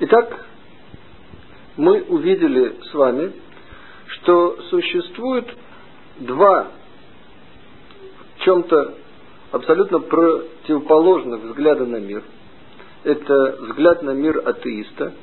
Итак, 0.00 0.46
мы 1.76 2.02
увидели 2.02 2.76
с 2.88 2.94
вами, 2.94 3.32
что 4.06 4.56
существует 4.70 5.48
два 6.20 6.68
в 8.36 8.44
чем-то 8.44 8.94
абсолютно 9.50 9.98
противоположных 9.98 11.42
взгляда 11.42 11.84
на 11.84 11.96
мир. 11.96 12.22
Это 13.02 13.58
взгляд 13.60 14.02
на 14.04 14.10
мир 14.10 14.40
атеиста, 14.46 15.14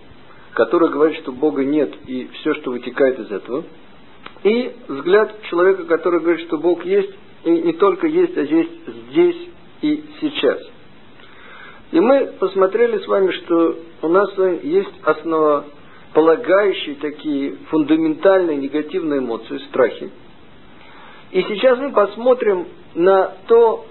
который 0.54 0.89
говорит, 0.89 1.21
что 1.21 1.32
Бога 1.32 1.64
нет 1.64 1.94
и 2.07 2.28
все, 2.34 2.54
что 2.55 2.71
вытекает 2.71 3.18
из 3.20 3.32
этого. 3.32 3.64
И 4.44 4.76
взгляд 4.89 5.42
человека, 5.44 5.86
который 5.86 6.20
говорит, 6.20 6.46
что 6.48 6.57
Бог 6.57 6.84
есть, 6.84 7.14
и 7.46 7.50
не 7.50 7.73
только 7.73 8.07
есть, 8.07 8.36
а 8.36 8.42
есть 8.42 8.71
здесь 8.88 9.50
и 9.82 10.04
сейчас. 10.20 10.75
И 11.92 12.00
мы 12.00 12.34
посмотрели 12.40 13.00
с 13.00 13.08
вами, 13.08 13.32
что 13.32 13.78
у 14.02 14.08
нас 14.08 14.30
есть 14.64 14.94
основополагающие 15.04 16.96
такие 16.96 17.58
фундаментальные 17.70 18.58
негативные 18.58 19.20
эмоции, 19.20 19.58
страхи. 19.70 20.12
И 21.32 21.42
сейчас 21.44 21.78
мы 21.80 21.92
посмотрим 21.92 22.68
на 22.95 23.34
то, 23.48 23.86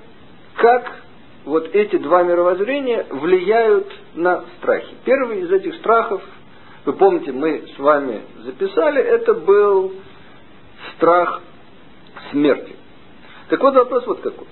как 0.56 1.04
вот 1.44 1.74
эти 1.74 1.96
два 1.96 2.22
мировоззрения 2.22 3.06
влияют 3.10 3.92
на 4.14 4.44
страхи. 4.58 4.94
Первый 5.04 5.40
из 5.40 5.52
этих 5.52 5.74
страхов, 5.76 6.22
вы 6.84 6.94
помните, 6.94 7.32
мы 7.32 7.64
с 7.74 7.78
вами 7.78 8.22
записали, 8.44 9.02
это 9.02 9.34
был 9.34 9.92
страх 10.96 11.42
смерти. 12.30 12.74
Так 13.48 13.60
вот 13.62 13.74
вопрос 13.74 14.06
вот 14.06 14.20
какой, 14.20 14.46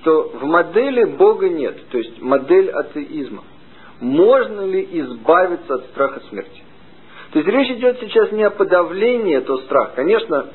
что 0.00 0.30
в 0.34 0.44
модели 0.44 1.04
Бога 1.04 1.48
нет, 1.48 1.88
то 1.90 1.98
есть 1.98 2.20
модель 2.20 2.70
атеизма. 2.70 3.44
Можно 4.00 4.62
ли 4.62 4.88
избавиться 4.92 5.74
от 5.74 5.86
страха 5.86 6.20
смерти? 6.28 6.62
То 7.32 7.40
есть 7.40 7.50
речь 7.50 7.70
идет 7.76 7.98
сейчас 8.00 8.32
не 8.32 8.44
о 8.44 8.50
подавлении 8.50 9.36
этого 9.36 9.58
страха. 9.62 9.92
Конечно, 9.96 10.46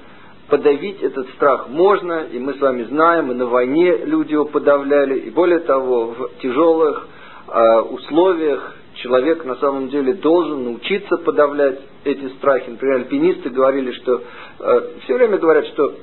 подавить 0.48 1.02
этот 1.02 1.30
страх 1.32 1.68
можно, 1.70 2.26
и 2.32 2.40
мы 2.40 2.54
с 2.54 2.62
вами 2.62 2.84
знаем, 2.84 3.32
и 3.32 3.36
на 3.36 3.46
войне 3.46 3.98
люди 4.06 4.34
его 4.34 4.46
подавляли, 4.46 5.20
и 5.20 5.30
более 5.30 5.60
того, 5.60 6.08
в 6.08 6.32
тяжелых 6.42 7.08
э, 7.48 7.80
условиях 7.82 8.76
человек 8.96 9.46
на 9.46 9.56
самом 9.58 9.90
деле 9.90 10.14
должен 10.14 10.64
научиться 10.64 11.18
подавлять 11.18 11.80
эти 12.06 12.28
страхи. 12.38 12.70
Например, 12.70 12.98
альпинисты 12.98 13.50
говорили, 13.50 13.92
что 13.92 14.22
э, 14.60 14.82
все 15.04 15.16
время 15.16 15.38
говорят, 15.38 15.66
что 15.68 15.94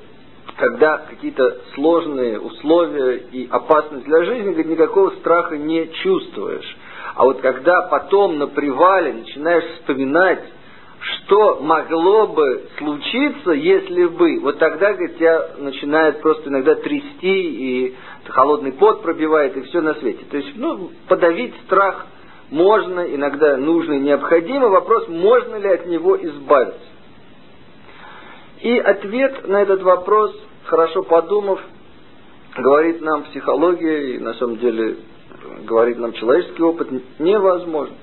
когда 0.56 0.98
какие-то 0.98 1.58
сложные 1.74 2.38
условия 2.38 3.16
и 3.32 3.48
опасность 3.50 4.04
для 4.04 4.24
жизни, 4.24 4.50
говорит, 4.50 4.66
никакого 4.66 5.10
страха 5.16 5.56
не 5.56 5.90
чувствуешь. 6.02 6.76
А 7.14 7.24
вот 7.24 7.40
когда 7.40 7.82
потом 7.82 8.38
на 8.38 8.46
привале 8.46 9.14
начинаешь 9.14 9.64
вспоминать 9.76 10.40
что 11.00 11.60
могло 11.60 12.26
бы 12.26 12.64
случиться, 12.78 13.52
если 13.52 14.04
бы, 14.04 14.38
вот 14.40 14.58
тогда, 14.58 14.92
говорит, 14.92 15.16
тебя 15.16 15.50
начинает 15.58 16.20
просто 16.20 16.50
иногда 16.50 16.74
трясти, 16.74 17.14
и 17.22 17.96
холодный 18.28 18.72
пот 18.72 19.02
пробивает, 19.02 19.56
и 19.56 19.62
все 19.62 19.80
на 19.80 19.94
свете. 19.94 20.24
То 20.30 20.36
есть, 20.36 20.52
ну, 20.56 20.90
подавить 21.08 21.54
страх 21.64 22.06
можно, 22.50 23.00
иногда 23.00 23.56
нужно 23.56 23.94
и 23.94 24.00
необходимо. 24.00 24.68
Вопрос, 24.68 25.08
можно 25.08 25.56
ли 25.56 25.68
от 25.68 25.86
него 25.86 26.16
избавиться. 26.16 26.89
И 28.62 28.78
ответ 28.78 29.48
на 29.48 29.62
этот 29.62 29.82
вопрос, 29.82 30.36
хорошо 30.64 31.02
подумав, 31.02 31.60
говорит 32.56 33.00
нам 33.00 33.24
психология, 33.24 34.16
и 34.16 34.18
на 34.18 34.34
самом 34.34 34.58
деле 34.58 34.96
говорит 35.64 35.98
нам 35.98 36.12
человеческий 36.12 36.62
опыт, 36.62 36.88
невозможно. 37.18 37.96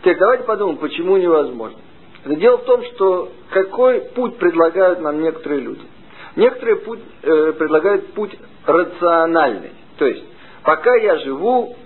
Теперь 0.00 0.18
давайте 0.18 0.44
подумаем, 0.44 0.78
почему 0.78 1.16
невозможно. 1.16 1.78
Дело 2.24 2.58
в 2.58 2.64
том, 2.64 2.82
что 2.84 3.30
какой 3.50 4.00
путь 4.14 4.36
предлагают 4.36 5.00
нам 5.00 5.20
некоторые 5.20 5.60
люди. 5.60 5.82
Некоторые 6.36 6.76
путь, 6.76 7.00
э, 7.22 7.52
предлагают 7.52 8.12
путь 8.14 8.32
рациональный. 8.64 9.72
То 9.98 10.06
есть, 10.06 10.24
пока 10.62 10.94
я 10.96 11.18
живу, 11.18 11.76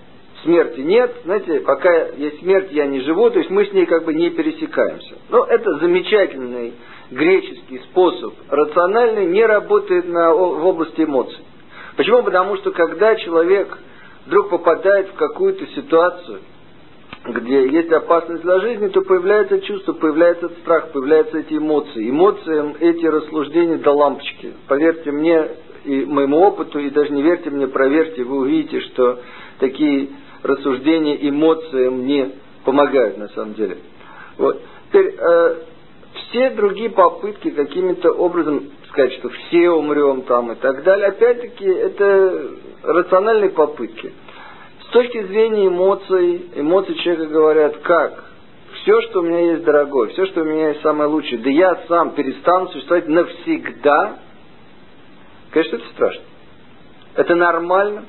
смерти 0.43 0.79
нет, 0.79 1.13
знаете, 1.25 1.59
пока 1.61 1.91
есть 2.09 2.39
смерть, 2.39 2.71
я 2.71 2.85
не 2.85 3.01
живу, 3.01 3.29
то 3.29 3.39
есть 3.39 3.49
мы 3.49 3.65
с 3.65 3.73
ней 3.73 3.85
как 3.85 4.05
бы 4.05 4.13
не 4.13 4.29
пересекаемся. 4.29 5.15
Но 5.29 5.43
это 5.45 5.79
замечательный 5.79 6.73
греческий 7.11 7.79
способ, 7.89 8.33
рациональный, 8.49 9.27
не 9.27 9.45
работает 9.45 10.07
на, 10.07 10.33
в 10.33 10.65
области 10.65 11.01
эмоций. 11.01 11.39
Почему? 11.95 12.23
Потому 12.23 12.57
что 12.57 12.71
когда 12.71 13.15
человек 13.15 13.77
вдруг 14.25 14.49
попадает 14.49 15.09
в 15.09 15.13
какую-то 15.13 15.65
ситуацию, 15.67 16.39
где 17.25 17.67
есть 17.67 17.91
опасность 17.91 18.43
для 18.43 18.59
жизни, 18.59 18.87
то 18.87 19.01
появляется 19.01 19.59
чувство, 19.61 19.93
появляется 19.93 20.49
страх, 20.61 20.91
появляются 20.91 21.39
эти 21.39 21.55
эмоции. 21.55 22.09
Эмоциям 22.09 22.75
эти 22.79 23.05
рассуждения 23.05 23.77
до 23.77 23.91
лампочки. 23.91 24.53
Поверьте 24.67 25.11
мне 25.11 25.47
и 25.83 26.05
моему 26.05 26.39
опыту, 26.39 26.79
и 26.79 26.89
даже 26.89 27.11
не 27.11 27.21
верьте 27.21 27.49
мне, 27.49 27.67
проверьте, 27.67 28.23
вы 28.23 28.39
увидите, 28.39 28.81
что 28.81 29.19
такие 29.59 30.09
рассуждения 30.43 31.17
эмоциям 31.29 32.05
не 32.05 32.33
помогают 32.63 33.17
на 33.17 33.29
самом 33.29 33.53
деле. 33.53 33.77
Вот. 34.37 34.61
Теперь, 34.89 35.15
э, 35.17 35.55
все 36.29 36.49
другие 36.51 36.89
попытки 36.89 37.51
каким-то 37.51 38.11
образом 38.11 38.71
сказать, 38.89 39.13
что 39.13 39.29
все 39.29 39.69
умрем 39.69 40.23
там 40.23 40.51
и 40.51 40.55
так 40.55 40.83
далее, 40.83 41.07
опять-таки, 41.07 41.65
это 41.65 42.51
рациональные 42.83 43.51
попытки. 43.51 44.13
С 44.81 44.87
точки 44.87 45.23
зрения 45.23 45.67
эмоций, 45.67 46.49
эмоции 46.55 46.93
человека 46.95 47.27
говорят, 47.27 47.77
как? 47.77 48.23
Все, 48.81 49.01
что 49.03 49.19
у 49.19 49.23
меня 49.23 49.51
есть 49.51 49.63
дорогое, 49.63 50.09
все, 50.09 50.25
что 50.27 50.41
у 50.41 50.45
меня 50.45 50.69
есть 50.69 50.81
самое 50.81 51.09
лучшее, 51.09 51.39
да 51.39 51.49
я 51.49 51.75
сам 51.87 52.11
перестану 52.11 52.69
существовать 52.69 53.07
навсегда. 53.07 54.19
Конечно, 55.51 55.75
это 55.77 55.85
страшно. 55.93 56.23
Это 57.15 57.35
нормально. 57.35 58.05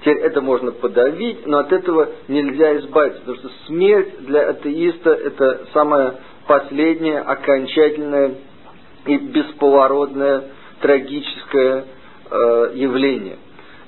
Теперь 0.00 0.18
это 0.18 0.40
можно 0.40 0.70
подавить, 0.72 1.46
но 1.46 1.58
от 1.58 1.72
этого 1.72 2.10
нельзя 2.28 2.78
избавиться, 2.78 3.20
потому 3.20 3.38
что 3.38 3.50
смерть 3.66 4.20
для 4.20 4.48
атеиста 4.50 5.10
это 5.10 5.66
самое 5.72 6.14
последнее, 6.48 7.20
окончательное 7.20 8.34
и 9.06 9.16
бесповоротное 9.18 10.44
трагическое 10.80 11.84
э, 12.30 12.70
явление. 12.74 13.36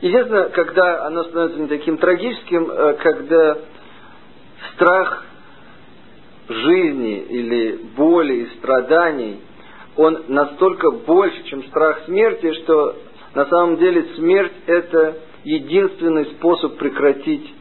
Естественно, 0.01 0.45
когда 0.51 1.07
оно 1.07 1.25
становится 1.25 1.61
не 1.61 1.69
таким 1.69 1.99
трагическим, 1.99 2.71
э, 2.71 2.95
когда 3.03 3.59
страх 4.75 5.25
жизни 6.49 7.19
или 7.19 7.81
боли 7.97 8.35
и 8.35 8.47
страданий, 8.59 9.41
он 9.97 10.25
настолько 10.29 10.91
больше, 10.91 11.43
чем 11.45 11.65
страх 11.65 12.05
смерти, 12.05 12.53
что 12.63 12.97
на 13.35 13.47
самом 13.47 13.77
деле 13.79 14.05
смерть 14.17 14.53
это 14.67 15.17
единственный 15.45 16.27
способ 16.27 16.77
прекратить 16.77 17.55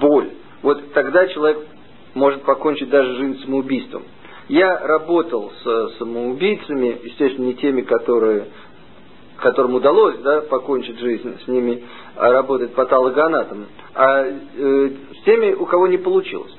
боль. 0.00 0.30
Вот 0.62 0.92
тогда 0.92 1.26
человек 1.28 1.66
может 2.14 2.42
покончить 2.42 2.90
даже 2.90 3.14
жизнь 3.16 3.42
самоубийством. 3.44 4.04
Я 4.48 4.78
работал 4.78 5.52
с 5.62 5.98
самоубийцами, 5.98 7.00
естественно, 7.04 7.46
не 7.46 7.54
теми, 7.54 7.82
которые 7.82 8.46
которым 9.38 9.74
удалось 9.74 10.16
да, 10.18 10.40
покончить 10.42 10.98
жизнь, 10.98 11.38
с 11.44 11.46
ними 11.46 11.84
а, 12.16 12.32
работать 12.32 12.74
патологоанатом, 12.74 13.66
а 13.94 14.24
э, 14.24 14.90
с 15.20 15.24
теми, 15.24 15.52
у 15.52 15.64
кого 15.64 15.86
не 15.86 15.96
получилось. 15.96 16.52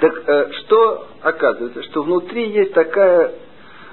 Так 0.00 0.22
э, 0.28 0.52
что 0.52 1.06
оказывается? 1.22 1.82
Что 1.84 2.02
внутри 2.02 2.50
есть 2.50 2.74
такая 2.74 3.34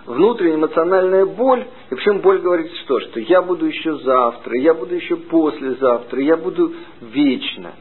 внутренняя 0.05 0.57
эмоциональная 0.57 1.25
боль, 1.25 1.65
и 1.89 1.95
причем 1.95 2.19
боль 2.19 2.39
говорит 2.39 2.71
что? 2.83 2.99
Что 2.99 3.19
я 3.19 3.41
буду 3.41 3.65
еще 3.65 3.95
завтра, 3.99 4.59
я 4.59 4.73
буду 4.73 4.93
еще 4.95 5.15
послезавтра, 5.15 6.21
я 6.21 6.37
буду 6.37 6.73
вечно. 7.01 7.73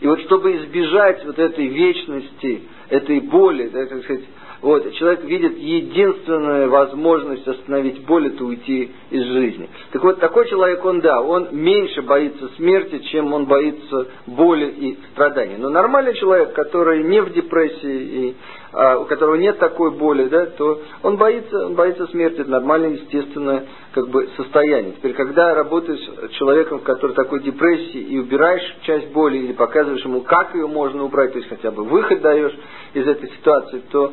И 0.00 0.06
вот 0.06 0.20
чтобы 0.22 0.56
избежать 0.56 1.24
вот 1.26 1.38
этой 1.38 1.66
вечности, 1.66 2.62
этой 2.88 3.20
боли, 3.20 3.68
да, 3.68 3.86
так 3.86 4.02
сказать, 4.04 4.24
вот, 4.62 4.92
человек 4.94 5.24
видит 5.24 5.56
единственную 5.58 6.68
возможность 6.68 7.48
остановить 7.48 8.04
боль, 8.04 8.26
это 8.26 8.44
уйти 8.44 8.90
из 9.10 9.24
жизни. 9.24 9.70
Так 9.92 10.04
вот, 10.04 10.20
такой 10.20 10.48
человек, 10.48 10.84
он, 10.84 11.00
да, 11.00 11.20
он 11.20 11.48
меньше 11.52 12.02
боится 12.02 12.48
смерти, 12.56 12.98
чем 13.10 13.32
он 13.32 13.46
боится 13.46 14.08
боли 14.26 14.66
и 14.66 14.98
страданий. 15.12 15.56
Но 15.56 15.70
нормальный 15.70 16.14
человек, 16.14 16.52
который 16.52 17.02
не 17.04 17.22
в 17.22 17.32
депрессии 17.32 18.28
и 18.28 18.36
у 18.72 19.04
которого 19.06 19.34
нет 19.34 19.58
такой 19.58 19.90
боли, 19.90 20.28
да, 20.28 20.46
то 20.46 20.80
он 21.02 21.16
боится, 21.16 21.66
он 21.66 21.74
боится 21.74 22.06
смерти. 22.08 22.40
Это 22.40 22.50
нормальное, 22.50 22.90
естественное 22.90 23.66
как 23.92 24.08
бы, 24.08 24.28
состояние. 24.36 24.92
Теперь, 24.92 25.14
когда 25.14 25.54
работаешь 25.54 26.00
с 26.30 26.34
человеком, 26.36 26.80
который 26.80 27.12
такой 27.16 27.42
депрессии, 27.42 28.00
и 28.00 28.18
убираешь 28.18 28.62
часть 28.82 29.08
боли, 29.08 29.38
или 29.38 29.52
показываешь 29.52 30.04
ему, 30.04 30.20
как 30.20 30.54
ее 30.54 30.68
можно 30.68 31.04
убрать, 31.04 31.32
то 31.32 31.38
есть 31.38 31.48
хотя 31.48 31.70
бы 31.70 31.84
выход 31.84 32.20
даешь 32.20 32.56
из 32.94 33.06
этой 33.06 33.28
ситуации, 33.30 33.82
то 33.90 34.12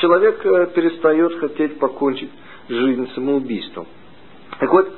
человек 0.00 0.44
э, 0.44 0.66
перестает 0.74 1.38
хотеть 1.38 1.78
покончить 1.78 2.30
жизнь 2.68 3.10
самоубийством. 3.14 3.86
Так 4.58 4.72
вот, 4.72 4.88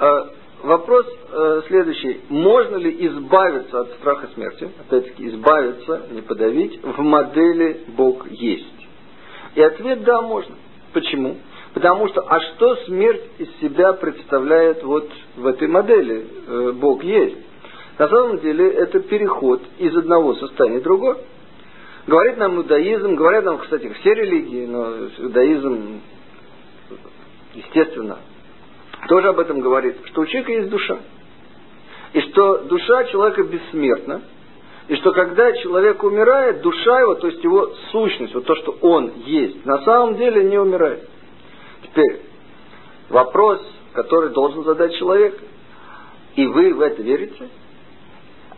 э, 0.00 0.24
вопрос 0.62 1.06
э, 1.06 1.62
следующий. 1.68 2.20
Можно 2.28 2.76
ли 2.76 3.06
избавиться 3.06 3.80
от 3.80 3.92
страха 3.94 4.28
смерти? 4.34 4.70
Опять-таки, 4.80 5.28
избавиться, 5.28 6.02
не 6.10 6.22
подавить, 6.22 6.82
в 6.82 7.00
модели 7.00 7.80
Бог 7.88 8.30
есть. 8.30 8.74
И 9.54 9.62
ответ 9.62 10.02
да, 10.04 10.22
можно. 10.22 10.54
Почему? 10.92 11.36
Потому 11.74 12.08
что, 12.08 12.22
а 12.22 12.40
что 12.40 12.76
смерть 12.86 13.24
из 13.38 13.48
себя 13.60 13.92
представляет 13.92 14.82
вот 14.82 15.08
в 15.36 15.46
этой 15.46 15.68
модели? 15.68 16.26
Э, 16.46 16.72
Бог 16.72 17.04
есть. 17.04 17.36
На 17.98 18.08
самом 18.08 18.38
деле 18.38 18.70
это 18.70 19.00
переход 19.00 19.60
из 19.78 19.96
одного 19.96 20.34
состояния 20.34 20.78
в 20.78 20.84
другое. 20.84 21.18
Говорит 22.06 22.38
нам 22.38 22.56
иудаизм, 22.56 23.16
говорят 23.16 23.44
нам, 23.44 23.58
кстати, 23.58 23.92
все 24.00 24.14
религии, 24.14 24.64
но 24.64 25.08
иудаизм, 25.18 26.00
естественно, 27.54 28.18
тоже 29.06 29.28
об 29.28 29.38
этом 29.38 29.60
говорит, 29.60 29.96
что 30.06 30.22
у 30.22 30.26
человека 30.26 30.52
есть 30.52 30.70
душа. 30.70 30.98
И 32.12 32.20
что 32.22 32.58
душа 32.64 33.04
человека 33.04 33.44
бессмертна. 33.44 34.22
И 34.88 34.96
что 34.96 35.12
когда 35.12 35.52
человек 35.52 36.02
умирает, 36.02 36.62
душа 36.62 37.00
его, 37.00 37.14
то 37.16 37.26
есть 37.26 37.44
его 37.44 37.70
сущность, 37.92 38.34
вот 38.34 38.46
то, 38.46 38.54
что 38.56 38.72
он 38.80 39.12
есть, 39.26 39.64
на 39.66 39.82
самом 39.82 40.16
деле 40.16 40.44
не 40.44 40.58
умирает. 40.58 41.06
Теперь, 41.82 42.22
вопрос, 43.10 43.60
который 43.92 44.30
должен 44.30 44.64
задать 44.64 44.94
человек, 44.96 45.38
и 46.36 46.46
вы 46.46 46.72
в 46.72 46.80
это 46.80 47.02
верите? 47.02 47.48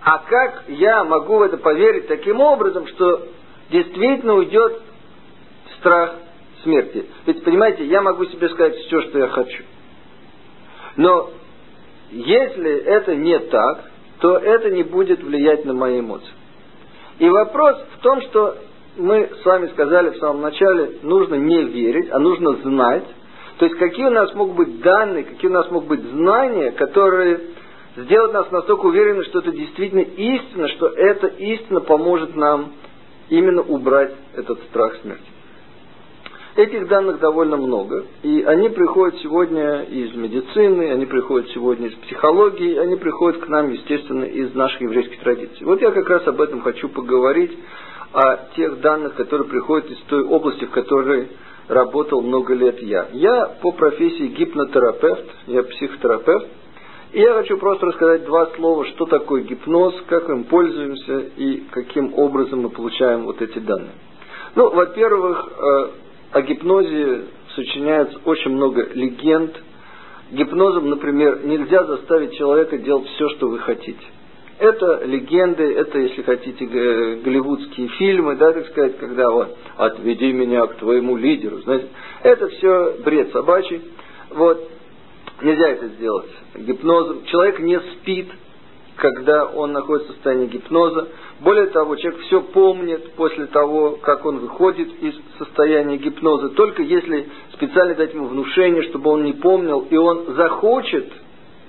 А 0.02 0.18
как 0.18 0.64
я 0.68 1.02
могу 1.04 1.38
в 1.38 1.42
это 1.42 1.56
поверить 1.56 2.06
таким 2.06 2.40
образом, 2.40 2.86
что 2.86 3.26
действительно 3.70 4.34
уйдет 4.34 4.80
страх 5.78 6.14
смерти? 6.62 7.06
Ведь, 7.26 7.42
понимаете, 7.42 7.84
я 7.86 8.02
могу 8.02 8.24
себе 8.26 8.48
сказать 8.50 8.76
все, 8.76 9.02
что 9.02 9.18
я 9.18 9.28
хочу. 9.28 9.64
Но 10.96 11.30
если 12.10 12.76
это 12.84 13.14
не 13.14 13.38
так, 13.38 13.90
то 14.20 14.36
это 14.36 14.70
не 14.70 14.82
будет 14.82 15.22
влиять 15.22 15.64
на 15.64 15.74
мои 15.74 16.00
эмоции. 16.00 16.32
И 17.18 17.28
вопрос 17.28 17.76
в 17.96 18.02
том, 18.02 18.20
что 18.22 18.56
мы 18.96 19.30
с 19.42 19.44
вами 19.44 19.68
сказали 19.68 20.10
в 20.10 20.16
самом 20.16 20.42
начале, 20.42 20.98
нужно 21.02 21.36
не 21.36 21.64
верить, 21.64 22.10
а 22.10 22.18
нужно 22.18 22.54
знать. 22.62 23.04
То 23.58 23.66
есть 23.66 23.78
какие 23.78 24.06
у 24.06 24.10
нас 24.10 24.34
могут 24.34 24.56
быть 24.56 24.80
данные, 24.80 25.24
какие 25.24 25.50
у 25.50 25.54
нас 25.54 25.70
могут 25.70 25.88
быть 25.88 26.02
знания, 26.02 26.72
которые 26.72 27.40
сделают 27.96 28.32
нас 28.32 28.50
настолько 28.50 28.86
уверенными, 28.86 29.24
что 29.24 29.40
это 29.40 29.52
действительно 29.52 30.00
истина, 30.00 30.68
что 30.68 30.88
эта 30.88 31.26
истина 31.26 31.80
поможет 31.80 32.34
нам 32.36 32.72
именно 33.28 33.62
убрать 33.62 34.12
этот 34.34 34.60
страх 34.64 34.96
смерти. 35.02 35.24
Этих 36.56 36.88
данных 36.88 37.20
довольно 37.20 37.56
много, 37.56 38.06
и 38.22 38.42
они 38.42 38.68
приходят 38.70 39.20
сегодня 39.20 39.82
из 39.82 40.14
медицины, 40.14 40.90
они 40.90 41.06
приходят 41.06 41.48
сегодня 41.50 41.88
из 41.88 41.94
психологии, 41.94 42.76
они 42.76 42.96
приходят 42.96 43.40
к 43.40 43.48
нам, 43.48 43.70
естественно, 43.70 44.24
из 44.24 44.52
наших 44.54 44.80
еврейских 44.80 45.20
традиций. 45.20 45.64
Вот 45.64 45.80
я 45.80 45.92
как 45.92 46.08
раз 46.08 46.26
об 46.26 46.40
этом 46.40 46.60
хочу 46.62 46.88
поговорить, 46.88 47.56
о 48.12 48.36
тех 48.56 48.80
данных, 48.80 49.14
которые 49.14 49.48
приходят 49.48 49.90
из 49.90 49.98
той 50.08 50.24
области, 50.24 50.64
в 50.64 50.70
которой 50.70 51.28
работал 51.68 52.22
много 52.22 52.54
лет 52.54 52.80
я. 52.80 53.08
Я 53.12 53.46
по 53.62 53.70
профессии 53.72 54.26
гипнотерапевт, 54.26 55.24
я 55.46 55.62
психотерапевт, 55.62 56.48
и 57.12 57.20
я 57.20 57.34
хочу 57.34 57.56
просто 57.58 57.86
рассказать 57.86 58.24
два 58.24 58.46
слова, 58.56 58.84
что 58.86 59.06
такое 59.06 59.42
гипноз, 59.42 59.94
как 60.08 60.28
им 60.28 60.44
пользуемся 60.44 61.18
и 61.36 61.64
каким 61.70 62.14
образом 62.18 62.62
мы 62.62 62.70
получаем 62.70 63.24
вот 63.24 63.40
эти 63.42 63.58
данные. 63.58 63.92
Ну, 64.56 64.70
во-первых, 64.70 65.48
э, 65.48 65.88
о 66.32 66.42
гипнозе 66.42 67.24
сочиняется 67.54 68.18
очень 68.24 68.52
много 68.52 68.88
легенд. 68.94 69.52
Гипнозом, 70.30 70.90
например, 70.90 71.44
нельзя 71.44 71.84
заставить 71.84 72.36
человека 72.36 72.78
делать 72.78 73.08
все, 73.08 73.28
что 73.30 73.48
вы 73.48 73.58
хотите. 73.58 73.98
Это 74.58 75.02
легенды, 75.04 75.74
это, 75.74 75.98
если 75.98 76.22
хотите, 76.22 76.66
голливудские 76.66 77.88
фильмы, 77.88 78.36
да, 78.36 78.52
так 78.52 78.66
сказать, 78.68 78.98
когда 78.98 79.30
вот 79.30 79.56
«отведи 79.76 80.32
меня 80.32 80.66
к 80.66 80.76
твоему 80.76 81.16
лидеру», 81.16 81.62
знаете, 81.62 81.88
это 82.22 82.48
все 82.48 82.96
бред 83.02 83.32
собачий. 83.32 83.80
Вот, 84.28 84.70
нельзя 85.42 85.66
это 85.66 85.88
сделать 85.88 86.30
гипнозом. 86.54 87.24
Человек 87.24 87.58
не 87.60 87.80
спит, 87.80 88.28
когда 89.00 89.46
он 89.46 89.72
находится 89.72 90.12
в 90.12 90.16
состоянии 90.16 90.46
гипноза. 90.46 91.08
Более 91.40 91.66
того, 91.66 91.96
человек 91.96 92.20
все 92.20 92.42
помнит 92.42 93.12
после 93.14 93.46
того, 93.46 93.98
как 94.02 94.26
он 94.26 94.38
выходит 94.38 94.88
из 95.02 95.14
состояния 95.38 95.96
гипноза. 95.96 96.50
Только 96.50 96.82
если 96.82 97.28
специально 97.54 97.94
дать 97.94 98.12
ему 98.12 98.26
внушение, 98.26 98.82
чтобы 98.84 99.10
он 99.10 99.24
не 99.24 99.32
помнил, 99.32 99.86
и 99.88 99.96
он 99.96 100.34
захочет 100.34 101.10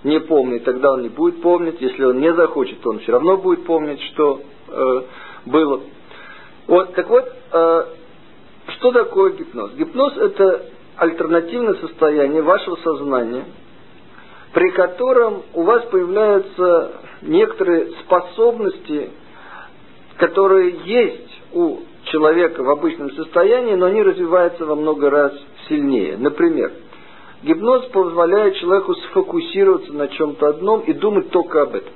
не 0.03 0.19
помнить, 0.19 0.65
тогда 0.65 0.91
он 0.91 1.03
не 1.03 1.09
будет 1.09 1.41
помнить. 1.41 1.79
Если 1.79 2.03
он 2.03 2.19
не 2.19 2.33
захочет, 2.33 2.81
то 2.81 2.89
он 2.89 2.99
все 2.99 3.13
равно 3.13 3.37
будет 3.37 3.63
помнить, 3.63 4.01
что 4.11 4.41
э, 4.67 5.01
было. 5.45 5.81
Вот, 6.67 6.93
так 6.95 7.09
вот, 7.09 7.33
э, 7.53 7.83
что 8.75 8.91
такое 8.91 9.31
гипноз? 9.31 9.71
Гипноз 9.75 10.17
это 10.17 10.65
альтернативное 10.97 11.75
состояние 11.75 12.41
вашего 12.41 12.75
сознания, 12.75 13.45
при 14.53 14.71
котором 14.71 15.43
у 15.53 15.63
вас 15.63 15.85
появляются 15.85 16.91
некоторые 17.21 17.91
способности, 18.03 19.09
которые 20.17 20.75
есть 20.83 21.41
у 21.53 21.79
человека 22.05 22.63
в 22.63 22.69
обычном 22.69 23.11
состоянии, 23.11 23.75
но 23.75 23.87
они 23.87 24.03
развиваются 24.03 24.65
во 24.65 24.75
много 24.75 25.09
раз 25.09 25.33
сильнее. 25.69 26.17
Например, 26.17 26.71
гипноз 27.43 27.85
позволяет 27.87 28.55
человеку 28.55 28.93
сфокусироваться 28.95 29.93
на 29.93 30.07
чем-то 30.09 30.47
одном 30.47 30.81
и 30.81 30.93
думать 30.93 31.29
только 31.29 31.61
об 31.61 31.75
этом. 31.75 31.93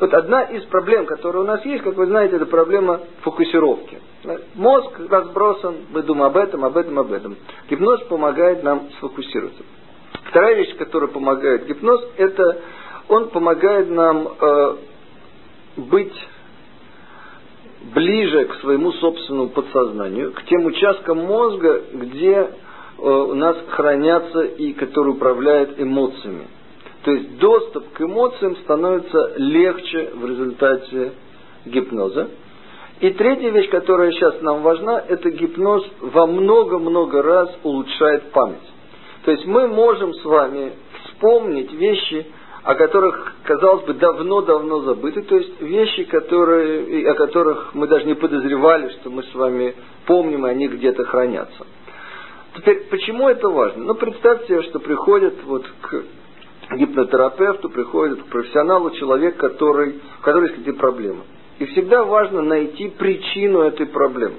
Вот 0.00 0.14
одна 0.14 0.42
из 0.44 0.62
проблем, 0.66 1.06
которая 1.06 1.42
у 1.42 1.46
нас 1.46 1.64
есть, 1.66 1.82
как 1.82 1.96
вы 1.96 2.06
знаете, 2.06 2.36
это 2.36 2.46
проблема 2.46 3.00
фокусировки. 3.22 4.00
Мозг 4.54 4.92
разбросан, 5.10 5.74
мы 5.90 6.02
думаем 6.02 6.26
об 6.26 6.36
этом, 6.36 6.64
об 6.64 6.76
этом, 6.76 6.98
об 7.00 7.12
этом. 7.12 7.36
Гипноз 7.68 8.02
помогает 8.04 8.62
нам 8.62 8.88
сфокусироваться. 8.98 9.62
Вторая 10.12 10.56
вещь, 10.56 10.76
которая 10.76 11.08
помогает 11.08 11.66
гипноз, 11.66 12.02
это 12.16 12.60
он 13.08 13.30
помогает 13.30 13.88
нам 13.88 14.28
э, 14.28 14.76
быть 15.76 16.28
ближе 17.94 18.44
к 18.44 18.54
своему 18.56 18.92
собственному 18.92 19.48
подсознанию, 19.48 20.32
к 20.32 20.42
тем 20.44 20.66
участкам 20.66 21.18
мозга, 21.18 21.82
где 21.92 22.32
э, 22.34 22.48
у 22.98 23.34
нас 23.34 23.56
хранятся 23.70 24.42
и 24.42 24.72
которые 24.74 25.14
управляют 25.14 25.80
эмоциями. 25.80 26.48
То 27.04 27.12
есть 27.12 27.38
доступ 27.38 27.92
к 27.92 28.00
эмоциям 28.00 28.56
становится 28.56 29.34
легче 29.36 30.10
в 30.14 30.26
результате 30.26 31.12
гипноза. 31.64 32.28
И 33.00 33.10
третья 33.10 33.50
вещь, 33.50 33.70
которая 33.70 34.10
сейчас 34.10 34.42
нам 34.42 34.62
важна, 34.62 35.02
это 35.08 35.30
гипноз 35.30 35.86
во 36.00 36.26
много-много 36.26 37.22
раз 37.22 37.48
улучшает 37.62 38.32
память. 38.32 38.58
То 39.28 39.32
есть 39.32 39.44
мы 39.44 39.68
можем 39.68 40.14
с 40.14 40.24
вами 40.24 40.72
вспомнить 41.04 41.70
вещи, 41.74 42.28
о 42.62 42.74
которых, 42.74 43.34
казалось 43.42 43.84
бы, 43.84 43.92
давно-давно 43.92 44.80
забыты, 44.84 45.20
то 45.20 45.36
есть 45.36 45.60
вещи, 45.60 46.04
которые, 46.04 47.10
о 47.10 47.14
которых 47.14 47.74
мы 47.74 47.88
даже 47.88 48.06
не 48.06 48.14
подозревали, 48.14 48.88
что 48.88 49.10
мы 49.10 49.22
с 49.24 49.34
вами 49.34 49.74
помним, 50.06 50.46
и 50.46 50.48
они 50.48 50.68
где-то 50.68 51.04
хранятся. 51.04 51.66
Теперь, 52.56 52.84
почему 52.88 53.28
это 53.28 53.50
важно? 53.50 53.84
Ну, 53.84 53.94
представьте, 53.96 54.62
что 54.62 54.80
приходит 54.80 55.44
вот 55.44 55.66
к 55.82 56.04
гипнотерапевту, 56.74 57.68
приходит 57.68 58.22
к 58.22 58.26
профессионалу 58.28 58.92
человек, 58.92 59.36
который, 59.36 59.96
у 60.20 60.24
которого 60.24 60.46
есть 60.46 60.56
какие-то 60.56 60.80
проблемы. 60.80 61.24
И 61.58 61.66
всегда 61.66 62.02
важно 62.02 62.40
найти 62.40 62.88
причину 62.88 63.60
этой 63.60 63.84
проблемы. 63.84 64.36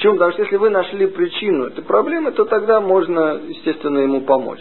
Почему? 0.00 0.14
Потому 0.14 0.32
что 0.32 0.42
если 0.44 0.56
вы 0.56 0.70
нашли 0.70 1.08
причину 1.08 1.66
этой 1.66 1.84
проблемы, 1.84 2.32
то 2.32 2.46
тогда 2.46 2.80
можно, 2.80 3.38
естественно, 3.46 3.98
ему 3.98 4.22
помочь. 4.22 4.60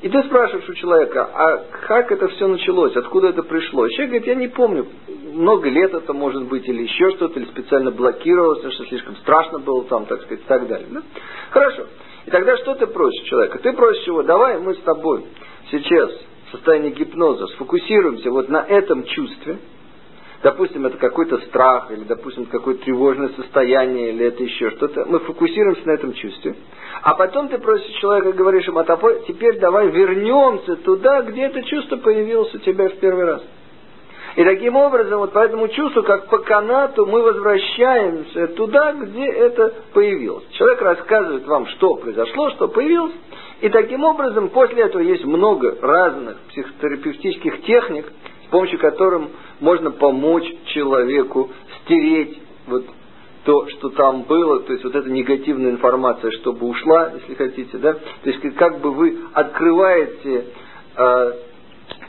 И 0.00 0.08
ты 0.08 0.22
спрашиваешь 0.22 0.68
у 0.68 0.74
человека, 0.74 1.24
а 1.24 1.64
как 1.88 2.12
это 2.12 2.28
все 2.28 2.46
началось, 2.46 2.94
откуда 2.94 3.30
это 3.30 3.42
пришло? 3.42 3.88
человек 3.88 4.10
говорит, 4.10 4.26
я 4.28 4.34
не 4.36 4.46
помню, 4.46 4.86
много 5.32 5.68
лет 5.68 5.92
это 5.92 6.12
может 6.12 6.44
быть, 6.44 6.68
или 6.68 6.84
еще 6.84 7.10
что-то, 7.16 7.40
или 7.40 7.46
специально 7.46 7.90
блокировалось, 7.90 8.60
что 8.74 8.84
слишком 8.84 9.16
страшно 9.16 9.58
было 9.58 9.82
там, 9.86 10.06
так 10.06 10.22
сказать, 10.22 10.44
и 10.44 10.46
так 10.46 10.68
далее. 10.68 10.86
Да? 10.88 11.02
Хорошо. 11.50 11.86
И 12.26 12.30
тогда 12.30 12.56
что 12.58 12.76
ты 12.76 12.86
просишь 12.86 13.26
человека? 13.26 13.58
Ты 13.58 13.72
просишь 13.72 14.06
его, 14.06 14.22
давай 14.22 14.60
мы 14.60 14.74
с 14.74 14.80
тобой 14.82 15.24
сейчас 15.72 16.12
в 16.46 16.50
состоянии 16.52 16.90
гипноза 16.90 17.48
сфокусируемся 17.48 18.30
вот 18.30 18.48
на 18.48 18.62
этом 18.62 19.02
чувстве, 19.02 19.58
допустим, 20.46 20.86
это 20.86 20.96
какой-то 20.98 21.38
страх, 21.48 21.90
или, 21.90 22.04
допустим, 22.04 22.46
какое-то 22.46 22.84
тревожное 22.84 23.30
состояние, 23.30 24.10
или 24.10 24.26
это 24.26 24.44
еще 24.44 24.70
что-то, 24.70 25.04
мы 25.06 25.18
фокусируемся 25.18 25.84
на 25.88 25.90
этом 25.90 26.12
чувстве. 26.12 26.54
А 27.02 27.14
потом 27.14 27.48
ты 27.48 27.58
просишь 27.58 27.92
человека, 27.96 28.32
говоришь 28.32 28.64
ему, 28.68 28.78
а 28.78 28.84
теперь 29.26 29.58
давай 29.58 29.88
вернемся 29.88 30.76
туда, 30.76 31.22
где 31.22 31.46
это 31.46 31.64
чувство 31.64 31.96
появилось 31.96 32.54
у 32.54 32.58
тебя 32.58 32.88
в 32.88 32.94
первый 32.98 33.24
раз. 33.24 33.42
И 34.36 34.44
таким 34.44 34.76
образом, 34.76 35.18
вот 35.18 35.32
по 35.32 35.40
этому 35.40 35.66
чувству, 35.66 36.04
как 36.04 36.28
по 36.28 36.38
канату, 36.38 37.06
мы 37.06 37.22
возвращаемся 37.22 38.46
туда, 38.48 38.92
где 38.92 39.26
это 39.26 39.74
появилось. 39.94 40.46
Человек 40.50 40.80
рассказывает 40.80 41.44
вам, 41.44 41.66
что 41.66 41.96
произошло, 41.96 42.50
что 42.50 42.68
появилось, 42.68 43.14
И 43.62 43.68
таким 43.68 44.04
образом, 44.04 44.50
после 44.50 44.82
этого 44.84 45.02
есть 45.02 45.24
много 45.24 45.76
разных 45.80 46.36
психотерапевтических 46.50 47.62
техник, 47.62 48.12
с 48.46 48.50
помощью 48.50 48.78
которых 48.78 49.28
можно 49.60 49.90
помочь 49.90 50.46
человеку 50.66 51.50
стереть 51.82 52.40
вот 52.66 52.84
то, 53.44 53.68
что 53.68 53.90
там 53.90 54.22
было, 54.22 54.60
то 54.60 54.72
есть 54.72 54.84
вот 54.84 54.94
эта 54.94 55.08
негативная 55.08 55.70
информация, 55.70 56.32
чтобы 56.32 56.66
ушла, 56.66 57.12
если 57.14 57.34
хотите, 57.34 57.78
да, 57.78 57.94
то 57.94 58.00
есть 58.24 58.40
как 58.56 58.80
бы 58.80 58.90
вы 58.92 59.18
открываете 59.32 60.46
э, 60.96 61.32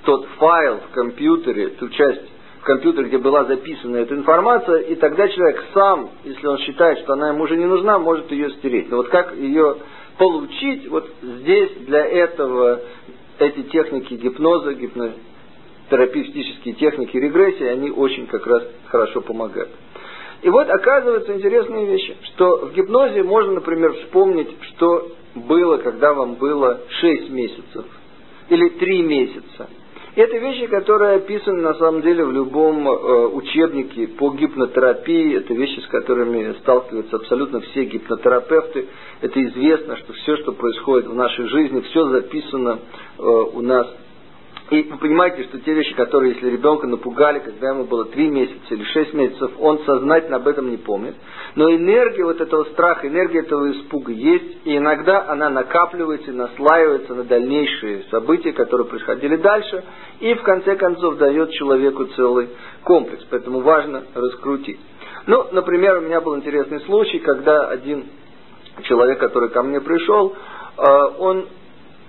тот 0.03 0.25
файл 0.39 0.79
в 0.89 0.93
компьютере, 0.93 1.69
ту 1.79 1.89
часть 1.89 2.23
в 2.61 2.63
компьютере, 2.63 3.07
где 3.07 3.19
была 3.19 3.45
записана 3.45 3.97
эта 3.97 4.15
информация, 4.15 4.77
и 4.79 4.95
тогда 4.95 5.27
человек 5.27 5.63
сам, 5.73 6.09
если 6.23 6.47
он 6.47 6.57
считает, 6.59 6.99
что 6.99 7.13
она 7.13 7.29
ему 7.29 7.43
уже 7.43 7.55
не 7.55 7.65
нужна, 7.65 7.99
может 7.99 8.31
ее 8.31 8.49
стереть. 8.51 8.89
Но 8.89 8.97
вот 8.97 9.09
как 9.09 9.35
ее 9.35 9.77
получить, 10.17 10.87
вот 10.87 11.07
здесь 11.21 11.71
для 11.85 12.03
этого 12.03 12.81
эти 13.37 13.61
техники 13.63 14.15
гипноза, 14.15 14.73
гипнотерапевтические 15.87 16.75
техники 16.75 17.17
регрессии, 17.17 17.65
они 17.65 17.91
очень 17.91 18.27
как 18.27 18.45
раз 18.45 18.63
хорошо 18.87 19.21
помогают. 19.21 19.69
И 20.41 20.49
вот 20.49 20.69
оказываются 20.69 21.33
интересные 21.33 21.85
вещи, 21.87 22.15
что 22.33 22.67
в 22.67 22.73
гипнозе 22.73 23.23
можно, 23.23 23.53
например, 23.53 23.93
вспомнить, 23.93 24.49
что 24.73 25.09
было, 25.33 25.77
когда 25.77 26.13
вам 26.13 26.35
было 26.35 26.81
6 26.89 27.29
месяцев 27.29 27.85
или 28.49 28.69
3 28.69 29.01
месяца. 29.01 29.67
Это 30.15 30.35
вещи, 30.37 30.65
которые 30.67 31.17
описаны 31.17 31.61
на 31.61 31.75
самом 31.75 32.01
деле 32.01 32.25
в 32.25 32.31
любом 32.31 32.87
э, 32.87 33.27
учебнике 33.27 34.07
по 34.07 34.31
гипнотерапии. 34.31 35.37
Это 35.37 35.53
вещи, 35.53 35.79
с 35.79 35.87
которыми 35.87 36.53
сталкиваются 36.59 37.17
абсолютно 37.17 37.61
все 37.61 37.85
гипнотерапевты. 37.85 38.87
Это 39.21 39.43
известно, 39.43 39.95
что 39.97 40.13
все, 40.13 40.37
что 40.37 40.53
происходит 40.53 41.07
в 41.07 41.13
нашей 41.13 41.47
жизни, 41.49 41.81
все 41.81 42.09
записано 42.09 42.79
э, 43.19 43.21
у 43.21 43.61
нас 43.61 43.87
и 44.69 44.83
вы 44.83 44.97
понимаете, 44.97 45.43
что 45.43 45.59
те 45.59 45.73
вещи, 45.73 45.95
которые, 45.95 46.33
если 46.33 46.49
ребенка 46.49 46.87
напугали, 46.87 47.39
когда 47.39 47.69
ему 47.69 47.85
было 47.85 48.05
3 48.05 48.27
месяца 48.27 48.73
или 48.73 48.83
6 48.83 49.13
месяцев, 49.13 49.51
он 49.59 49.79
сознательно 49.85 50.37
об 50.37 50.47
этом 50.47 50.69
не 50.69 50.75
помнит. 50.75 51.15
Но 51.55 51.73
энергия 51.73 52.25
вот 52.25 52.41
этого 52.41 52.65
страха, 52.65 53.07
энергия 53.07 53.39
этого 53.39 53.71
испуга 53.71 54.11
есть, 54.11 54.65
и 54.65 54.75
иногда 54.75 55.25
она 55.29 55.49
накапливается 55.49 56.31
и 56.31 56.33
наслаивается 56.33 57.15
на 57.15 57.23
дальнейшие 57.23 58.03
события, 58.11 58.51
которые 58.51 58.87
происходили 58.87 59.37
дальше, 59.37 59.85
и 60.19 60.33
в 60.33 60.43
конце 60.43 60.75
концов 60.75 61.17
дает 61.17 61.51
человеку 61.51 62.03
целый 62.07 62.49
комплекс. 62.83 63.25
Поэтому 63.29 63.61
важно 63.61 64.03
раскрутить. 64.13 64.79
Ну, 65.27 65.45
например, 65.53 65.99
у 65.99 66.01
меня 66.01 66.19
был 66.19 66.35
интересный 66.35 66.81
случай, 66.81 67.19
когда 67.19 67.69
один 67.69 68.05
человек, 68.83 69.19
который 69.19 69.49
ко 69.49 69.63
мне 69.63 69.79
пришел, 69.79 70.35
э, 70.77 70.83
он 71.19 71.47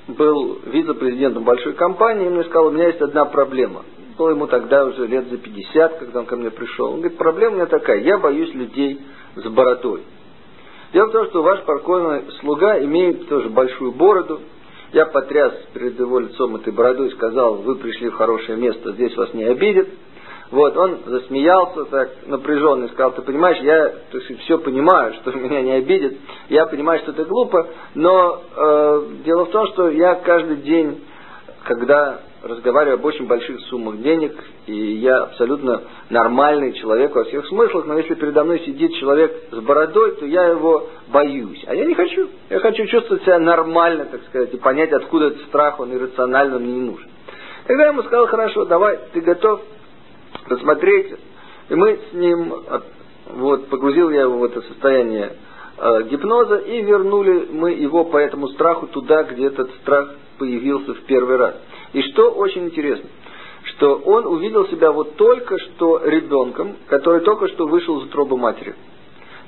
был 0.08 0.60
вице-президентом 0.64 1.44
большой 1.44 1.74
компании, 1.74 2.26
и 2.26 2.30
мне 2.30 2.44
сказал, 2.44 2.68
у 2.68 2.70
меня 2.70 2.86
есть 2.86 3.00
одна 3.00 3.26
проблема. 3.26 3.84
Было 4.16 4.30
ему 4.30 4.46
тогда 4.46 4.84
уже 4.86 5.06
лет 5.06 5.28
за 5.28 5.36
50, 5.36 5.98
когда 5.98 6.20
он 6.20 6.26
ко 6.26 6.36
мне 6.36 6.50
пришел. 6.50 6.92
Он 6.92 7.00
говорит, 7.00 7.18
проблема 7.18 7.52
у 7.52 7.54
меня 7.56 7.66
такая, 7.66 8.00
я 8.00 8.18
боюсь 8.18 8.52
людей 8.54 9.00
с 9.36 9.44
бородой. 9.44 10.02
Дело 10.92 11.08
в 11.08 11.12
том, 11.12 11.26
что 11.26 11.42
ваш 11.42 11.62
покойный 11.62 12.22
слуга 12.40 12.82
имеет 12.82 13.28
тоже 13.28 13.50
большую 13.50 13.92
бороду. 13.92 14.40
Я 14.92 15.04
потряс 15.04 15.52
перед 15.74 15.98
его 15.98 16.18
лицом 16.18 16.56
этой 16.56 16.72
бородой 16.72 17.08
и 17.08 17.12
сказал, 17.12 17.56
вы 17.56 17.76
пришли 17.76 18.08
в 18.08 18.14
хорошее 18.14 18.56
место, 18.56 18.92
здесь 18.92 19.14
вас 19.16 19.34
не 19.34 19.44
обидят. 19.44 19.88
Вот, 20.50 20.76
он 20.76 21.00
засмеялся 21.04 21.84
так 21.84 22.10
напряженно 22.26 22.86
и 22.86 22.88
сказал, 22.88 23.12
ты 23.12 23.22
понимаешь, 23.22 23.58
я 23.58 23.88
то 24.10 24.18
есть, 24.18 24.40
все 24.40 24.58
понимаю, 24.58 25.14
что 25.14 25.32
меня 25.38 25.60
не 25.60 25.72
обидит, 25.72 26.18
я 26.48 26.66
понимаю, 26.66 27.00
что 27.00 27.12
это 27.12 27.24
глупо, 27.24 27.66
но 27.94 28.42
э, 28.56 29.02
дело 29.24 29.44
в 29.44 29.50
том, 29.50 29.66
что 29.68 29.90
я 29.90 30.14
каждый 30.16 30.56
день, 30.58 31.04
когда 31.64 32.20
разговариваю 32.42 32.94
об 32.94 33.04
очень 33.04 33.26
больших 33.26 33.60
суммах 33.62 33.98
денег, 33.98 34.32
и 34.66 34.72
я 34.72 35.24
абсолютно 35.24 35.82
нормальный 36.08 36.72
человек 36.74 37.14
во 37.14 37.24
всех 37.24 37.46
смыслах, 37.48 37.84
но 37.86 37.98
если 37.98 38.14
передо 38.14 38.44
мной 38.44 38.60
сидит 38.60 38.94
человек 38.94 39.34
с 39.50 39.58
бородой, 39.58 40.16
то 40.16 40.24
я 40.24 40.46
его 40.46 40.88
боюсь. 41.08 41.62
А 41.66 41.74
я 41.74 41.84
не 41.84 41.94
хочу. 41.94 42.28
Я 42.48 42.60
хочу 42.60 42.86
чувствовать 42.86 43.24
себя 43.24 43.38
нормально, 43.38 44.06
так 44.06 44.22
сказать, 44.28 44.54
и 44.54 44.56
понять, 44.56 44.92
откуда 44.92 45.26
этот 45.26 45.42
страх, 45.46 45.80
он 45.80 45.92
иррационально 45.92 46.58
мне 46.58 46.72
не 46.72 46.90
нужен. 46.90 47.08
Тогда 47.66 47.82
я 47.82 47.88
ему 47.90 48.02
сказал, 48.04 48.28
хорошо, 48.28 48.64
давай, 48.64 48.98
ты 49.12 49.20
готов? 49.20 49.60
Посмотреть. 50.48 51.14
И 51.68 51.74
мы 51.74 51.98
с 52.10 52.14
ним, 52.14 52.54
вот, 53.34 53.68
погрузил 53.68 54.10
я 54.10 54.22
его 54.22 54.38
в 54.38 54.44
это 54.44 54.62
состояние 54.62 55.32
э, 55.76 56.02
гипноза, 56.10 56.56
и 56.56 56.82
вернули 56.82 57.48
мы 57.50 57.72
его 57.72 58.04
по 58.04 58.16
этому 58.16 58.48
страху 58.48 58.86
туда, 58.88 59.24
где 59.24 59.46
этот 59.46 59.70
страх 59.82 60.14
появился 60.38 60.94
в 60.94 61.02
первый 61.02 61.36
раз. 61.36 61.54
И 61.92 62.02
что 62.02 62.30
очень 62.30 62.66
интересно, 62.66 63.08
что 63.64 63.96
он 63.96 64.26
увидел 64.26 64.66
себя 64.68 64.92
вот 64.92 65.16
только 65.16 65.58
что 65.58 66.00
ребенком, 66.04 66.76
который 66.88 67.20
только 67.20 67.48
что 67.48 67.66
вышел 67.66 67.98
из 67.98 68.04
утробы 68.04 68.36
матери. 68.36 68.74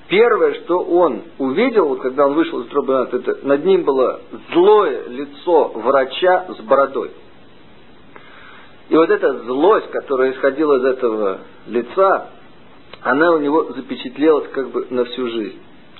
Первое, 0.08 0.54
что 0.54 0.80
он 0.80 1.22
увидел, 1.38 1.86
вот 1.86 2.00
когда 2.00 2.26
он 2.26 2.34
вышел 2.34 2.60
из 2.60 2.66
утробы 2.66 2.94
матери, 2.94 3.20
это 3.20 3.46
над 3.46 3.64
ним 3.64 3.84
было 3.84 4.20
злое 4.52 5.08
лицо 5.08 5.68
врача 5.74 6.46
с 6.58 6.60
бородой. 6.62 7.12
И 8.90 8.96
вот 8.96 9.08
эта 9.08 9.38
злость, 9.44 9.88
которая 9.90 10.32
исходила 10.32 10.78
из 10.78 10.84
этого 10.84 11.38
лица, 11.68 12.26
она 13.02 13.32
у 13.32 13.38
него 13.38 13.72
запечатлелась 13.72 14.48
как 14.48 14.70
бы 14.70 14.88
на 14.90 15.04
всю 15.04 15.28
жизнь. 15.28 15.58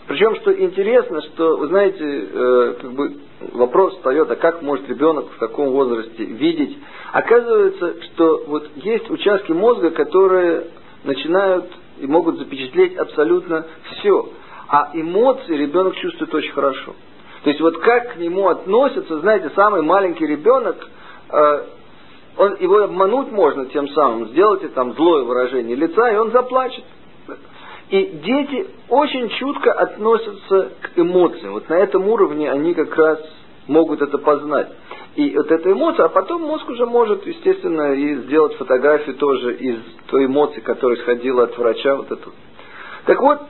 Причем, 0.09 0.35
что 0.37 0.53
интересно, 0.53 1.23
что, 1.23 1.57
вы 1.57 1.69
знаете, 1.69 2.05
э, 2.05 2.75
как 2.81 2.93
бы 2.93 3.13
вопрос 3.53 3.95
встает, 3.95 4.29
а 4.29 4.35
как 4.35 4.63
может 4.63 4.89
ребенок 4.89 5.27
в 5.31 5.39
таком 5.39 5.71
возрасте 5.71 6.25
видеть? 6.25 6.79
Оказывается, 7.13 7.95
что 8.03 8.43
вот 8.49 8.69
есть 8.75 9.09
участки 9.09 9.53
мозга, 9.53 9.91
которые 9.91 10.65
начинают 11.05 11.67
и 12.01 12.09
могут 12.09 12.39
запечатлеть 12.39 12.97
абсолютно 12.97 13.67
все. 13.93 14.31
А 14.67 14.91
эмоции 14.95 15.57
ребенок 15.57 15.95
чувствует 15.95 16.35
очень 16.35 16.53
хорошо. 16.53 16.97
То 17.45 17.51
есть 17.51 17.61
вот 17.61 17.79
как 17.79 18.15
к 18.15 18.17
нему 18.17 18.49
относятся, 18.49 19.21
знаете, 19.21 19.53
самый 19.55 19.83
маленький 19.83 20.27
ребенок, 20.27 20.77
э, 21.33 21.65
он, 22.41 22.57
его 22.59 22.79
обмануть 22.79 23.31
можно 23.31 23.67
тем 23.67 23.87
самым, 23.89 24.29
сделайте 24.29 24.69
там 24.69 24.95
злое 24.95 25.25
выражение 25.25 25.77
лица, 25.77 26.11
и 26.11 26.17
он 26.17 26.31
заплачет. 26.31 26.85
И 27.91 28.03
дети 28.25 28.67
очень 28.89 29.29
чутко 29.29 29.73
относятся 29.73 30.71
к 30.81 30.99
эмоциям. 30.99 31.53
Вот 31.53 31.69
на 31.69 31.75
этом 31.75 32.09
уровне 32.09 32.51
они 32.51 32.73
как 32.73 32.97
раз 32.97 33.21
могут 33.67 34.01
это 34.01 34.17
познать. 34.17 34.71
И 35.17 35.37
вот 35.37 35.51
эта 35.51 35.71
эмоция, 35.71 36.07
а 36.07 36.09
потом 36.09 36.43
мозг 36.43 36.67
уже 36.71 36.87
может, 36.87 37.27
естественно, 37.27 37.93
и 37.93 38.15
сделать 38.23 38.55
фотографию 38.55 39.17
тоже 39.17 39.57
из 39.57 39.77
той 40.07 40.25
эмоции, 40.25 40.61
которая 40.61 40.97
исходила 40.97 41.45
от 41.45 41.59
врача. 41.59 41.97
Вот 41.97 42.11
эту. 42.11 42.33
Так 43.05 43.21
вот, 43.21 43.41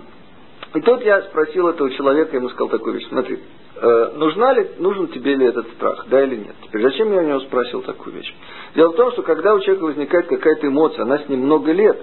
и 0.74 0.80
тут 0.80 1.04
я 1.04 1.22
спросил 1.22 1.68
этого 1.68 1.90
человека, 1.92 2.34
ему 2.34 2.48
сказал 2.48 2.70
такую 2.70 2.94
вещь, 2.94 3.06
смотри, 3.08 3.38
э, 3.80 4.10
нужна 4.16 4.52
ли, 4.52 4.70
нужен 4.78 5.08
тебе 5.08 5.36
ли 5.36 5.46
этот 5.46 5.68
страх, 5.72 6.06
да 6.08 6.22
или 6.22 6.36
нет. 6.36 6.54
Теперь 6.64 6.82
зачем 6.82 7.12
я 7.12 7.18
у 7.18 7.26
него 7.26 7.40
спросил 7.40 7.82
такую 7.82 8.16
вещь? 8.16 8.34
Дело 8.74 8.92
в 8.92 8.96
том, 8.96 9.12
что 9.12 9.22
когда 9.22 9.54
у 9.54 9.60
человека 9.60 9.84
возникает 9.84 10.26
какая-то 10.26 10.66
эмоция, 10.66 11.02
она 11.02 11.18
с 11.18 11.28
ним 11.28 11.40
много 11.40 11.72
лет, 11.72 11.98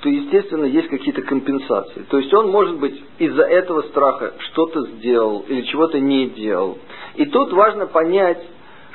то, 0.00 0.08
естественно, 0.08 0.64
есть 0.64 0.88
какие-то 0.88 1.22
компенсации. 1.22 2.04
То 2.10 2.18
есть 2.18 2.32
он, 2.32 2.50
может 2.50 2.78
быть, 2.78 3.02
из-за 3.18 3.42
этого 3.42 3.82
страха 3.82 4.34
что-то 4.50 4.82
сделал 4.82 5.44
или 5.48 5.62
чего-то 5.62 5.98
не 5.98 6.28
делал. 6.28 6.78
И 7.16 7.26
тут 7.26 7.52
важно 7.52 7.86
понять, 7.86 8.42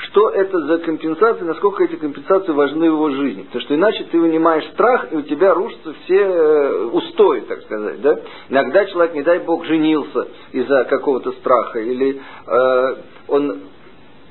что 0.07 0.29
это 0.29 0.59
за 0.65 0.79
компенсации, 0.79 1.43
насколько 1.43 1.83
эти 1.83 1.95
компенсации 1.95 2.51
важны 2.51 2.89
в 2.89 2.95
его 2.95 3.09
жизни. 3.11 3.43
Потому 3.43 3.61
что 3.61 3.75
иначе 3.75 4.03
ты 4.05 4.19
вынимаешь 4.19 4.65
страх, 4.73 5.11
и 5.11 5.15
у 5.15 5.21
тебя 5.21 5.53
рушатся 5.53 5.93
все 6.03 6.17
э, 6.17 6.85
устои, 6.85 7.41
так 7.41 7.61
сказать. 7.63 8.01
Да? 8.01 8.19
Иногда 8.49 8.85
человек, 8.85 9.13
не 9.13 9.21
дай 9.21 9.39
бог, 9.39 9.65
женился 9.65 10.27
из-за 10.51 10.85
какого-то 10.85 11.31
страха, 11.33 11.79
или 11.79 12.19
э, 12.19 12.95
он 13.27 13.59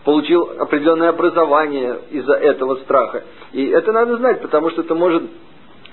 получил 0.05 0.51
определенное 0.59 1.11
образование 1.11 2.01
из-за 2.11 2.35
этого 2.35 2.77
страха. 2.77 3.25
И 3.53 3.67
это 3.69 3.93
надо 3.93 4.17
знать, 4.17 4.43
потому 4.43 4.71
что 4.71 4.83
это 4.83 4.95
может 4.95 5.23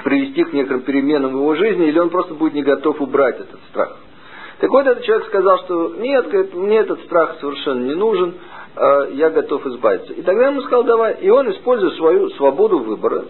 привести 0.03 0.43
к 0.43 0.53
некоторым 0.53 0.83
переменам 0.83 1.31
в 1.31 1.37
его 1.37 1.55
жизни, 1.55 1.87
или 1.87 1.99
он 1.99 2.09
просто 2.09 2.33
будет 2.33 2.53
не 2.53 2.63
готов 2.63 3.01
убрать 3.01 3.39
этот 3.39 3.59
страх. 3.69 3.97
Так 4.59 4.71
вот, 4.71 4.87
этот 4.87 5.03
человек 5.03 5.27
сказал, 5.27 5.59
что 5.59 5.95
нет, 5.97 6.53
мне 6.55 6.77
этот 6.77 7.01
страх 7.01 7.37
совершенно 7.39 7.83
не 7.83 7.93
нужен, 7.93 8.35
я 9.11 9.29
готов 9.29 9.65
избавиться. 9.67 10.13
И 10.13 10.21
тогда 10.21 10.43
я 10.43 10.49
ему 10.49 10.61
сказал, 10.61 10.83
давай. 10.83 11.17
И 11.21 11.29
он, 11.29 11.49
используя 11.51 11.91
свою 11.91 12.29
свободу 12.31 12.79
выбора, 12.79 13.25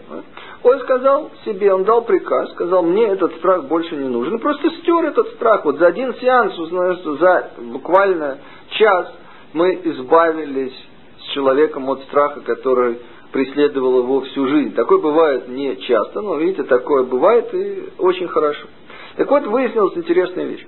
он 0.64 0.80
сказал 0.82 1.32
себе, 1.46 1.74
он 1.74 1.84
дал 1.84 2.04
приказ, 2.04 2.52
сказал, 2.52 2.84
мне 2.84 3.08
этот 3.08 3.36
страх 3.36 3.66
больше 3.66 3.96
не 3.96 4.10
нужен. 4.10 4.36
И 4.36 4.40
просто 4.40 4.70
стер 4.70 5.06
этот 5.06 5.28
страх. 5.36 5.64
Вот 5.66 5.78
за 5.78 5.88
один 5.88 6.14
сеанс, 6.16 6.56
знаешь, 6.56 7.00
за 7.20 7.52
буквально 7.72 8.40
час 8.72 9.14
мы 9.54 9.80
избавились 9.84 10.74
с 11.20 11.34
человеком 11.34 11.90
от 11.90 12.02
страха, 12.04 12.42
который 12.42 13.00
преследовал 13.32 14.00
его 14.00 14.22
всю 14.22 14.48
жизнь. 14.48 14.74
Такое 14.74 15.00
бывает 15.00 15.48
не 15.48 15.78
часто, 15.78 16.22
но 16.22 16.36
видите, 16.36 16.64
такое 16.64 17.04
бывает 17.04 17.54
и 17.54 17.90
очень 17.98 18.28
хорошо. 18.28 18.68
Так 19.16 19.30
вот, 19.30 19.46
выяснилась 19.46 19.96
интересная 19.98 20.46
вещь, 20.46 20.66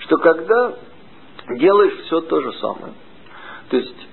что 0.00 0.16
когда 0.18 0.74
делаешь 1.56 1.96
все 2.06 2.20
то 2.20 2.40
же 2.40 2.52
самое, 2.54 2.94
то 3.70 3.76
есть 3.76 4.08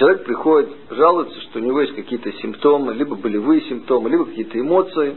Человек 0.00 0.24
приходит, 0.24 0.70
жалуется, 0.88 1.38
что 1.42 1.58
у 1.58 1.62
него 1.62 1.82
есть 1.82 1.94
какие-то 1.94 2.32
симптомы, 2.32 2.94
либо 2.94 3.16
болевые 3.16 3.60
симптомы, 3.68 4.08
либо 4.08 4.24
какие-то 4.24 4.58
эмоции. 4.58 5.16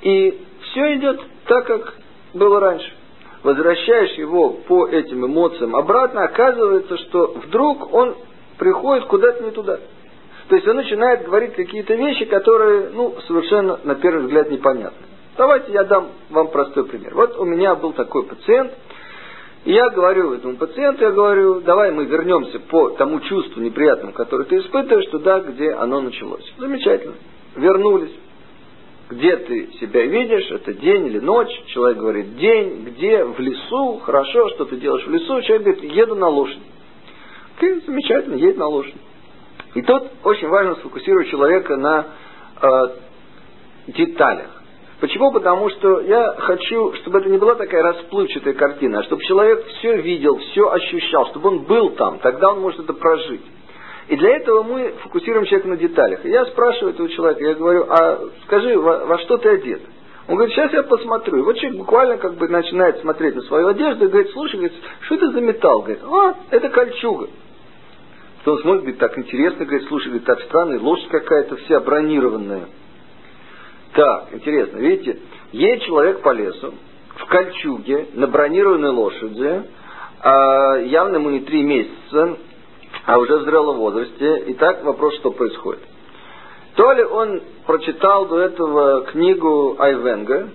И 0.00 0.40
все 0.62 0.94
идет 0.94 1.20
так, 1.44 1.66
как 1.66 1.94
было 2.32 2.58
раньше. 2.58 2.90
Возвращаешь 3.42 4.12
его 4.12 4.52
по 4.66 4.86
этим 4.88 5.26
эмоциям 5.26 5.76
обратно, 5.76 6.22
оказывается, 6.24 6.96
что 6.96 7.34
вдруг 7.44 7.92
он 7.92 8.14
приходит 8.56 9.04
куда-то 9.04 9.44
не 9.44 9.50
туда. 9.50 9.80
То 10.48 10.56
есть 10.56 10.66
он 10.66 10.76
начинает 10.76 11.26
говорить 11.26 11.52
какие-то 11.52 11.94
вещи, 11.94 12.24
которые, 12.24 12.88
ну, 12.94 13.16
совершенно, 13.26 13.78
на 13.84 13.96
первый 13.96 14.22
взгляд, 14.22 14.50
непонятны. 14.50 15.06
Давайте 15.36 15.72
я 15.72 15.84
дам 15.84 16.08
вам 16.30 16.48
простой 16.48 16.86
пример. 16.86 17.14
Вот 17.14 17.36
у 17.36 17.44
меня 17.44 17.74
был 17.74 17.92
такой 17.92 18.22
пациент, 18.22 18.72
и 19.66 19.72
я 19.72 19.90
говорю 19.90 20.32
этому 20.32 20.56
пациенту, 20.56 21.02
я 21.02 21.10
говорю, 21.10 21.60
давай 21.60 21.90
мы 21.90 22.04
вернемся 22.04 22.60
по 22.60 22.90
тому 22.90 23.18
чувству 23.18 23.60
неприятному, 23.60 24.12
которое 24.12 24.44
ты 24.44 24.58
испытываешь, 24.58 25.10
туда, 25.10 25.40
где 25.40 25.72
оно 25.72 26.00
началось. 26.00 26.54
Замечательно. 26.56 27.16
Вернулись. 27.56 28.12
Где 29.10 29.36
ты 29.36 29.72
себя 29.80 30.06
видишь, 30.06 30.48
это 30.52 30.72
день 30.72 31.06
или 31.08 31.18
ночь? 31.18 31.50
Человек 31.66 31.98
говорит, 31.98 32.36
день, 32.36 32.84
где? 32.84 33.24
В 33.24 33.40
лесу, 33.40 33.98
хорошо, 34.04 34.50
что 34.50 34.66
ты 34.66 34.76
делаешь 34.76 35.04
в 35.04 35.10
лесу? 35.10 35.42
Человек 35.42 35.62
говорит, 35.64 35.92
еду 35.92 36.14
на 36.14 36.28
лошади. 36.28 36.62
Окей, 37.56 37.82
замечательно, 37.84 38.34
едет 38.36 38.58
на 38.58 38.68
лошади. 38.68 38.98
И 39.74 39.82
тут 39.82 40.04
очень 40.22 40.46
важно 40.46 40.76
сфокусировать 40.76 41.28
человека 41.28 41.76
на 41.76 42.06
э, 42.62 42.68
деталях. 43.88 44.55
Почему? 45.00 45.30
Потому 45.30 45.68
что 45.70 46.00
я 46.00 46.34
хочу, 46.38 46.94
чтобы 46.94 47.18
это 47.18 47.28
не 47.28 47.36
была 47.36 47.54
такая 47.54 47.82
расплывчатая 47.82 48.54
картина, 48.54 49.00
а 49.00 49.02
чтобы 49.04 49.22
человек 49.24 49.66
все 49.66 50.00
видел, 50.00 50.38
все 50.38 50.70
ощущал, 50.70 51.26
чтобы 51.28 51.50
он 51.50 51.58
был 51.64 51.90
там, 51.90 52.18
тогда 52.20 52.52
он 52.52 52.60
может 52.60 52.80
это 52.80 52.94
прожить. 52.94 53.42
И 54.08 54.16
для 54.16 54.36
этого 54.36 54.62
мы 54.62 54.94
фокусируем 55.02 55.44
человека 55.46 55.68
на 55.68 55.76
деталях. 55.76 56.24
Я 56.24 56.46
спрашиваю 56.46 56.94
этого 56.94 57.08
человека, 57.10 57.44
я 57.44 57.54
говорю, 57.54 57.86
а 57.88 58.20
скажи, 58.44 58.78
во, 58.78 59.04
во 59.04 59.18
что 59.18 59.36
ты 59.36 59.48
одет? 59.50 59.82
Он 60.28 60.36
говорит, 60.36 60.54
сейчас 60.54 60.72
я 60.72 60.82
посмотрю. 60.84 61.38
И 61.38 61.42
вот 61.42 61.56
человек 61.56 61.78
буквально 61.78 62.16
как 62.16 62.34
бы 62.34 62.48
начинает 62.48 63.00
смотреть 63.00 63.34
на 63.34 63.42
свою 63.42 63.68
одежду 63.68 64.06
и 64.06 64.08
говорит, 64.08 64.30
слушай, 64.32 64.56
говорит, 64.56 64.76
что 65.00 65.14
это 65.16 65.30
за 65.32 65.40
металл? 65.40 65.82
Говорит, 65.82 66.02
а, 66.04 66.34
это 66.50 66.68
кольчуга. 66.68 67.28
То 68.44 68.52
он 68.52 68.58
смотрит, 68.60 68.82
говорит, 68.82 68.98
так 68.98 69.18
интересно, 69.18 69.64
говорит, 69.64 69.88
слушай, 69.88 70.06
говорит, 70.06 70.24
так 70.24 70.40
странно, 70.42 70.80
лошадь 70.80 71.08
какая-то 71.08 71.56
вся 71.56 71.80
бронированная. 71.80 72.66
Так, 73.96 74.28
интересно, 74.32 74.76
видите, 74.76 75.18
едет 75.52 75.84
человек 75.84 76.20
по 76.20 76.30
лесу, 76.30 76.74
в 77.16 77.24
кольчуге, 77.28 78.08
на 78.12 78.26
бронированной 78.26 78.90
лошади, 78.90 79.62
а, 80.20 80.76
явно 80.80 81.16
ему 81.16 81.30
не 81.30 81.40
три 81.40 81.62
месяца, 81.62 82.36
а 83.06 83.18
уже 83.18 83.38
в 83.38 83.44
зрелом 83.44 83.78
возрасте. 83.78 84.44
И 84.48 84.54
так 84.54 84.84
вопрос, 84.84 85.16
что 85.16 85.30
происходит. 85.30 85.80
То 86.74 86.92
ли 86.92 87.04
он 87.04 87.40
прочитал 87.64 88.26
до 88.26 88.40
этого 88.40 89.04
книгу 89.04 89.76
Айвенга, 89.78 90.50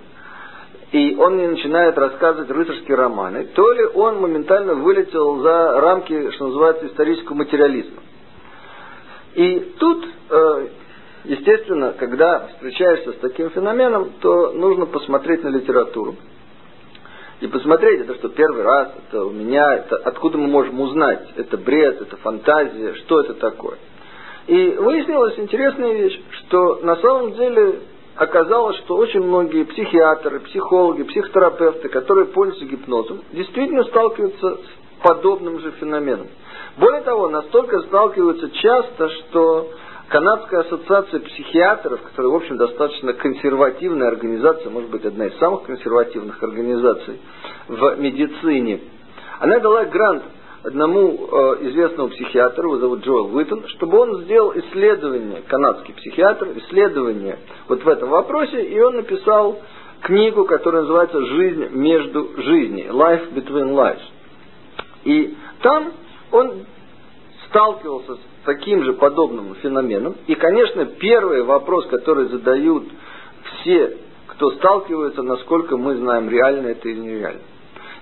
и 0.92 1.16
он 1.18 1.38
мне 1.38 1.48
начинает 1.48 1.98
рассказывать 1.98 2.52
рыцарские 2.52 2.96
романы, 2.96 3.46
то 3.56 3.72
ли 3.72 3.86
он 3.86 4.22
моментально 4.22 4.76
вылетел 4.76 5.40
за 5.40 5.82
рамки, 5.82 6.30
что 6.32 6.46
называется, 6.46 6.86
исторического 6.86 7.38
материализма. 7.38 8.02
И 9.34 9.74
тут 9.80 10.06
э, 10.30 10.68
Естественно, 11.24 11.94
когда 11.98 12.48
встречаешься 12.48 13.14
с 13.14 13.18
таким 13.18 13.50
феноменом, 13.52 14.12
то 14.22 14.52
нужно 14.54 14.88
посмотреть 14.88 15.44
на 15.44 15.50
литературу. 15.50 16.16
И 17.42 17.48
посмотреть, 17.48 18.02
это 18.02 18.16
что, 18.16 18.30
первый 18.30 18.64
раз, 18.64 18.90
это 19.08 19.26
у 19.26 19.32
меня, 19.32 19.74
это 19.76 19.98
откуда 19.98 20.38
мы 20.38 20.48
можем 20.48 20.80
узнать, 20.80 21.28
это 21.36 21.58
бред, 21.58 22.02
это 22.02 22.18
фантазия, 22.18 22.94
что 22.96 23.22
это 23.22 23.34
такое. 23.36 23.78
И 24.48 24.70
выяснилась 24.78 25.38
интересная 25.38 25.94
вещь, 25.94 26.20
что 26.40 26.80
на 26.84 26.96
самом 26.98 27.34
деле 27.34 27.80
оказалось, 28.16 28.78
что 28.78 28.96
очень 28.96 29.22
многие 29.22 29.64
психиатры, 29.64 30.40
психологи, 30.42 31.04
психотерапевты, 31.04 31.90
которые 31.90 32.28
пользуются 32.28 32.66
гипнозом, 32.66 33.22
действительно 33.32 33.84
сталкиваются 33.86 34.58
с 34.58 35.04
подобным 35.04 35.60
же 35.60 35.72
феноменом. 35.72 36.28
Более 36.78 37.02
того, 37.02 37.28
настолько 37.30 37.80
сталкиваются 37.82 38.50
часто, 38.52 39.10
что 39.10 39.72
Канадская 40.12 40.60
ассоциация 40.60 41.22
психиатров, 41.22 42.02
которая, 42.02 42.34
в 42.34 42.36
общем, 42.36 42.58
достаточно 42.58 43.14
консервативная 43.14 44.10
организация, 44.10 44.70
может 44.70 44.90
быть, 44.90 45.06
одна 45.06 45.28
из 45.28 45.38
самых 45.38 45.64
консервативных 45.64 46.44
организаций 46.44 47.18
в 47.70 47.96
медицине, 47.96 48.82
она 49.40 49.60
дала 49.60 49.86
грант 49.86 50.24
одному 50.64 51.14
э, 51.14 51.58
известному 51.62 52.10
психиатру, 52.10 52.72
его 52.72 52.78
зовут 52.80 53.06
Джоэл 53.06 53.34
Уиттон, 53.34 53.66
чтобы 53.70 54.00
он 54.00 54.24
сделал 54.24 54.52
исследование, 54.54 55.44
канадский 55.48 55.94
психиатр, 55.94 56.58
исследование 56.58 57.40
вот 57.70 57.82
в 57.82 57.88
этом 57.88 58.10
вопросе, 58.10 58.66
и 58.66 58.82
он 58.82 58.98
написал 58.98 59.62
книгу, 60.02 60.44
которая 60.44 60.82
называется 60.82 61.26
«Жизнь 61.26 61.70
между 61.70 62.34
жизней», 62.36 62.88
«Life 62.90 63.34
Between 63.34 63.74
Lives». 63.74 64.04
И 65.06 65.38
там 65.62 65.94
он 66.34 66.66
сталкивался 67.48 68.16
с 68.16 68.31
таким 68.46 68.84
же 68.84 68.94
подобным 68.94 69.56
феноменом. 69.56 70.16
И, 70.28 70.36
конечно, 70.36 70.86
первый 70.86 71.44
вопрос, 71.44 71.86
который 71.88 72.28
задают 72.30 72.86
все, 73.62 73.98
кто 74.28 74.52
сталкивается, 74.52 75.22
насколько 75.24 75.78
мы 75.78 75.96
знаем, 75.96 76.30
реально 76.30 76.68
это 76.70 76.90
или 76.90 77.00
нереально. 77.00 77.42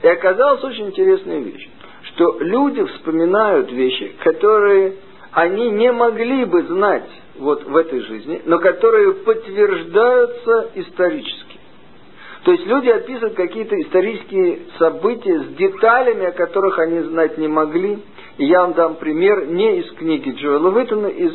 И 0.02 0.08
оказалась 0.08 0.64
очень 0.64 0.88
интересная 0.88 1.40
вещь, 1.40 1.70
что 2.04 2.38
люди 2.40 2.84
вспоминают 2.86 3.72
вещи, 3.72 4.14
которые 4.24 4.96
они 5.32 5.72
не 5.72 5.92
могли 5.92 6.46
бы 6.46 6.64
знать 6.64 7.10
вот 7.38 7.64
в 7.66 7.76
этой 7.76 8.00
жизни, 8.02 8.42
но 8.46 8.60
которые 8.60 9.14
подтверждаются 9.14 10.72
исторически. 10.76 11.60
То 12.44 12.54
есть 12.54 12.66
люди 12.66 12.88
описывают 12.90 13.36
какие-то 13.36 13.80
исторические 13.82 14.60
события 14.78 15.40
с 15.40 15.48
деталями, 15.56 16.26
о 16.26 16.32
которых 16.32 16.80
они 16.80 17.02
знать 17.02 17.38
не 17.38 17.48
могли, 17.48 18.00
я 18.46 18.62
вам 18.62 18.74
дам 18.74 18.96
пример 18.96 19.48
не 19.48 19.80
из 19.80 19.92
книги 19.94 20.32
Джоэла 20.32 20.70
Уиттона, 20.70 21.08
из 21.08 21.34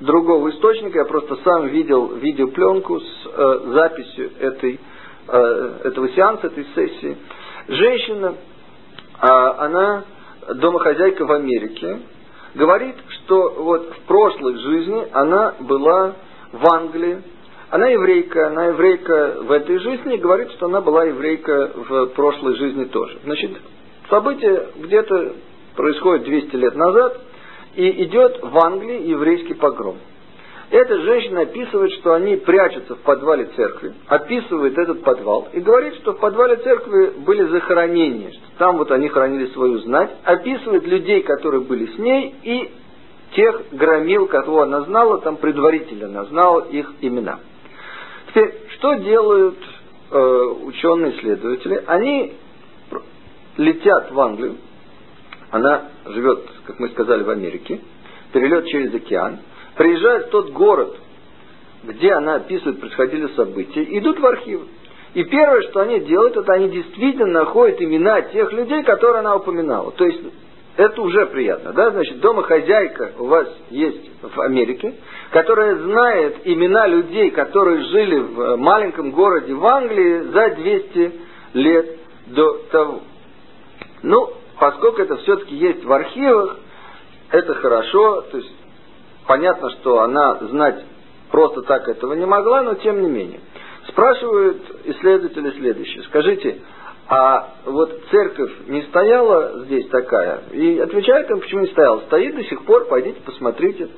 другого 0.00 0.50
источника. 0.50 0.98
Я 0.98 1.04
просто 1.06 1.36
сам 1.36 1.66
видел 1.68 2.08
видеопленку 2.08 3.00
с 3.00 3.26
э, 3.26 3.60
записью 3.72 4.30
этой, 4.38 4.78
э, 5.28 5.78
этого 5.84 6.08
сеанса, 6.10 6.48
этой 6.48 6.66
сессии. 6.74 7.16
Женщина, 7.68 8.34
э, 8.34 9.26
она 9.26 10.04
домохозяйка 10.56 11.24
в 11.24 11.32
Америке, 11.32 12.00
говорит, 12.54 12.96
что 13.08 13.54
вот 13.56 13.94
в 13.94 14.00
прошлой 14.06 14.58
жизни 14.58 15.08
она 15.12 15.54
была 15.60 16.16
в 16.52 16.72
Англии, 16.74 17.22
она 17.70 17.88
еврейка, 17.88 18.48
она 18.48 18.66
еврейка 18.66 19.38
в 19.40 19.50
этой 19.50 19.78
жизни, 19.78 20.16
говорит, 20.16 20.50
что 20.52 20.66
она 20.66 20.82
была 20.82 21.04
еврейка 21.04 21.72
в 21.74 22.06
прошлой 22.08 22.56
жизни 22.56 22.84
тоже. 22.84 23.18
Значит, 23.24 23.52
событие 24.10 24.68
где-то 24.76 25.34
происходит 25.76 26.24
200 26.24 26.56
лет 26.56 26.74
назад, 26.74 27.20
и 27.76 28.04
идет 28.04 28.40
в 28.42 28.58
Англии 28.58 29.08
еврейский 29.08 29.54
погром. 29.54 29.96
Эта 30.70 31.00
женщина 31.00 31.42
описывает, 31.42 31.92
что 31.92 32.14
они 32.14 32.36
прячутся 32.36 32.96
в 32.96 32.98
подвале 33.00 33.44
церкви, 33.54 33.94
описывает 34.08 34.76
этот 34.76 35.02
подвал 35.04 35.46
и 35.52 35.60
говорит, 35.60 35.94
что 35.96 36.14
в 36.14 36.18
подвале 36.18 36.56
церкви 36.56 37.12
были 37.18 37.44
захоронения, 37.44 38.32
что 38.32 38.42
там 38.58 38.78
вот 38.78 38.90
они 38.90 39.08
хранили 39.08 39.46
свою 39.52 39.78
знать, 39.78 40.10
описывает 40.24 40.84
людей, 40.84 41.22
которые 41.22 41.60
были 41.60 41.86
с 41.86 41.98
ней, 41.98 42.34
и 42.42 42.70
тех 43.36 43.62
громил, 43.72 44.26
кого 44.26 44.62
она 44.62 44.80
знала, 44.82 45.18
там 45.18 45.36
предварительно 45.36 46.06
она 46.06 46.24
знала 46.24 46.62
их 46.62 46.92
имена. 47.00 47.38
Теперь, 48.28 48.54
что 48.76 48.94
делают 48.94 49.58
э, 50.10 50.18
ученые-исследователи? 50.64 51.84
Они 51.86 52.32
летят 53.56 54.10
в 54.10 54.20
Англию, 54.20 54.56
она 55.50 55.84
живет, 56.06 56.44
как 56.66 56.78
мы 56.78 56.88
сказали, 56.90 57.22
в 57.22 57.30
Америке, 57.30 57.80
перелет 58.32 58.66
через 58.66 58.94
океан, 58.94 59.38
приезжает 59.76 60.26
в 60.26 60.30
тот 60.30 60.50
город, 60.50 60.96
где 61.84 62.12
она 62.12 62.36
описывает, 62.36 62.80
происходили 62.80 63.28
события, 63.28 63.84
идут 63.98 64.18
в 64.18 64.26
архив. 64.26 64.62
И 65.14 65.24
первое, 65.24 65.62
что 65.62 65.80
они 65.80 66.00
делают, 66.00 66.36
это 66.36 66.52
они 66.52 66.68
действительно 66.68 67.44
находят 67.44 67.80
имена 67.80 68.22
тех 68.22 68.52
людей, 68.52 68.82
которые 68.82 69.20
она 69.20 69.36
упоминала. 69.36 69.92
То 69.92 70.04
есть 70.04 70.20
это 70.76 71.00
уже 71.00 71.26
приятно, 71.26 71.72
да? 71.72 71.90
Значит, 71.90 72.20
домохозяйка 72.20 73.12
у 73.18 73.24
вас 73.24 73.48
есть 73.70 74.10
в 74.20 74.40
Америке, 74.42 74.94
которая 75.30 75.76
знает 75.76 76.36
имена 76.44 76.86
людей, 76.86 77.30
которые 77.30 77.82
жили 77.84 78.18
в 78.18 78.56
маленьком 78.56 79.12
городе 79.12 79.54
в 79.54 79.66
Англии 79.66 80.20
за 80.20 80.50
200 80.56 81.12
лет 81.54 81.98
до 82.26 82.58
того. 82.70 83.00
Ну, 84.02 84.32
поскольку 84.58 85.02
это 85.02 85.16
все-таки 85.16 85.54
есть 85.54 85.84
в 85.84 85.92
архивах, 85.92 86.58
это 87.30 87.54
хорошо, 87.54 88.22
то 88.22 88.36
есть 88.38 88.52
понятно, 89.26 89.70
что 89.70 90.00
она 90.00 90.34
знать 90.36 90.84
просто 91.30 91.62
так 91.62 91.88
этого 91.88 92.14
не 92.14 92.26
могла, 92.26 92.62
но 92.62 92.74
тем 92.74 93.02
не 93.02 93.08
менее. 93.08 93.40
Спрашивают 93.88 94.62
исследователи 94.84 95.50
следующее. 95.58 96.02
Скажите, 96.04 96.60
а 97.08 97.54
вот 97.66 98.02
церковь 98.10 98.52
не 98.66 98.82
стояла 98.82 99.64
здесь 99.64 99.86
такая. 99.88 100.42
И 100.52 100.78
отвечает 100.78 101.30
им, 101.30 101.40
почему 101.40 101.60
не 101.62 101.68
стояла. 101.68 102.00
Стоит 102.00 102.34
до 102.34 102.42
сих 102.44 102.64
пор, 102.64 102.86
пойдите 102.86 103.20
посмотрите. 103.24 103.88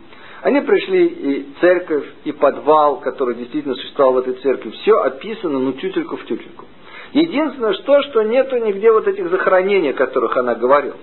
Они 0.42 0.60
пришли 0.60 1.06
и 1.06 1.54
церковь, 1.60 2.06
и 2.24 2.32
подвал, 2.32 3.00
который 3.00 3.34
действительно 3.36 3.74
существовал 3.74 4.14
в 4.14 4.18
этой 4.18 4.34
церкви. 4.34 4.70
Все 4.70 4.94
описано, 5.00 5.58
ну, 5.58 5.72
тютельку 5.72 6.16
в 6.16 6.24
тютельку. 6.26 6.66
Единственное, 7.12 7.72
что, 7.74 8.02
что 8.02 8.22
нету 8.22 8.56
нигде 8.56 8.92
вот 8.92 9.06
этих 9.06 9.30
захоронений, 9.30 9.90
о 9.90 9.94
которых 9.94 10.36
она 10.36 10.54
говорила. 10.54 10.96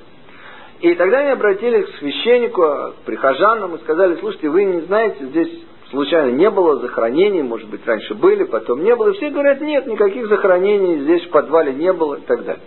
И 0.82 0.94
тогда 0.96 1.20
они 1.20 1.32
обратились 1.32 1.88
к 1.88 1.98
священнику, 2.00 2.62
к 2.62 2.94
прихожанам 3.06 3.76
и 3.76 3.80
сказали, 3.80 4.18
слушайте, 4.18 4.50
вы 4.50 4.66
не 4.66 4.82
знаете, 4.82 5.26
здесь 5.26 5.50
случайно 5.90 6.32
не 6.32 6.50
было 6.50 6.80
захоронений, 6.80 7.42
может 7.42 7.70
быть, 7.70 7.86
раньше 7.86 8.14
были, 8.14 8.44
потом 8.44 8.84
не 8.84 8.96
было. 8.96 9.10
И 9.10 9.14
все 9.14 9.30
говорят, 9.30 9.62
нет, 9.62 9.88
никаких 9.88 10.28
захоронений 10.28 11.00
здесь 11.00 11.24
в 11.26 11.30
подвале 11.30 11.74
не 11.74 11.92
было 11.94 12.16
и 12.16 12.22
так 12.22 12.44
далее. 12.44 12.64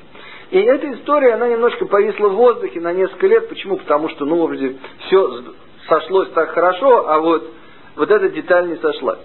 И 0.51 0.59
эта 0.59 0.90
история, 0.94 1.35
она 1.35 1.48
немножко 1.48 1.85
повисла 1.85 2.29
в 2.29 2.35
воздухе 2.35 2.81
на 2.81 2.92
несколько 2.92 3.27
лет. 3.27 3.48
Почему? 3.48 3.77
Потому 3.77 4.09
что, 4.09 4.24
ну, 4.24 4.46
вроде, 4.46 4.77
все 5.07 5.42
сошлось 5.88 6.31
так 6.31 6.51
хорошо, 6.51 7.09
а 7.09 7.18
вот, 7.18 7.51
вот 7.96 8.11
эта 8.11 8.31
деталь 8.31 8.68
не 8.68 8.77
сошлась. 8.77 9.20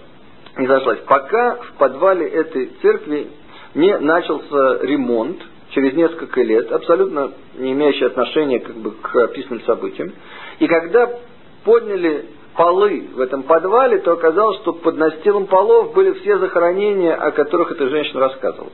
Не 0.58 0.66
сошлась. 0.66 1.00
Пока 1.06 1.56
в 1.56 1.72
подвале 1.78 2.28
этой 2.28 2.66
церкви 2.82 3.28
не 3.74 3.98
начался 3.98 4.78
ремонт, 4.82 5.38
через 5.70 5.94
несколько 5.94 6.40
лет, 6.42 6.70
абсолютно 6.70 7.32
не 7.58 7.72
имеющий 7.72 8.04
отношения 8.04 8.60
как 8.60 8.76
бы, 8.76 8.92
к 8.92 9.14
описанным 9.16 9.62
событиям. 9.62 10.12
И 10.60 10.66
когда 10.68 11.10
подняли 11.64 12.26
полы 12.56 13.08
в 13.14 13.20
этом 13.20 13.42
подвале, 13.42 13.98
то 13.98 14.12
оказалось, 14.12 14.58
что 14.60 14.72
под 14.72 14.96
настилом 14.96 15.46
полов 15.46 15.92
были 15.92 16.12
все 16.20 16.38
захоронения, 16.38 17.14
о 17.14 17.32
которых 17.32 17.72
эта 17.72 17.88
женщина 17.88 18.20
рассказывала. 18.20 18.70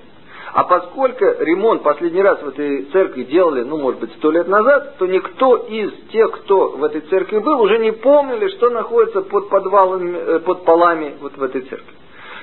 А 0.52 0.64
поскольку 0.64 1.24
ремонт 1.38 1.82
последний 1.82 2.22
раз 2.22 2.42
в 2.42 2.48
этой 2.48 2.82
церкви 2.86 3.22
делали, 3.22 3.62
ну, 3.62 3.78
может 3.78 4.00
быть, 4.00 4.12
сто 4.14 4.32
лет 4.32 4.48
назад, 4.48 4.96
то 4.98 5.06
никто 5.06 5.56
из 5.56 5.92
тех, 6.10 6.32
кто 6.32 6.70
в 6.70 6.82
этой 6.82 7.02
церкви 7.02 7.38
был, 7.38 7.60
уже 7.60 7.78
не 7.78 7.92
помнили, 7.92 8.48
что 8.56 8.68
находится 8.70 9.22
под 9.22 9.48
подвалами, 9.48 10.16
э, 10.16 10.38
под 10.40 10.64
полами 10.64 11.14
вот 11.20 11.36
в 11.36 11.42
этой 11.42 11.62
церкви. 11.62 11.94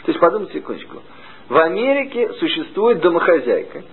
То 0.06 0.12
есть 0.12 0.22
подумайте 0.22 0.54
секундочку. 0.54 1.02
В 1.50 1.58
Америке 1.58 2.34
существует 2.34 3.00
домохозяйка, 3.00 3.84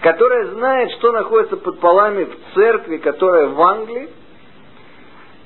которая 0.00 0.46
знает, 0.52 0.92
что 0.92 1.10
находится 1.10 1.56
под 1.56 1.80
полами 1.80 2.24
в 2.24 2.54
церкви, 2.54 2.98
которая 2.98 3.48
в 3.48 3.60
Англии, 3.60 4.08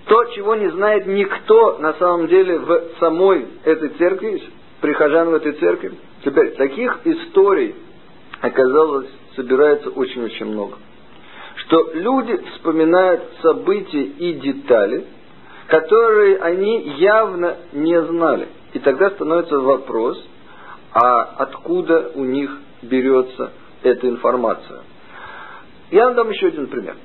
то, 0.06 0.24
чего 0.34 0.54
не 0.54 0.68
знает 0.70 1.06
никто 1.06 1.78
на 1.78 1.94
самом 1.94 2.28
деле 2.28 2.58
в 2.58 2.82
самой 3.00 3.46
этой 3.64 3.88
церкви, 3.90 4.42
прихожан 4.82 5.30
в 5.30 5.34
этой 5.34 5.52
церкви. 5.52 5.92
Теперь, 6.22 6.50
таких 6.56 7.00
историй, 7.04 7.74
оказалось, 8.42 9.08
собирается 9.34 9.88
очень-очень 9.88 10.46
много. 10.46 10.76
Что 11.56 11.90
люди 11.94 12.36
вспоминают 12.52 13.22
события 13.40 14.02
и 14.02 14.34
детали, 14.34 15.06
которые 15.68 16.36
они 16.38 16.80
явно 16.98 17.56
не 17.72 18.02
знали. 18.02 18.48
И 18.74 18.80
тогда 18.80 19.08
становится 19.10 19.58
вопрос, 19.60 20.22
а 20.94 21.22
откуда 21.38 22.12
у 22.14 22.24
них 22.24 22.56
берется 22.82 23.50
эта 23.82 24.08
информация. 24.08 24.80
Я 25.90 26.06
вам 26.06 26.14
дам 26.14 26.30
еще 26.30 26.46
один 26.46 26.68
пример. 26.68 26.96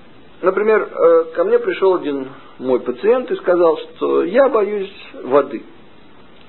Например, 0.41 0.87
э, 0.89 1.23
ко 1.35 1.43
мне 1.43 1.59
пришел 1.59 1.95
один 1.95 2.29
мой 2.59 2.79
пациент 2.79 3.29
и 3.31 3.35
сказал, 3.35 3.77
что 3.77 4.23
я 4.23 4.47
боюсь 4.47 4.93
воды. 5.23 5.63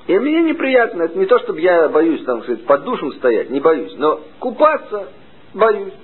И 0.07 0.19
мне 0.19 0.43
неприятно, 0.43 1.05
это 1.05 1.19
не 1.19 1.27
то, 1.27 1.39
чтобы 1.41 1.61
я 1.61 1.89
боюсь, 1.89 2.23
там, 2.25 2.43
сказать, 2.43 2.65
под 2.67 2.85
душем 2.85 3.13
стоять, 3.15 3.51
не 3.51 3.61
боюсь, 3.61 3.95
но 3.97 4.21
купаться 4.39 5.09
боюсь. 5.55 5.95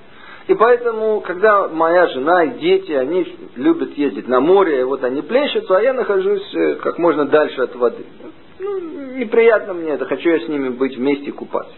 И 0.49 0.55
поэтому, 0.55 1.21
когда 1.21 1.69
моя 1.69 2.07
жена 2.09 2.45
и 2.45 2.59
дети, 2.59 2.93
они 2.93 3.27
любят 3.57 3.97
ездить 3.99 4.29
на 4.29 4.41
море, 4.41 4.85
вот 4.85 5.05
они 5.05 5.23
плещутся, 5.23 5.77
а 5.77 5.83
я 5.83 5.93
нахожусь 5.93 6.55
э, 6.55 6.75
как 6.77 6.99
можно 6.99 7.27
дальше 7.27 7.63
от 7.63 7.75
воды. 7.77 8.07
Ну, 8.59 8.79
неприятно 9.17 9.75
мне 9.75 9.93
это, 9.93 10.07
хочу 10.07 10.31
я 10.31 10.41
с 10.41 10.49
ними 10.49 10.71
быть 10.71 10.97
вместе 10.97 11.27
и 11.27 11.31
купаться. 11.31 11.75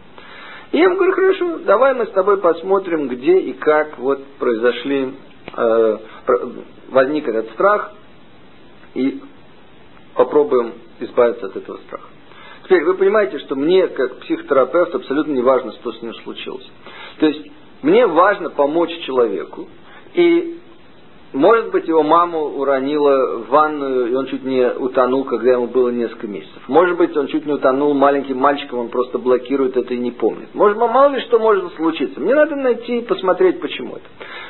И 0.70 0.78
я 0.78 0.84
ему 0.84 0.96
говорю, 0.96 1.12
хорошо, 1.12 1.58
давай 1.58 1.94
мы 1.94 2.06
с 2.06 2.10
тобой 2.10 2.38
посмотрим, 2.38 3.08
где 3.08 3.38
и 3.38 3.52
как 3.54 3.98
вот 3.98 4.24
произошли, 4.38 5.14
э, 5.56 5.98
возник 6.90 7.26
этот 7.26 7.50
страх, 7.52 7.92
и 8.94 9.20
попробуем 10.14 10.74
избавиться 11.00 11.46
от 11.46 11.56
этого 11.56 11.78
страха. 11.86 12.08
Теперь 12.64 12.84
вы 12.84 12.94
понимаете, 12.94 13.38
что 13.38 13.56
мне, 13.56 13.88
как 13.88 14.20
психотерапевт, 14.20 14.94
абсолютно 14.94 15.32
не 15.32 15.42
важно, 15.42 15.72
что 15.72 15.92
с 15.92 16.02
ним 16.02 16.12
случилось. 16.16 16.70
То 17.18 17.26
есть 17.26 17.50
мне 17.82 18.06
важно 18.06 18.50
помочь 18.50 18.90
человеку, 19.06 19.68
и 20.14 20.58
может 21.32 21.70
быть, 21.70 21.86
его 21.86 22.02
маму 22.02 22.44
уронила 22.56 23.38
в 23.38 23.48
ванную, 23.50 24.10
и 24.10 24.14
он 24.14 24.26
чуть 24.26 24.44
не 24.44 24.66
утонул, 24.70 25.24
когда 25.24 25.52
ему 25.52 25.66
было 25.66 25.90
несколько 25.90 26.26
месяцев. 26.26 26.62
Может 26.68 26.96
быть, 26.96 27.14
он 27.16 27.26
чуть 27.26 27.44
не 27.44 27.52
утонул 27.52 27.92
маленьким 27.92 28.38
мальчиком, 28.38 28.78
он 28.78 28.88
просто 28.88 29.18
блокирует 29.18 29.76
это 29.76 29.92
и 29.92 29.98
не 29.98 30.10
помнит. 30.10 30.54
Может, 30.54 30.78
мало 30.78 31.14
ли 31.14 31.20
что 31.22 31.38
может 31.38 31.74
случиться. 31.74 32.18
Мне 32.18 32.34
надо 32.34 32.56
найти 32.56 32.98
и 32.98 33.04
посмотреть, 33.04 33.60
почему 33.60 33.96
это. 33.96 34.06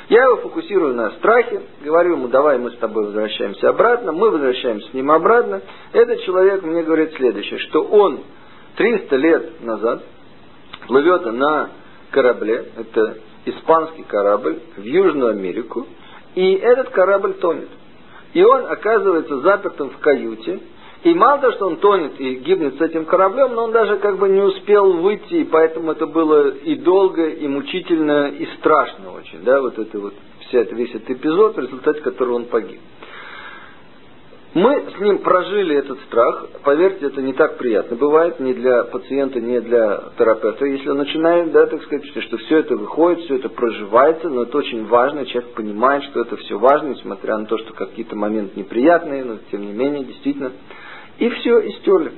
Я 0.09 0.23
его 0.23 0.37
фокусирую 0.37 0.95
на 0.95 1.11
страхе, 1.13 1.63
говорю 1.83 2.13
ему, 2.13 2.29
давай 2.29 2.59
мы 2.59 2.71
с 2.71 2.77
тобой 2.77 3.07
возвращаемся 3.07 3.71
обратно, 3.71 4.13
мы 4.13 4.31
возвращаемся 4.31 4.89
с 4.89 4.95
ним 4.95 5.11
обратно. 5.11 5.61
Этот 5.93 6.21
человек 6.23 6.63
мне 6.63 6.83
говорит 6.85 7.13
следующее, 7.15 7.59
что 7.59 7.83
он 7.83 8.21
300 8.77 9.17
лет 9.17 9.65
назад 9.65 10.05
плывет 10.87 11.27
на 11.27 11.71
корабле, 12.13 12.71
это 12.77 13.19
испанский 13.45 14.05
корабль, 14.05 14.61
в 14.77 14.83
Южную 14.83 15.31
Америку, 15.31 15.87
и 16.35 16.53
этот 16.55 16.91
корабль 16.91 17.35
тонет. 17.35 17.69
И 18.35 18.43
он 18.43 18.67
оказывается 18.67 19.41
запертым 19.41 19.91
в 19.91 19.99
каюте. 19.99 20.61
И 21.05 21.15
мало 21.15 21.41
того, 21.41 21.53
что 21.53 21.67
он 21.67 21.77
тонет 21.77 22.21
и 22.21 22.35
гибнет 22.35 22.77
с 22.77 22.81
этим 22.81 23.05
кораблем, 23.05 23.55
но 23.55 23.65
он 23.65 23.73
даже 23.73 23.97
как 23.99 24.19
бы 24.19 24.29
не 24.29 24.41
успел 24.41 24.95
выйти, 24.95 25.35
и 25.35 25.45
поэтому 25.45 25.93
это 25.93 26.07
было 26.07 26.49
и 26.49 26.75
долго, 26.75 27.29
и 27.29 27.47
мучительно, 27.47 28.29
и 28.29 28.47
страшно 28.57 29.13
очень, 29.13 29.45
да, 29.45 29.61
вот 29.61 29.79
это 29.79 29.99
вот, 30.01 30.15
вся, 30.41 30.63
весь 30.63 30.91
этот 30.91 31.11
эпизод, 31.11 31.57
в 31.57 31.61
результате 31.61 32.01
которого 32.01 32.35
он 32.35 32.47
погиб. 32.47 32.81
Мы 34.55 34.83
с 34.97 35.01
ним 35.01 35.19
прожили 35.19 35.77
этот 35.77 36.01
страх. 36.05 36.47
Поверьте, 36.65 37.07
это 37.07 37.21
не 37.21 37.35
так 37.35 37.59
приятно 37.59 37.97
бывает 37.97 38.41
ни 38.41 38.55
для 38.55 38.85
пациента, 38.85 39.41
ни 39.41 39.59
для 39.59 40.05
терапевта. 40.17 40.65
Если 40.65 40.89
он 40.89 40.99
начинает, 40.99 41.53
да, 41.53 41.67
так 41.67 41.83
сказать, 41.83 42.07
что 42.07 42.39
все 42.39 42.59
это 42.59 42.75
выходит, 42.77 43.25
все 43.25 43.37
это 43.37 43.51
проживается, 43.51 44.31
но 44.31 44.45
это 44.45 44.57
очень 44.57 44.87
важно, 44.87 45.27
человек 45.27 45.53
понимает, 45.53 46.03
что 46.05 46.23
это 46.23 46.37
все 46.37 46.59
важно, 46.59 46.89
несмотря 46.89 47.37
на 47.37 47.45
то, 47.45 47.59
что 47.59 47.75
какие-то 47.75 48.17
моменты 48.17 48.59
неприятные, 48.59 49.23
но 49.25 49.37
тем 49.51 49.67
не 49.67 49.73
менее, 49.73 50.05
действительно. 50.05 50.53
И 51.19 51.29
все, 51.29 51.59
и 51.59 51.73
стерли. 51.81 52.13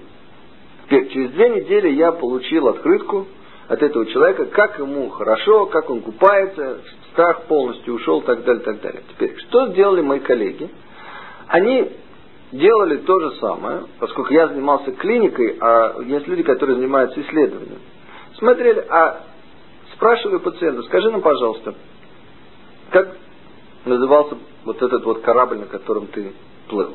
Теперь, 0.85 1.09
через 1.09 1.31
две 1.31 1.49
недели 1.49 1.89
я 1.89 2.13
получил 2.13 2.69
открытку 2.69 3.27
от 3.67 3.83
этого 3.83 4.07
человека, 4.07 4.47
как 4.47 4.79
ему 4.79 5.09
хорошо, 5.11 5.67
как 5.67 5.91
он 5.91 6.01
купается, 6.01 6.81
страх 7.13 7.43
полностью 7.47 7.95
ушел, 7.95 8.21
так 8.21 8.45
далее, 8.45 8.63
так 8.63 8.81
далее. 8.81 9.03
Теперь, 9.11 9.37
что 9.49 9.69
сделали 9.69 10.01
мои 10.01 10.21
коллеги? 10.21 10.71
Они 11.49 11.91
делали 12.53 12.99
то 12.99 13.19
же 13.21 13.37
самое, 13.37 13.85
поскольку 13.99 14.33
я 14.33 14.49
занимался 14.49 14.93
клиникой, 14.93 15.57
а 15.61 16.01
есть 16.03 16.27
люди, 16.27 16.43
которые 16.43 16.77
занимаются 16.77 17.21
исследованием. 17.21 17.79
Смотрели, 18.39 18.85
а 18.89 19.21
спрашивали 19.95 20.39
пациента, 20.39 20.83
скажи 20.83 21.11
нам, 21.11 21.21
пожалуйста, 21.21 21.75
как 22.91 23.17
назывался 23.85 24.37
вот 24.65 24.83
этот 24.83 25.05
вот 25.05 25.21
корабль, 25.21 25.59
на 25.59 25.67
котором 25.67 26.07
ты 26.09 26.33
плыл? 26.69 26.95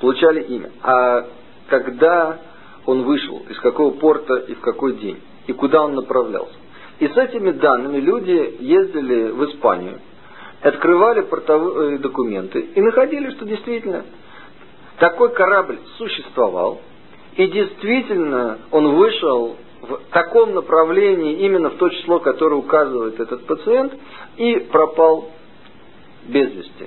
Получали 0.00 0.42
имя. 0.42 0.70
А 0.82 1.26
когда 1.68 2.38
он 2.86 3.02
вышел, 3.02 3.42
из 3.48 3.58
какого 3.60 3.92
порта 3.92 4.34
и 4.36 4.54
в 4.54 4.60
какой 4.60 4.94
день, 4.94 5.20
и 5.46 5.52
куда 5.52 5.84
он 5.84 5.94
направлялся. 5.94 6.54
И 6.98 7.08
с 7.08 7.16
этими 7.16 7.50
данными 7.50 7.98
люди 7.98 8.56
ездили 8.60 9.30
в 9.30 9.44
Испанию, 9.46 10.00
открывали 10.62 11.22
портовые 11.22 11.98
документы 11.98 12.60
и 12.60 12.80
находили, 12.80 13.30
что 13.30 13.44
действительно 13.44 14.04
такой 15.00 15.32
корабль 15.32 15.78
существовал, 15.96 16.80
и 17.34 17.46
действительно 17.46 18.58
он 18.70 18.96
вышел 18.96 19.56
в 19.80 19.98
таком 20.12 20.54
направлении, 20.54 21.38
именно 21.38 21.70
в 21.70 21.76
то 21.76 21.88
число, 21.88 22.20
которое 22.20 22.56
указывает 22.56 23.18
этот 23.18 23.46
пациент, 23.46 23.94
и 24.36 24.56
пропал 24.70 25.30
без 26.26 26.52
вести. 26.52 26.86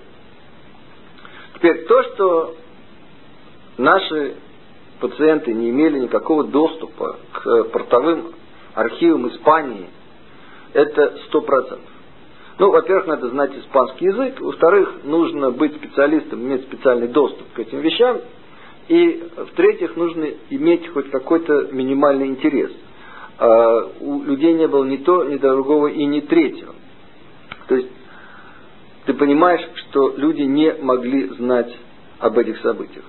Теперь 1.55 1.85
то, 1.85 2.03
что 2.03 2.55
наши 3.77 4.35
пациенты 4.99 5.51
не 5.51 5.71
имели 5.71 5.97
никакого 5.97 6.43
доступа 6.43 7.17
к 7.31 7.63
портовым 7.65 8.33
архивам 8.75 9.27
Испании, 9.29 9.89
это 10.73 11.17
сто 11.27 11.41
процентов. 11.41 11.89
Ну, 12.63 12.71
во-первых, 12.71 13.07
надо 13.07 13.27
знать 13.27 13.51
испанский 13.57 14.05
язык, 14.05 14.39
во-вторых, 14.39 14.99
нужно 15.03 15.51
быть 15.51 15.75
специалистом, 15.75 16.43
иметь 16.43 16.61
специальный 16.61 17.09
доступ 17.09 17.45
к 17.51 17.59
этим 17.59 17.81
вещам, 17.81 18.21
и 18.87 19.21
в-третьих, 19.35 19.97
нужно 19.97 20.29
иметь 20.49 20.87
хоть 20.93 21.11
какой-то 21.11 21.67
минимальный 21.73 22.27
интерес. 22.27 22.71
а 23.37 23.89
у 23.99 24.23
людей 24.23 24.53
не 24.53 24.69
было 24.69 24.85
ни 24.85 24.95
то, 24.95 25.25
ни 25.25 25.35
другого 25.35 25.87
и 25.87 26.05
ни 26.05 26.21
третьего. 26.21 26.73
То 27.67 27.75
есть 27.75 27.89
ты 29.07 29.13
понимаешь, 29.13 29.67
что 29.75 30.13
люди 30.15 30.43
не 30.43 30.73
могли 30.81 31.27
знать 31.35 31.75
об 32.19 32.37
этих 32.37 32.61
событиях. 32.61 33.03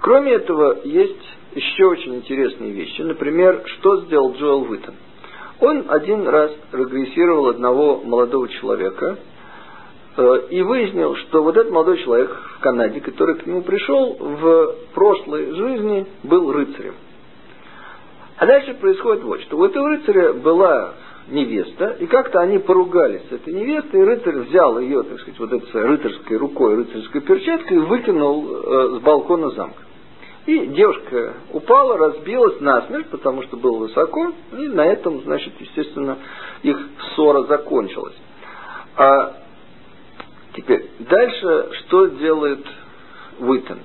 Кроме 0.00 0.32
этого, 0.32 0.78
есть 0.82 1.28
еще 1.54 1.84
очень 1.84 2.14
интересные 2.14 2.70
вещи. 2.70 3.02
Например, 3.02 3.64
что 3.66 4.00
сделал 4.00 4.32
Джоэл 4.32 4.62
Уиттон? 4.62 4.94
Он 5.60 5.84
один 5.88 6.26
раз 6.26 6.52
регрессировал 6.72 7.48
одного 7.48 8.00
молодого 8.04 8.48
человека 8.48 9.18
э, 10.16 10.38
и 10.50 10.62
выяснил, 10.62 11.14
что 11.16 11.42
вот 11.42 11.56
этот 11.56 11.72
молодой 11.72 11.98
человек 12.02 12.30
в 12.56 12.60
Канаде, 12.60 13.00
который 13.00 13.36
к 13.36 13.46
нему 13.46 13.62
пришел, 13.62 14.16
в 14.18 14.74
прошлой 14.94 15.52
жизни 15.52 16.06
был 16.24 16.52
рыцарем. 16.52 16.94
А 18.36 18.46
дальше 18.46 18.74
происходит 18.74 19.22
вот 19.22 19.40
что. 19.42 19.58
У 19.58 19.64
этого 19.64 19.90
рыцаря 19.90 20.32
была 20.32 20.94
невеста, 21.28 21.96
и 22.00 22.06
как-то 22.06 22.40
они 22.40 22.58
поругались 22.58 23.22
с 23.28 23.32
этой 23.32 23.54
невестой, 23.54 24.00
и 24.00 24.04
рыцарь 24.04 24.38
взял 24.40 24.78
ее, 24.78 25.02
так 25.04 25.20
сказать, 25.20 25.38
вот 25.38 25.52
этой 25.52 25.82
рыцарской 25.82 26.36
рукой, 26.36 26.74
рыцарской 26.76 27.20
перчаткой 27.20 27.76
и 27.76 27.80
выкинул 27.80 28.46
э, 28.46 28.98
с 28.98 29.02
балкона 29.02 29.50
замка. 29.50 29.82
И 30.46 30.66
девушка 30.66 31.34
упала, 31.52 31.96
разбилась 31.96 32.60
насмерть, 32.60 33.08
потому 33.08 33.42
что 33.44 33.56
было 33.56 33.78
высоко, 33.78 34.32
и 34.52 34.68
на 34.68 34.84
этом, 34.86 35.22
значит, 35.22 35.54
естественно, 35.58 36.18
их 36.62 36.78
ссора 37.14 37.44
закончилась. 37.44 38.14
А 38.96 39.36
теперь, 40.54 40.90
дальше 40.98 41.70
что 41.80 42.06
делает 42.06 42.64
Уиттон? 43.38 43.78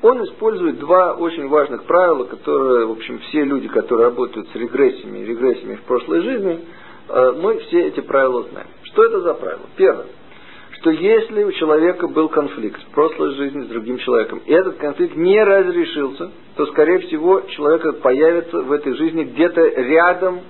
Он 0.00 0.24
использует 0.24 0.78
два 0.78 1.14
очень 1.14 1.48
важных 1.48 1.84
правила, 1.84 2.24
которые, 2.24 2.86
в 2.86 2.92
общем, 2.92 3.18
все 3.28 3.44
люди, 3.44 3.68
которые 3.68 4.08
работают 4.08 4.48
с 4.48 4.54
регрессиями 4.54 5.18
и 5.18 5.26
регрессиями 5.26 5.74
в 5.74 5.82
прошлой 5.82 6.22
жизни, 6.22 6.64
э, 7.08 7.32
мы 7.32 7.58
все 7.58 7.88
эти 7.88 8.00
правила 8.00 8.44
знаем. 8.44 8.68
Что 8.84 9.04
это 9.04 9.20
за 9.20 9.34
правила? 9.34 9.66
Первое 9.76 10.06
что 10.80 10.90
если 10.90 11.42
у 11.42 11.52
человека 11.52 12.06
был 12.06 12.28
конфликт 12.28 12.80
в 12.82 12.90
прошлой 12.90 13.34
жизни 13.34 13.62
с 13.62 13.66
другим 13.66 13.98
человеком, 13.98 14.40
и 14.46 14.52
этот 14.52 14.76
конфликт 14.76 15.16
не 15.16 15.42
разрешился, 15.42 16.30
то, 16.56 16.66
скорее 16.66 17.00
всего, 17.00 17.40
человек 17.40 18.00
появится 18.00 18.60
в 18.60 18.70
этой 18.70 18.94
жизни 18.94 19.24
где-то 19.24 19.60
рядом 19.60 20.40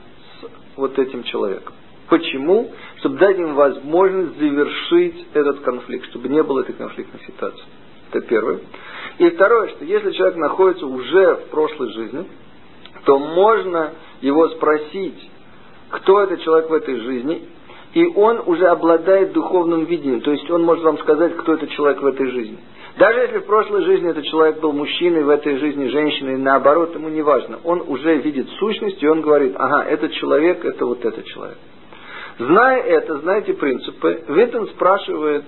с 0.41 0.77
вот 0.77 0.99
этим 0.99 1.23
человеком. 1.25 1.75
Почему? 2.09 2.71
Чтобы 2.99 3.19
дать 3.19 3.39
им 3.39 3.55
возможность 3.55 4.39
завершить 4.39 5.27
этот 5.35 5.61
конфликт, 5.61 6.07
чтобы 6.07 6.29
не 6.29 6.43
было 6.43 6.61
этой 6.61 6.75
конфликтной 6.75 7.21
ситуации. 7.27 7.65
Это 8.11 8.27
первое. 8.27 8.61
И 9.19 9.31
второе, 9.31 9.69
что 9.69 9.85
если 9.85 10.13
человек 10.13 10.37
находится 10.37 10.87
уже 10.87 11.37
в 11.37 11.51
прошлой 11.51 11.93
жизни, 11.93 12.27
то 13.05 13.19
можно 13.19 13.93
его 14.21 14.49
спросить, 14.51 15.31
кто 15.91 16.21
этот 16.21 16.43
человек 16.43 16.71
в 16.71 16.75
этой 16.75 16.97
жизни, 17.01 17.49
и 17.99 18.07
он 18.15 18.41
уже 18.47 18.65
обладает 18.69 19.33
духовным 19.33 19.85
видением, 19.85 20.21
то 20.21 20.31
есть 20.31 20.49
он 20.49 20.63
может 20.63 20.85
вам 20.85 20.99
сказать, 20.99 21.37
кто 21.37 21.55
этот 21.55 21.71
человек 21.71 22.01
в 22.01 22.07
этой 22.07 22.31
жизни. 22.31 22.57
Даже 22.97 23.19
если 23.23 23.39
в 23.39 23.47
прошлой 23.47 23.83
жизни 23.83 24.09
этот 24.09 24.25
человек 24.25 24.61
был 24.61 24.73
мужчиной, 24.73 25.25
в 25.25 25.29
этой 25.29 25.57
жизни 25.57 25.89
женщиной, 25.89 26.37
наоборот, 26.37 26.95
ему 26.95 27.09
не 27.09 27.23
важно. 27.23 27.59
Он 27.65 27.83
уже 27.85 28.19
видит 28.19 28.49
сущность, 28.61 29.03
и 29.03 29.09
он 29.09 29.21
говорит, 29.21 29.55
ага, 29.57 29.83
этот 29.83 30.13
человек, 30.13 30.65
это 30.65 30.87
вот 30.87 31.05
этот 31.05 31.25
человек. 31.25 31.59
Зная 32.39 32.83
это, 32.83 33.19
знаете 33.19 33.55
принципы, 33.55 34.23
Виттон 34.29 34.69
спрашивает 34.69 35.45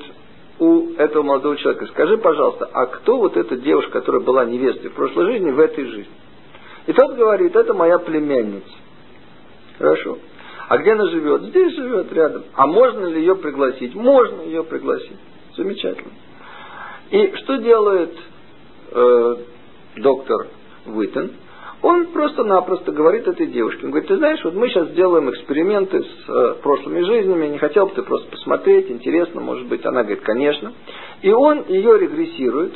у 0.59 0.95
этого 0.95 1.23
молодого 1.23 1.57
человека, 1.57 1.87
скажи, 1.87 2.19
пожалуйста, 2.19 2.69
а 2.73 2.87
кто 2.87 3.19
вот 3.19 3.37
эта 3.37 3.57
девушка, 3.59 3.93
которая 3.93 4.23
была 4.23 4.45
невестой 4.45 4.91
в 4.91 4.95
прошлой 4.95 5.27
жизни, 5.27 5.53
в 5.53 5.61
этой 5.61 5.85
жизни? 5.85 6.13
И 6.89 6.93
тот 6.93 7.15
говорит, 7.15 7.55
это 7.55 7.75
моя 7.75 8.01
племянница. 8.01 8.75
Хорошо. 9.79 10.19
А 10.71 10.79
где 10.79 10.93
она 10.93 11.05
живет? 11.07 11.43
Здесь 11.47 11.75
живет 11.75 12.13
рядом. 12.13 12.45
А 12.55 12.65
можно 12.65 13.07
ли 13.07 13.19
ее 13.19 13.35
пригласить? 13.35 13.93
Можно 13.97 14.43
ее 14.43 14.63
пригласить. 14.63 15.19
Замечательно. 15.57 16.13
И 17.11 17.33
что 17.39 17.57
делает 17.57 18.17
э, 18.93 19.37
доктор 19.97 20.47
Уиттен? 20.87 21.33
Он 21.83 22.07
просто-напросто 22.13 22.93
говорит 22.93 23.27
этой 23.27 23.49
девушке, 23.49 23.81
он 23.85 23.91
говорит, 23.91 24.09
ты 24.11 24.17
знаешь, 24.19 24.45
вот 24.45 24.55
мы 24.55 24.69
сейчас 24.69 24.91
делаем 24.91 25.29
эксперименты 25.31 26.05
с 26.05 26.29
э, 26.29 26.55
прошлыми 26.63 27.01
жизнями, 27.01 27.49
не 27.49 27.59
хотел 27.59 27.87
бы 27.87 27.95
ты 27.97 28.03
просто 28.03 28.31
посмотреть, 28.31 28.93
интересно, 28.93 29.41
может 29.41 29.67
быть. 29.67 29.85
Она 29.85 30.03
говорит, 30.03 30.23
конечно. 30.23 30.73
И 31.23 31.33
он 31.33 31.65
ее 31.67 31.99
регрессирует, 31.99 32.75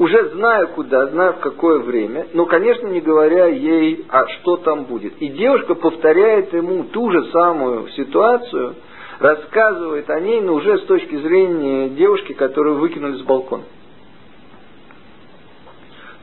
уже 0.00 0.30
зная 0.30 0.66
куда, 0.68 1.08
зная 1.08 1.32
в 1.32 1.40
какое 1.40 1.80
время, 1.80 2.26
но, 2.32 2.46
конечно, 2.46 2.86
не 2.86 3.02
говоря 3.02 3.46
ей, 3.48 4.06
а 4.08 4.26
что 4.28 4.56
там 4.56 4.84
будет. 4.84 5.12
И 5.20 5.28
девушка 5.28 5.74
повторяет 5.74 6.54
ему 6.54 6.84
ту 6.84 7.10
же 7.10 7.26
самую 7.26 7.86
ситуацию, 7.90 8.76
рассказывает 9.18 10.08
о 10.08 10.18
ней, 10.20 10.40
но 10.40 10.54
уже 10.54 10.78
с 10.78 10.84
точки 10.86 11.16
зрения 11.16 11.90
девушки, 11.90 12.32
которую 12.32 12.78
выкинули 12.78 13.18
с 13.18 13.22
балкона. 13.24 13.64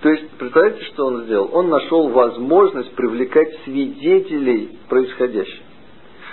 То 0.02 0.10
есть, 0.10 0.28
представляете, 0.32 0.84
что 0.86 1.06
он 1.06 1.24
сделал? 1.26 1.52
Он 1.54 1.70
нашел 1.70 2.10
возможность 2.10 2.96
привлекать 2.96 3.60
свидетелей 3.64 4.80
происходящего. 4.90 5.66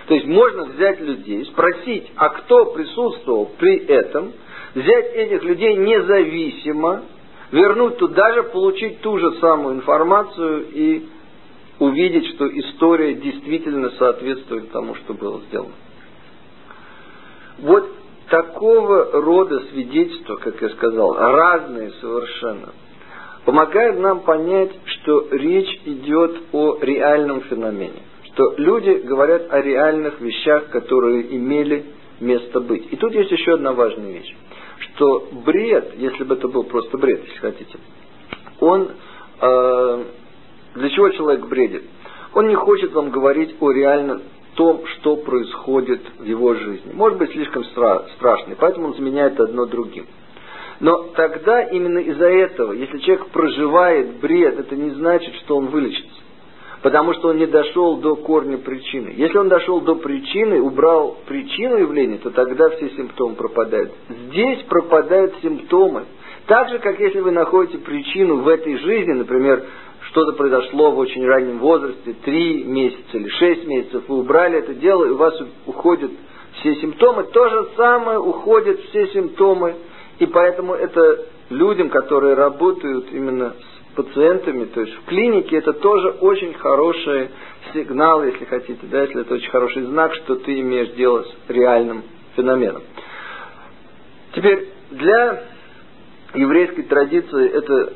То 0.06 0.14
есть 0.14 0.26
можно 0.26 0.64
взять 0.64 0.98
людей, 1.00 1.44
спросить, 1.44 2.10
а 2.16 2.30
кто 2.30 2.72
присутствовал 2.72 3.50
при 3.58 3.84
этом, 3.84 4.32
взять 4.74 5.14
этих 5.14 5.44
людей 5.44 5.76
независимо 5.76 7.02
вернуть 7.54 7.98
туда 7.98 8.32
же, 8.34 8.42
получить 8.44 9.00
ту 9.00 9.16
же 9.16 9.32
самую 9.38 9.76
информацию 9.76 10.66
и 10.72 11.06
увидеть, 11.78 12.34
что 12.34 12.48
история 12.48 13.14
действительно 13.14 13.90
соответствует 13.90 14.72
тому, 14.72 14.96
что 14.96 15.14
было 15.14 15.40
сделано. 15.48 15.74
Вот 17.58 17.88
такого 18.28 19.22
рода 19.22 19.60
свидетельства, 19.70 20.36
как 20.36 20.60
я 20.60 20.70
сказал, 20.70 21.14
разные 21.14 21.92
совершенно, 22.00 22.72
помогают 23.44 24.00
нам 24.00 24.20
понять, 24.20 24.72
что 24.86 25.28
речь 25.30 25.80
идет 25.84 26.36
о 26.52 26.78
реальном 26.80 27.42
феномене. 27.42 28.02
Что 28.32 28.54
люди 28.56 29.02
говорят 29.04 29.52
о 29.52 29.60
реальных 29.60 30.20
вещах, 30.20 30.70
которые 30.70 31.36
имели 31.36 31.84
место 32.18 32.58
быть. 32.58 32.92
И 32.92 32.96
тут 32.96 33.14
есть 33.14 33.30
еще 33.30 33.54
одна 33.54 33.72
важная 33.74 34.10
вещь 34.10 34.34
что 34.84 35.28
бред, 35.44 35.94
если 35.96 36.24
бы 36.24 36.34
это 36.34 36.48
был 36.48 36.64
просто 36.64 36.96
бред, 36.98 37.24
если 37.24 37.38
хотите, 37.38 37.78
он 38.60 38.90
э, 39.40 40.04
для 40.74 40.90
чего 40.90 41.10
человек 41.10 41.46
бредит? 41.46 41.84
Он 42.34 42.48
не 42.48 42.54
хочет 42.54 42.92
вам 42.92 43.10
говорить 43.10 43.54
о 43.60 43.70
реальном 43.70 44.22
том, 44.54 44.84
что 44.86 45.16
происходит 45.16 46.00
в 46.18 46.24
его 46.24 46.54
жизни. 46.54 46.92
Может 46.92 47.18
быть, 47.18 47.32
слишком 47.32 47.62
стра- 47.74 48.06
страшный, 48.16 48.56
поэтому 48.56 48.88
он 48.88 48.94
заменяет 48.94 49.38
одно 49.40 49.66
другим. 49.66 50.06
Но 50.80 51.04
тогда 51.14 51.62
именно 51.62 51.98
из-за 51.98 52.28
этого, 52.28 52.72
если 52.72 52.98
человек 52.98 53.28
проживает 53.28 54.20
бред, 54.20 54.58
это 54.58 54.74
не 54.74 54.90
значит, 54.90 55.34
что 55.36 55.56
он 55.56 55.66
вылечится 55.66 56.23
потому 56.84 57.14
что 57.14 57.28
он 57.28 57.38
не 57.38 57.46
дошел 57.46 57.96
до 57.96 58.14
корня 58.14 58.58
причины. 58.58 59.14
Если 59.16 59.38
он 59.38 59.48
дошел 59.48 59.80
до 59.80 59.94
причины, 59.94 60.60
убрал 60.60 61.16
причину 61.26 61.78
явления, 61.78 62.18
то 62.18 62.28
тогда 62.28 62.68
все 62.76 62.90
симптомы 62.90 63.36
пропадают. 63.36 63.90
Здесь 64.10 64.62
пропадают 64.64 65.34
симптомы. 65.40 66.04
Так 66.44 66.68
же, 66.68 66.78
как 66.80 67.00
если 67.00 67.20
вы 67.20 67.30
находите 67.30 67.78
причину 67.78 68.42
в 68.42 68.48
этой 68.48 68.76
жизни, 68.76 69.12
например, 69.12 69.64
что-то 70.10 70.32
произошло 70.32 70.90
в 70.90 70.98
очень 70.98 71.24
раннем 71.24 71.58
возрасте, 71.58 72.16
три 72.22 72.64
месяца 72.64 73.16
или 73.16 73.28
шесть 73.30 73.66
месяцев, 73.66 74.04
вы 74.06 74.18
убрали 74.18 74.58
это 74.58 74.74
дело, 74.74 75.06
и 75.06 75.10
у 75.10 75.16
вас 75.16 75.42
уходят 75.64 76.10
все 76.60 76.74
симптомы, 76.82 77.22
то 77.32 77.48
же 77.48 77.68
самое 77.78 78.18
уходят 78.18 78.78
все 78.90 79.06
симптомы, 79.06 79.76
и 80.18 80.26
поэтому 80.26 80.74
это 80.74 81.28
людям, 81.48 81.88
которые 81.88 82.34
работают 82.34 83.06
именно 83.10 83.54
пациентами, 83.94 84.64
то 84.66 84.80
есть 84.80 84.94
в 84.94 85.04
клинике 85.06 85.56
это 85.56 85.72
тоже 85.72 86.10
очень 86.20 86.54
хороший 86.54 87.30
сигнал, 87.72 88.24
если 88.24 88.44
хотите, 88.44 88.80
да, 88.82 89.02
если 89.02 89.22
это 89.22 89.34
очень 89.34 89.50
хороший 89.50 89.82
знак, 89.82 90.14
что 90.14 90.36
ты 90.36 90.60
имеешь 90.60 90.90
дело 90.90 91.22
с 91.24 91.50
реальным 91.50 92.02
феноменом. 92.36 92.82
Теперь 94.34 94.68
для 94.90 95.44
еврейской 96.34 96.82
традиции 96.82 97.48
это 97.48 97.92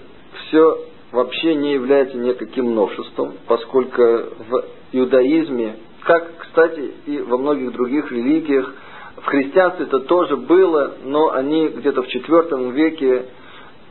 все 0.46 0.84
вообще 1.12 1.54
не 1.54 1.72
является 1.72 2.16
никаким 2.16 2.74
новшеством, 2.74 3.34
поскольку 3.46 4.02
в 4.02 4.64
иудаизме, 4.92 5.76
как, 6.02 6.38
кстати, 6.38 6.92
и 7.06 7.18
во 7.18 7.38
многих 7.38 7.72
других 7.72 8.10
религиях, 8.12 8.74
в 9.16 9.24
христианстве 9.24 9.86
это 9.86 10.00
тоже 10.00 10.36
было, 10.36 10.94
но 11.04 11.32
они 11.32 11.68
где-то 11.68 12.02
в 12.02 12.06
IV 12.06 12.72
веке 12.72 13.26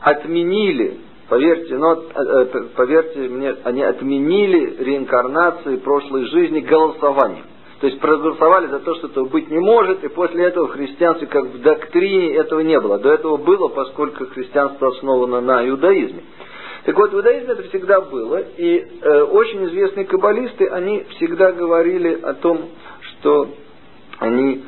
отменили 0.00 0.98
Поверьте, 1.28 1.76
но, 1.76 1.94
э, 1.94 1.98
э, 2.14 2.62
поверьте 2.74 3.20
мне, 3.20 3.54
они 3.64 3.82
отменили 3.82 4.82
реинкарнации 4.82 5.76
прошлой 5.76 6.24
жизни 6.26 6.60
голосованием. 6.60 7.44
То 7.80 7.86
есть 7.86 8.00
проголосовали 8.00 8.68
за 8.68 8.80
то, 8.80 8.94
что 8.96 9.08
этого 9.08 9.26
быть 9.26 9.50
не 9.50 9.58
может, 9.58 10.02
и 10.02 10.08
после 10.08 10.46
этого 10.46 10.68
в 10.68 10.72
христианстве, 10.72 11.28
как 11.28 11.44
в 11.44 11.60
доктрине, 11.60 12.34
этого 12.34 12.60
не 12.60 12.80
было. 12.80 12.98
До 12.98 13.12
этого 13.12 13.36
было, 13.36 13.68
поскольку 13.68 14.26
христианство 14.26 14.88
основано 14.88 15.40
на 15.40 15.68
иудаизме. 15.68 16.22
Так 16.84 16.96
вот, 16.96 17.12
в 17.12 17.16
иудаизме 17.16 17.52
это 17.52 17.64
всегда 17.64 18.00
было, 18.00 18.42
и 18.56 18.78
э, 19.02 19.22
очень 19.24 19.66
известные 19.66 20.06
каббалисты, 20.06 20.66
они 20.68 21.04
всегда 21.16 21.52
говорили 21.52 22.18
о 22.22 22.32
том, 22.34 22.70
что 23.02 23.48
они 24.18 24.64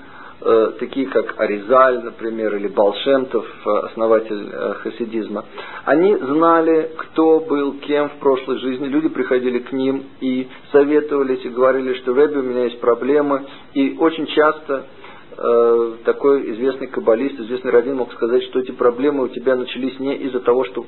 такие 0.78 1.06
как 1.06 1.38
Аризаль, 1.38 2.02
например, 2.02 2.56
или 2.56 2.68
Балшемтов, 2.68 3.44
э, 3.44 3.70
основатель 3.86 4.48
э, 4.50 4.74
хасидизма, 4.74 5.44
они 5.84 6.16
знали, 6.16 6.92
кто 6.96 7.40
был 7.40 7.74
кем 7.80 8.08
в 8.08 8.18
прошлой 8.20 8.58
жизни. 8.58 8.86
Люди 8.86 9.08
приходили 9.08 9.58
к 9.58 9.72
ним 9.72 10.04
и 10.20 10.48
советовались, 10.72 11.44
и 11.44 11.48
говорили, 11.50 11.94
что 11.94 12.14
Рэбби, 12.14 12.38
у 12.38 12.42
меня 12.42 12.64
есть 12.64 12.80
проблемы. 12.80 13.46
И 13.74 13.96
очень 13.98 14.26
часто 14.26 14.86
э, 15.36 15.92
такой 16.04 16.52
известный 16.52 16.86
каббалист, 16.86 17.38
известный 17.40 17.70
раввин 17.70 17.96
мог 17.96 18.12
сказать, 18.14 18.42
что 18.44 18.60
эти 18.60 18.70
проблемы 18.72 19.24
у 19.24 19.28
тебя 19.28 19.56
начались 19.56 19.98
не 19.98 20.16
из-за 20.16 20.40
того, 20.40 20.64
что 20.64 20.86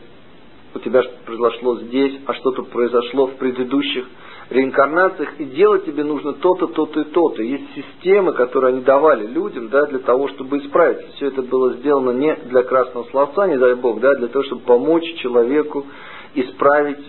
у 0.74 0.78
тебя 0.78 1.02
произошло 1.26 1.78
здесь, 1.80 2.20
а 2.26 2.34
что-то 2.34 2.62
произошло 2.62 3.26
в 3.26 3.36
предыдущих 3.36 4.06
реинкарнациях, 4.50 5.38
и 5.38 5.44
делать 5.44 5.84
тебе 5.84 6.04
нужно 6.04 6.34
то-то, 6.34 6.66
то-то 6.66 7.00
и 7.00 7.04
то-то. 7.04 7.42
Есть 7.42 7.64
системы, 7.74 8.32
которые 8.32 8.74
они 8.74 8.82
давали 8.82 9.26
людям, 9.26 9.68
да, 9.68 9.86
для 9.86 9.98
того, 10.00 10.28
чтобы 10.28 10.58
исправить. 10.58 11.06
Все 11.14 11.28
это 11.28 11.42
было 11.42 11.74
сделано 11.74 12.10
не 12.10 12.34
для 12.34 12.62
красного 12.62 13.04
словца, 13.10 13.46
не 13.46 13.58
дай 13.58 13.74
бог, 13.74 14.00
да, 14.00 14.14
для 14.14 14.28
того, 14.28 14.44
чтобы 14.44 14.62
помочь 14.62 15.04
человеку 15.16 15.86
исправить 16.34 17.04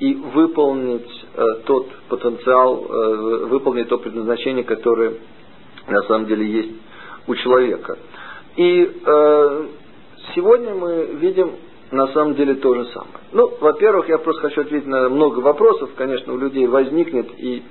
и 0.00 0.14
выполнить 0.14 1.26
э, 1.34 1.44
тот 1.64 1.88
потенциал, 2.08 2.84
э, 2.84 3.46
выполнить 3.46 3.88
то 3.88 3.98
предназначение, 3.98 4.64
которое 4.64 5.14
на 5.88 6.02
самом 6.02 6.26
деле 6.26 6.46
есть 6.46 6.72
у 7.26 7.34
человека. 7.34 7.98
И 8.56 9.02
э, 9.04 9.66
сегодня 10.34 10.74
мы 10.74 11.06
видим 11.14 11.52
на 11.90 12.08
самом 12.08 12.34
деле 12.34 12.54
то 12.54 12.74
же 12.74 12.84
самое. 12.86 13.12
Ну, 13.32 13.52
во-первых, 13.60 14.08
я 14.08 14.18
просто 14.18 14.42
хочу 14.42 14.62
ответить 14.62 14.86
на 14.86 15.08
много 15.08 15.40
вопросов, 15.40 15.90
конечно, 15.96 16.32
у 16.32 16.38
людей 16.38 16.66
возникнет 16.66 17.28
и 17.38 17.62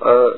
э, 0.00 0.30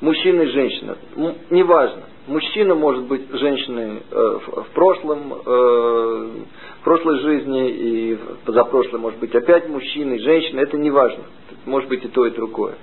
мужчина 0.00 0.42
и 0.42 0.46
женщина. 0.46 0.96
М- 1.16 1.34
неважно. 1.50 2.02
Мужчина 2.26 2.74
может 2.74 3.04
быть 3.04 3.22
женщиной 3.32 4.02
э, 4.10 4.38
в, 4.46 4.62
в 4.62 4.68
прошлом, 4.70 5.34
э, 5.34 6.28
в 6.80 6.84
прошлой 6.84 7.18
жизни 7.20 7.70
и 7.70 8.18
позапрошлой 8.44 9.00
может 9.00 9.18
быть 9.18 9.34
опять 9.34 9.68
мужчиной, 9.68 10.18
женщина, 10.20 10.60
это 10.60 10.76
не 10.78 10.90
важно. 10.90 11.24
Может 11.66 11.88
быть 11.88 12.04
и 12.04 12.08
то, 12.08 12.26
и 12.26 12.30
другое. 12.30 12.74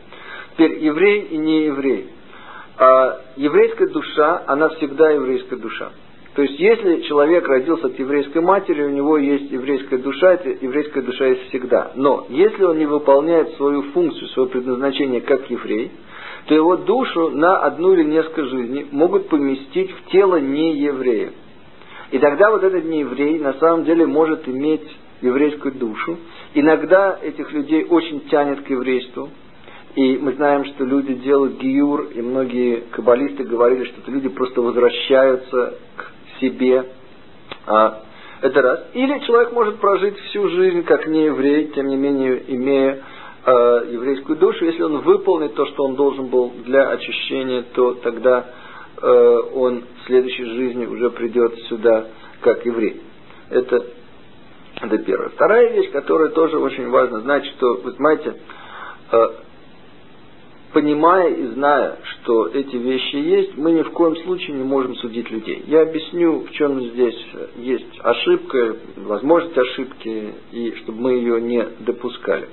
Теперь 0.53 0.83
еврей 0.83 1.21
и 1.21 1.37
не 1.37 1.65
еврей. 1.65 2.09
А 2.77 3.21
еврейская 3.37 3.87
душа, 3.87 4.43
она 4.47 4.69
всегда 4.69 5.09
еврейская 5.09 5.55
душа. 5.55 5.91
То 6.37 6.43
есть, 6.43 6.59
если 6.59 7.01
человек 7.01 7.47
родился 7.47 7.87
от 7.87 7.97
еврейской 7.97 8.43
матери, 8.43 8.83
у 8.83 8.91
него 8.91 9.17
есть 9.17 9.51
еврейская 9.51 9.97
душа, 9.97 10.33
эта 10.33 10.49
еврейская 10.49 11.01
душа 11.01 11.25
есть 11.25 11.49
всегда. 11.49 11.93
Но, 11.95 12.27
если 12.29 12.63
он 12.63 12.77
не 12.77 12.85
выполняет 12.85 13.55
свою 13.55 13.81
функцию, 13.91 14.27
свое 14.27 14.47
предназначение 14.47 15.21
как 15.21 15.49
еврей, 15.49 15.91
то 16.45 16.53
его 16.53 16.77
душу 16.77 17.31
на 17.31 17.57
одну 17.57 17.93
или 17.93 18.03
несколько 18.03 18.45
жизней 18.45 18.85
могут 18.91 19.29
поместить 19.29 19.89
в 19.89 20.11
тело 20.11 20.35
нееврея. 20.35 21.31
И 22.11 22.19
тогда 22.19 22.51
вот 22.51 22.63
этот 22.63 22.85
нееврей 22.85 23.39
на 23.39 23.53
самом 23.53 23.85
деле 23.85 24.05
может 24.05 24.47
иметь 24.47 24.87
еврейскую 25.23 25.73
душу. 25.73 26.17
Иногда 26.53 27.17
этих 27.19 27.51
людей 27.51 27.83
очень 27.83 28.27
тянет 28.29 28.61
к 28.61 28.69
еврейству. 28.69 29.31
И 29.95 30.19
мы 30.19 30.33
знаем, 30.33 30.65
что 30.65 30.85
люди 30.85 31.15
делают 31.15 31.57
гиюр, 31.57 32.09
и 32.13 32.21
многие 32.21 32.83
каббалисты 32.91 33.43
говорили, 33.43 33.85
что 33.85 34.01
это 34.01 34.11
люди 34.11 34.29
просто 34.29 34.61
возвращаются 34.61 35.73
к 35.95 36.16
себе. 36.39 36.85
А, 37.65 38.03
это 38.41 38.61
раз. 38.61 38.79
Или 38.93 39.19
человек 39.25 39.51
может 39.53 39.79
прожить 39.79 40.17
всю 40.29 40.47
жизнь 40.49 40.83
как 40.83 41.07
не 41.07 41.25
еврей, 41.25 41.71
тем 41.73 41.87
не 41.87 41.95
менее 41.95 42.43
имея 42.47 43.03
э, 43.45 43.51
еврейскую 43.91 44.37
душу. 44.37 44.65
Если 44.65 44.83
он 44.83 44.99
выполнит 44.99 45.55
то, 45.55 45.65
что 45.67 45.85
он 45.85 45.95
должен 45.95 46.27
был 46.27 46.51
для 46.63 46.89
очищения, 46.89 47.63
то 47.73 47.93
тогда 47.95 48.45
э, 49.01 49.39
он 49.55 49.81
в 49.81 50.05
следующей 50.05 50.45
жизни 50.45 50.85
уже 50.85 51.09
придет 51.09 51.57
сюда 51.69 52.07
как 52.41 52.65
еврей. 52.65 53.01
Это, 53.49 53.85
это 54.81 54.97
первое. 54.99 55.29
Вторая 55.29 55.73
вещь, 55.73 55.89
которая 55.91 56.29
тоже 56.29 56.57
очень 56.59 56.89
важно 56.89 57.21
знать, 57.21 57.45
что, 57.45 57.75
вы 57.83 57.91
знаете, 57.91 58.35
э, 59.11 59.27
понимая 60.77 61.33
и 61.33 61.47
зная, 61.47 61.97
что 62.03 62.49
эти 62.49 62.75
вещи 62.75 63.15
есть, 63.15 63.57
мы 63.57 63.71
ни 63.71 63.81
в 63.81 63.89
коем 63.93 64.15
случае 64.17 64.57
не 64.57 64.63
можем 64.63 64.95
судить 64.97 65.27
людей. 65.31 65.63
Я 65.65 65.81
объясню, 65.81 66.41
в 66.41 66.51
чем 66.51 66.79
здесь 66.79 67.19
есть 67.55 67.99
ошибка, 68.03 68.75
возможность 68.97 69.57
ошибки, 69.57 70.35
и 70.51 70.75
чтобы 70.83 71.01
мы 71.01 71.13
ее 71.13 71.41
не 71.41 71.65
допускали. 71.79 72.47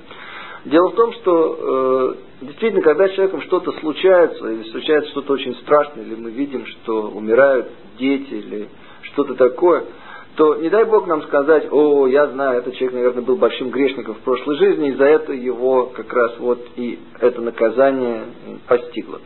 Дело 0.65 0.89
в 0.89 0.95
том, 0.95 1.13
что 1.13 2.15
э, 2.41 2.45
действительно, 2.47 2.81
когда 2.81 3.07
с 3.07 3.11
человеком 3.11 3.43
что-то 3.43 3.73
случается, 3.73 4.51
или 4.51 4.63
случается 4.71 5.11
что-то 5.11 5.33
очень 5.33 5.53
страшное, 5.57 6.03
или 6.03 6.15
мы 6.15 6.31
видим, 6.31 6.65
что 6.65 7.11
умирают 7.13 7.67
дети, 7.99 8.33
или 8.33 8.69
что-то 9.03 9.35
такое– 9.35 9.83
то 10.35 10.55
не 10.55 10.69
дай 10.69 10.83
Бог 10.85 11.07
нам 11.07 11.23
сказать, 11.23 11.67
о, 11.71 12.07
я 12.07 12.27
знаю, 12.27 12.59
этот 12.59 12.75
человек, 12.75 12.93
наверное, 12.93 13.23
был 13.23 13.37
большим 13.37 13.69
грешником 13.69 14.15
в 14.15 14.19
прошлой 14.19 14.57
жизни, 14.57 14.89
и 14.89 14.95
за 14.95 15.05
это 15.05 15.33
его 15.33 15.87
как 15.87 16.11
раз 16.11 16.37
вот 16.39 16.59
и 16.75 16.99
это 17.19 17.41
наказание 17.41 18.25
постигло. 18.67 19.19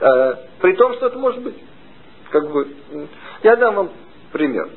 Э, 0.00 0.34
при 0.60 0.74
том, 0.74 0.94
что 0.94 1.06
это 1.06 1.18
может 1.18 1.42
быть, 1.42 1.54
как 2.30 2.50
бы, 2.50 2.68
я 3.42 3.56
дам 3.56 3.74
вам 3.74 3.90
пример. 4.32 4.68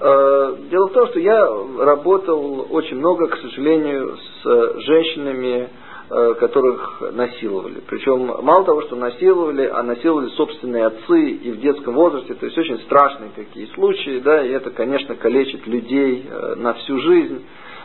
Э, 0.00 0.56
дело 0.70 0.88
в 0.88 0.92
том, 0.92 1.06
что 1.08 1.20
я 1.20 1.46
работал 1.84 2.66
очень 2.70 2.96
много, 2.96 3.28
к 3.28 3.36
сожалению, 3.38 4.16
с 4.42 4.80
женщинами, 4.80 5.68
Э, 5.68 5.68
которых 6.10 7.02
насиловали. 7.12 7.82
Причем 7.86 8.26
мало 8.42 8.64
того, 8.64 8.82
что 8.82 8.96
насиловали, 8.96 9.66
а 9.72 9.84
насиловали 9.84 10.28
собственные 10.30 10.86
отцы 10.86 11.30
и 11.30 11.52
в 11.52 11.60
детском 11.60 11.94
возрасте. 11.94 12.34
То 12.34 12.46
есть 12.46 12.58
очень 12.58 12.80
страшные 12.80 13.30
такие 13.36 13.68
случаи, 13.68 14.18
да, 14.18 14.44
и 14.44 14.50
это, 14.50 14.70
конечно, 14.70 15.14
калечит 15.14 15.68
людей 15.68 16.26
э, 16.28 16.54
на 16.56 16.74
всю 16.74 16.98
жизнь. 16.98 17.44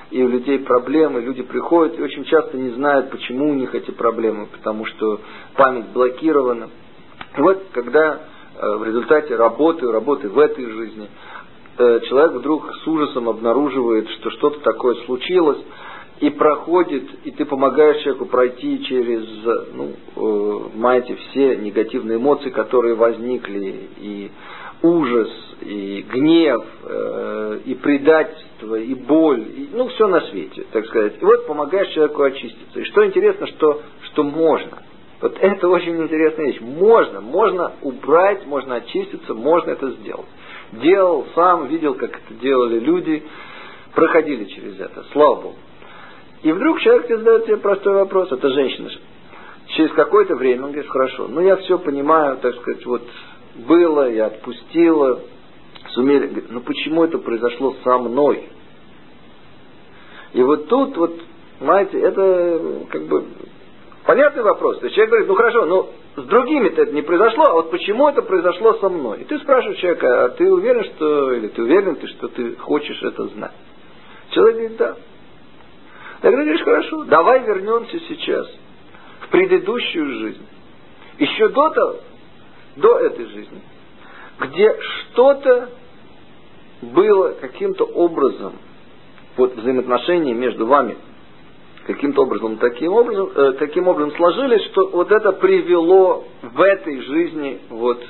И 0.10 0.24
у 0.24 0.28
людей 0.28 0.58
проблемы, 0.58 1.22
люди 1.22 1.44
приходят 1.44 2.00
и 2.00 2.02
очень 2.02 2.24
часто 2.26 2.58
не 2.58 2.70
знают, 2.72 3.12
почему 3.12 3.52
у 3.52 3.54
них 3.54 3.76
эти 3.76 3.92
проблемы, 3.92 4.48
потому 4.48 4.86
что 4.86 5.20
память 5.56 5.90
блокирована. 5.94 6.70
И 7.38 7.42
вот, 7.42 7.62
когда 7.74 8.22
э, 8.60 8.76
в 8.78 8.86
результате 8.86 9.36
работы, 9.36 9.92
работы 9.92 10.30
в 10.30 10.40
этой 10.40 10.66
жизни, 10.66 11.10
человек 11.78 12.32
вдруг 12.36 12.74
с 12.74 12.88
ужасом 12.88 13.28
обнаруживает, 13.28 14.10
что 14.12 14.32
что-то 14.32 14.62
такое 14.62 14.96
случилось, 15.04 15.58
и 16.20 16.30
проходит, 16.30 17.04
и 17.26 17.32
ты 17.32 17.46
помогаешь 17.46 18.02
человеку 18.04 18.26
пройти 18.26 18.84
через, 18.86 19.28
ну, 19.74 19.92
э, 20.16 20.70
знаете, 20.76 21.16
все 21.16 21.58
негативные 21.58 22.18
эмоции, 22.18 22.50
которые 22.52 22.96
возникли, 22.96 23.90
и 23.98 24.32
ужас, 24.82 25.30
и 25.62 26.06
гнев, 26.10 26.64
э, 26.84 27.60
и 27.66 27.76
предательство, 27.76 28.76
и 28.76 28.94
боль, 28.94 29.42
и, 29.42 29.70
ну, 29.74 29.88
все 29.90 30.08
на 30.08 30.22
свете, 30.22 30.66
так 30.72 30.86
сказать. 30.86 31.16
И 31.22 31.26
вот 31.26 31.48
помогаешь 31.48 31.90
человеку 31.90 32.24
очиститься. 32.24 32.80
И 32.80 32.84
что 32.86 33.06
интересно, 33.06 33.48
что, 33.48 33.82
что 34.04 34.24
можно. 34.24 34.84
Вот 35.22 35.38
это 35.40 35.68
очень 35.68 36.02
интересная 36.02 36.48
вещь. 36.48 36.62
Можно, 36.62 37.20
можно 37.20 37.74
убрать, 37.82 38.46
можно 38.46 38.76
очиститься, 38.76 39.34
можно 39.34 39.72
это 39.72 39.92
сделать. 39.92 40.28
Делал 40.74 41.26
сам, 41.36 41.68
видел, 41.68 41.96
как 41.96 42.12
это 42.12 42.34
делали 42.40 42.80
люди, 42.80 43.24
проходили 43.94 44.46
через 44.46 44.80
это, 44.80 45.04
слава 45.12 45.36
Богу. 45.36 45.56
И 46.46 46.52
вдруг 46.52 46.80
человек 46.80 47.08
задает 47.08 47.46
тебе 47.46 47.58
простой 47.58 47.96
вопрос, 47.96 48.32
это 48.32 48.50
женщина 48.52 48.88
же. 48.88 49.00
Через 49.70 49.92
какое-то 49.94 50.36
время 50.36 50.66
он 50.66 50.74
говорит, 50.74 50.92
хорошо, 50.92 51.28
ну 51.28 51.42
я 51.42 51.56
все 51.56 51.80
понимаю, 51.80 52.38
так 52.38 52.54
сказать, 52.58 52.86
вот 52.86 53.02
было, 53.56 54.12
я 54.12 54.28
отпустила, 54.28 55.22
сумели. 55.94 56.28
Говорит, 56.28 56.52
ну 56.52 56.62
почему 56.62 57.04
это 57.04 57.18
произошло 57.18 57.76
со 57.84 57.98
мной? 57.98 58.48
И 60.34 60.44
вот 60.44 60.68
тут 60.68 60.96
вот, 60.98 61.20
знаете, 61.62 62.00
это 62.00 62.86
как 62.92 63.08
бы 63.08 63.26
понятный 64.06 64.44
вопрос. 64.44 64.78
То 64.78 64.86
есть 64.86 64.96
человек 64.96 65.10
говорит, 65.10 65.28
ну 65.28 65.34
хорошо, 65.34 65.66
но 65.66 65.90
с 66.16 66.26
другими-то 66.26 66.84
это 66.84 66.92
не 66.92 67.02
произошло, 67.02 67.44
а 67.48 67.54
вот 67.54 67.72
почему 67.72 68.08
это 68.08 68.22
произошло 68.22 68.76
со 68.76 68.90
мной? 68.90 69.22
И 69.22 69.24
ты 69.24 69.40
спрашиваешь 69.40 69.80
человека, 69.80 70.26
а 70.26 70.30
ты 70.30 70.48
уверен, 70.54 70.84
что, 70.84 71.34
или 71.34 71.48
ты 71.48 71.64
уверен, 71.64 71.96
ты, 71.96 72.06
что 72.06 72.28
ты 72.28 72.56
хочешь 72.58 73.02
это 73.02 73.30
знать? 73.30 73.56
Человек 74.30 74.56
говорит, 74.58 74.78
да. 74.78 74.96
Тогда 76.26 76.42
говоришь, 76.42 76.64
хорошо, 76.64 77.04
давай 77.04 77.44
вернемся 77.44 78.00
сейчас 78.00 78.48
в 79.20 79.28
предыдущую 79.28 80.22
жизнь. 80.22 80.44
Еще 81.20 81.50
до 81.50 81.70
того, 81.70 81.98
до 82.78 82.98
этой 82.98 83.28
жизни, 83.28 83.62
где 84.40 84.76
что-то 84.82 85.70
было 86.82 87.34
каким-то 87.34 87.84
образом, 87.84 88.54
вот 89.38 89.56
взаимоотношения 89.56 90.34
между 90.34 90.66
вами 90.66 90.98
каким-то 91.86 92.24
образом, 92.24 92.58
таким 92.58 92.94
образом, 92.94 93.30
э, 93.36 93.52
таким 93.60 93.88
образом 93.88 94.12
сложились, 94.16 94.64
что 94.72 94.88
вот 94.88 95.12
это 95.12 95.32
привело 95.32 96.26
в 96.42 96.60
этой 96.60 97.02
жизни 97.02 97.60
вот 97.70 98.04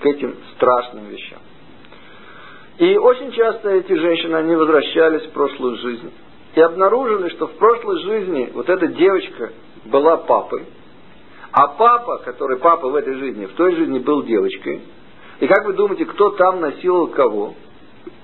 к 0.00 0.06
этим 0.06 0.34
страшным 0.54 1.08
вещам. 1.08 1.40
И 2.78 2.96
очень 2.96 3.32
часто 3.32 3.68
эти 3.68 3.92
женщины, 3.92 4.34
они 4.36 4.56
возвращались 4.56 5.24
в 5.24 5.32
прошлую 5.32 5.76
жизнь 5.76 6.10
и 6.54 6.60
обнаружили, 6.60 7.28
что 7.30 7.48
в 7.48 7.56
прошлой 7.56 8.00
жизни 8.02 8.50
вот 8.54 8.68
эта 8.68 8.86
девочка 8.86 9.52
была 9.86 10.18
папой, 10.18 10.64
а 11.50 11.68
папа, 11.68 12.18
который 12.18 12.58
папа 12.58 12.88
в 12.88 12.96
этой 12.96 13.14
жизни, 13.14 13.46
в 13.46 13.52
той 13.52 13.74
жизни 13.74 13.98
был 13.98 14.22
девочкой. 14.22 14.82
И 15.40 15.46
как 15.46 15.66
вы 15.66 15.72
думаете, 15.74 16.04
кто 16.04 16.30
там 16.30 16.60
насиловал 16.60 17.08
кого? 17.08 17.54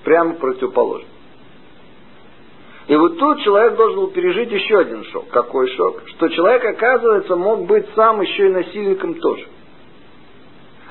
Прямо 0.03 0.35
противоположно. 0.35 1.07
И 2.87 2.95
вот 2.95 3.19
тут 3.19 3.41
человек 3.41 3.75
должен 3.75 3.99
был 3.99 4.07
пережить 4.07 4.51
еще 4.51 4.79
один 4.79 5.03
шок. 5.05 5.29
Какой 5.29 5.69
шок? 5.75 6.01
Что 6.07 6.27
человек, 6.29 6.65
оказывается, 6.65 7.35
мог 7.35 7.65
быть 7.65 7.85
сам 7.95 8.21
еще 8.21 8.47
и 8.47 8.51
насильником 8.51 9.15
тоже. 9.15 9.45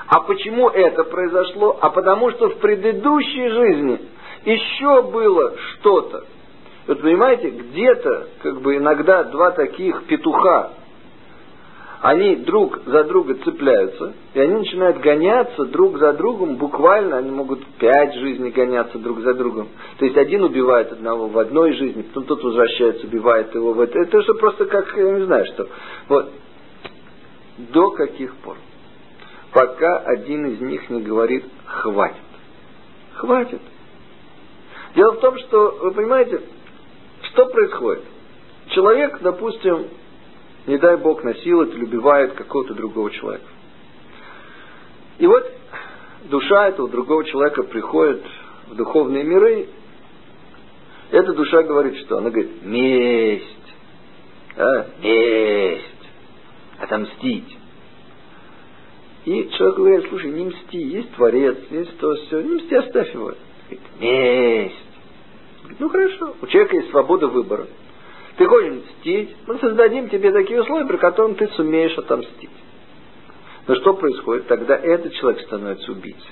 А 0.07 0.21
почему 0.21 0.69
это 0.69 1.03
произошло? 1.03 1.77
А 1.79 1.89
потому 1.89 2.31
что 2.31 2.49
в 2.49 2.57
предыдущей 2.57 3.49
жизни 3.49 3.99
еще 4.45 5.03
было 5.03 5.55
что-то. 5.57 6.25
Вот 6.91 6.99
понимаете, 6.99 7.51
где-то 7.51 8.27
как 8.43 8.59
бы 8.59 8.75
иногда 8.75 9.23
два 9.23 9.51
таких 9.51 10.03
петуха, 10.07 10.73
они 12.01 12.35
друг 12.35 12.81
за 12.85 13.05
друга 13.05 13.35
цепляются, 13.35 14.13
и 14.33 14.39
они 14.41 14.55
начинают 14.55 14.97
гоняться 14.97 15.63
друг 15.67 15.99
за 15.99 16.11
другом, 16.11 16.57
буквально 16.57 17.15
они 17.15 17.31
могут 17.31 17.65
пять 17.79 18.13
жизней 18.15 18.51
гоняться 18.51 18.99
друг 18.99 19.21
за 19.21 19.33
другом. 19.35 19.69
То 19.99 20.05
есть 20.05 20.17
один 20.17 20.43
убивает 20.43 20.91
одного 20.91 21.27
в 21.27 21.37
одной 21.37 21.71
жизни, 21.75 22.01
потом 22.01 22.25
тот 22.25 22.43
возвращается, 22.43 23.07
убивает 23.07 23.55
его 23.55 23.71
в 23.71 23.79
этой. 23.79 24.03
Это 24.03 24.21
же 24.21 24.33
просто 24.33 24.65
как, 24.65 24.93
я 24.97 25.11
не 25.13 25.23
знаю 25.23 25.45
что. 25.45 25.69
Вот. 26.09 26.29
До 27.57 27.91
каких 27.91 28.35
пор? 28.35 28.57
Пока 29.53 29.97
один 29.99 30.45
из 30.45 30.59
них 30.59 30.89
не 30.89 31.01
говорит 31.03 31.45
«хватит». 31.63 32.17
Хватит. 33.13 33.61
Дело 34.93 35.13
в 35.13 35.19
том, 35.21 35.37
что, 35.37 35.77
вы 35.83 35.91
понимаете, 35.91 36.41
что 37.31 37.45
происходит? 37.45 38.03
Человек, 38.67 39.19
допустим, 39.21 39.87
не 40.67 40.77
дай 40.77 40.97
Бог, 40.97 41.23
насилует 41.23 41.73
убивает 41.73 42.33
какого-то 42.33 42.73
другого 42.73 43.09
человека. 43.11 43.45
И 45.17 45.27
вот 45.27 45.49
душа 46.25 46.67
этого 46.67 46.89
другого 46.89 47.23
человека 47.25 47.63
приходит 47.63 48.23
в 48.67 48.75
духовные 48.75 49.23
миры. 49.23 49.67
Эта 51.11 51.33
душа 51.33 51.63
говорит, 51.63 51.97
что? 51.99 52.17
Она 52.17 52.29
говорит, 52.29 52.63
месть. 52.63 53.75
А? 54.57 54.87
Месть. 55.01 55.85
Отомстить. 56.79 57.57
И 59.25 59.49
человек 59.57 59.75
говорит, 59.77 60.09
слушай, 60.09 60.31
не 60.31 60.45
мсти, 60.45 60.81
есть 60.81 61.11
Творец, 61.13 61.57
есть 61.69 61.97
то, 61.99 62.15
все, 62.15 62.41
не 62.41 62.55
мсти, 62.55 62.75
оставь 62.75 63.13
его. 63.13 63.33
Говорит, 63.69 63.81
месть. 63.99 64.90
Ну 65.79 65.89
хорошо, 65.89 66.35
у 66.41 66.47
человека 66.47 66.75
есть 66.75 66.89
свобода 66.89 67.27
выбора. 67.27 67.67
Ты 68.37 68.45
хочешь 68.45 68.73
мстить, 68.73 69.35
мы 69.47 69.57
создадим 69.59 70.09
тебе 70.09 70.31
такие 70.31 70.61
условия, 70.61 70.85
при 70.85 70.97
которых 70.97 71.37
ты 71.37 71.47
сумеешь 71.49 71.97
отомстить. 71.97 72.49
Но 73.67 73.75
что 73.75 73.93
происходит? 73.93 74.47
Тогда 74.47 74.75
этот 74.75 75.13
человек 75.13 75.41
становится 75.41 75.91
убийцей. 75.91 76.31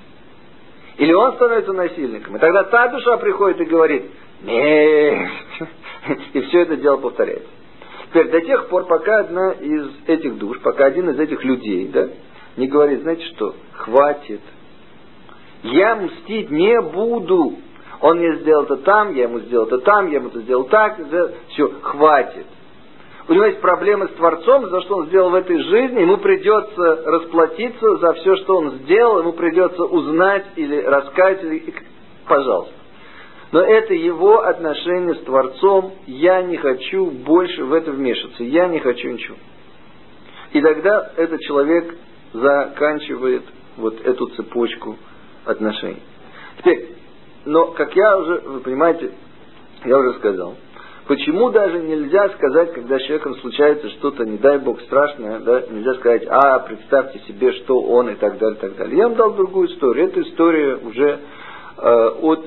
Или 0.97 1.13
он 1.13 1.33
становится 1.35 1.71
насильником. 1.71 2.35
И 2.35 2.39
тогда 2.39 2.63
та 2.63 2.87
душа 2.89 3.17
приходит 3.17 3.61
и 3.61 3.65
говорит, 3.65 4.03
месть. 4.41 5.31
И 6.33 6.41
все 6.41 6.61
это 6.61 6.77
дело 6.77 6.97
повторяется. 6.97 7.47
Теперь 8.09 8.29
до 8.29 8.41
тех 8.41 8.67
пор, 8.69 8.85
пока 8.85 9.19
одна 9.19 9.51
из 9.51 9.87
этих 10.07 10.37
душ, 10.37 10.59
пока 10.61 10.85
один 10.85 11.09
из 11.11 11.19
этих 11.19 11.43
людей, 11.43 11.87
да, 11.87 12.09
не 12.57 12.67
говорит, 12.67 13.01
знаете 13.01 13.23
что, 13.35 13.55
хватит. 13.73 14.41
Я 15.63 15.95
мстить 15.95 16.49
не 16.49 16.81
буду. 16.81 17.57
Он 18.01 18.17
мне 18.17 18.35
сделал 18.37 18.63
это 18.63 18.77
там, 18.77 19.13
я 19.13 19.23
ему 19.23 19.39
сделал 19.39 19.67
это 19.67 19.79
там, 19.79 20.07
я 20.07 20.15
ему 20.15 20.29
это 20.29 20.39
сделал 20.41 20.63
так. 20.65 20.97
Все, 21.49 21.69
хватит. 21.81 22.45
У 23.27 23.33
него 23.33 23.45
есть 23.45 23.61
проблемы 23.61 24.07
с 24.07 24.11
Творцом, 24.13 24.67
за 24.69 24.81
что 24.81 24.97
он 24.97 25.07
сделал 25.07 25.29
в 25.29 25.35
этой 25.35 25.61
жизни, 25.61 26.01
ему 26.01 26.17
придется 26.17 27.03
расплатиться 27.05 27.97
за 27.97 28.13
все, 28.13 28.35
что 28.37 28.57
он 28.57 28.71
сделал, 28.79 29.19
ему 29.19 29.33
придется 29.33 29.83
узнать 29.83 30.45
или 30.55 30.81
рассказать, 30.81 31.43
или... 31.43 31.73
пожалуйста. 32.27 32.73
Но 33.51 33.61
это 33.61 33.93
его 33.93 34.41
отношение 34.41 35.13
с 35.13 35.19
Творцом, 35.19 35.93
я 36.07 36.41
не 36.41 36.57
хочу 36.57 37.05
больше 37.11 37.65
в 37.65 37.73
это 37.73 37.91
вмешиваться, 37.91 38.43
я 38.43 38.67
не 38.67 38.79
хочу 38.79 39.09
ничего. 39.09 39.37
И 40.53 40.61
тогда 40.61 41.11
этот 41.15 41.41
человек 41.41 41.95
заканчивает 42.33 43.43
вот 43.77 43.99
эту 44.05 44.25
цепочку 44.27 44.97
отношений. 45.45 46.01
Теперь, 46.57 46.95
но, 47.45 47.67
как 47.67 47.95
я 47.95 48.17
уже, 48.17 48.41
вы 48.41 48.59
понимаете, 48.61 49.11
я 49.85 49.97
уже 49.97 50.13
сказал, 50.13 50.55
почему 51.07 51.49
даже 51.51 51.79
нельзя 51.79 52.29
сказать, 52.29 52.73
когда 52.73 52.99
с 52.99 53.03
человеком 53.03 53.35
случается 53.35 53.89
что-то, 53.91 54.25
не 54.25 54.37
дай 54.37 54.59
бог, 54.59 54.81
страшное, 54.81 55.39
да, 55.39 55.61
нельзя 55.69 55.93
сказать, 55.95 56.25
а, 56.27 56.59
представьте 56.59 57.19
себе, 57.27 57.53
что 57.53 57.79
он 57.79 58.09
и 58.09 58.15
так 58.15 58.37
далее, 58.37 58.57
и 58.57 58.61
так 58.61 58.75
далее. 58.75 58.97
Я 58.97 59.07
вам 59.07 59.15
дал 59.15 59.33
другую 59.33 59.69
историю. 59.69 60.07
Эта 60.07 60.21
история 60.21 60.75
уже 60.75 61.19
э, 61.77 62.07
от 62.21 62.45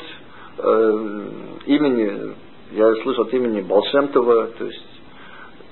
э, 0.59 1.23
имени, 1.67 2.35
я 2.73 2.95
слышал 3.03 3.25
от 3.25 3.33
имени 3.33 3.63
Балшемтова, 3.63 4.49
то 4.59 4.65
есть 4.65 5.01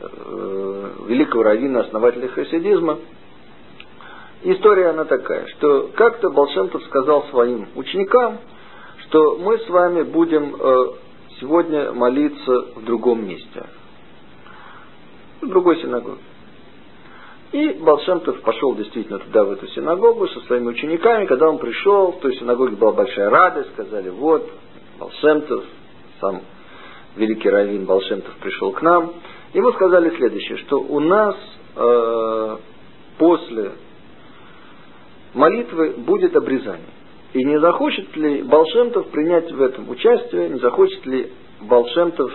э, 0.01 0.91
великого 1.09 1.43
раввина, 1.43 1.81
основателя 1.81 2.29
хасидизма, 2.29 2.99
История 4.43 4.89
она 4.89 5.05
такая, 5.05 5.47
что 5.49 5.91
как-то 5.95 6.31
Балшемтов 6.31 6.83
сказал 6.85 7.25
своим 7.25 7.69
ученикам, 7.75 8.39
что 9.11 9.37
мы 9.37 9.59
с 9.59 9.69
вами 9.69 10.03
будем 10.03 10.55
э, 10.55 10.87
сегодня 11.41 11.93
молиться 11.93 12.67
в 12.77 12.85
другом 12.85 13.27
месте, 13.27 13.67
в 15.41 15.49
другой 15.49 15.81
синагоге. 15.81 16.21
И 17.51 17.73
Балшемтов 17.73 18.41
пошел 18.43 18.77
действительно 18.77 19.19
туда, 19.19 19.43
в 19.43 19.51
эту 19.51 19.67
синагогу, 19.69 20.29
со 20.29 20.41
своими 20.43 20.69
учениками. 20.69 21.27
Когда 21.27 21.49
он 21.49 21.59
пришел, 21.59 22.13
в 22.13 22.21
той 22.21 22.37
синагоге 22.37 22.77
была 22.77 22.93
большая 22.93 23.31
радость, 23.31 23.73
сказали, 23.73 24.11
вот, 24.11 24.49
Балшемтов, 25.01 25.65
сам 26.21 26.43
великий 27.17 27.51
раввин 27.51 27.87
Балшемтов 27.87 28.33
пришел 28.37 28.71
к 28.71 28.81
нам. 28.81 29.15
Ему 29.55 29.73
сказали 29.73 30.15
следующее, 30.17 30.59
что 30.59 30.79
у 30.79 31.01
нас 31.01 31.35
э, 31.75 32.57
после 33.19 33.73
молитвы 35.35 35.95
будет 35.97 36.37
обрезание. 36.37 37.00
И 37.33 37.45
не 37.45 37.61
захочет 37.61 38.17
ли 38.17 38.43
Балшемтов 38.43 39.09
принять 39.11 39.51
в 39.53 39.63
этом 39.63 39.89
участие, 39.89 40.49
не 40.49 40.59
захочет 40.59 41.07
ли 41.07 41.31
Балшемтов 41.61 42.33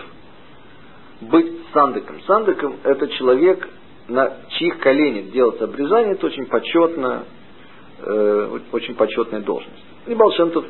быть 1.20 1.52
сандыком. 1.72 2.20
Сандыком 2.22 2.76
это 2.82 3.08
человек, 3.08 3.68
на 4.08 4.36
чьих 4.50 4.78
коленях 4.78 5.32
делается 5.32 5.64
обрезание, 5.64 6.14
это 6.14 6.26
очень 6.26 6.46
почетно, 6.46 7.24
э, 7.98 8.58
очень 8.72 8.94
почетная 8.94 9.40
должность. 9.40 9.84
И 10.06 10.14
Балшемтов 10.14 10.64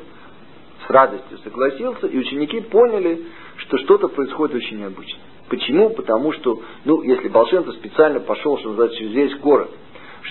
с 0.86 0.90
радостью 0.90 1.38
согласился, 1.38 2.08
и 2.08 2.18
ученики 2.18 2.60
поняли, 2.62 3.26
что 3.58 3.78
что-то 3.78 4.08
происходит 4.08 4.56
очень 4.56 4.78
необычно. 4.78 5.20
Почему? 5.48 5.90
Потому 5.90 6.32
что, 6.32 6.62
ну, 6.84 7.02
если 7.02 7.28
Балшемтов 7.28 7.74
специально 7.76 8.18
пошел, 8.18 8.58
что 8.58 8.70
называется, 8.70 8.98
через 8.98 9.12
весь 9.12 9.38
город– 9.38 9.70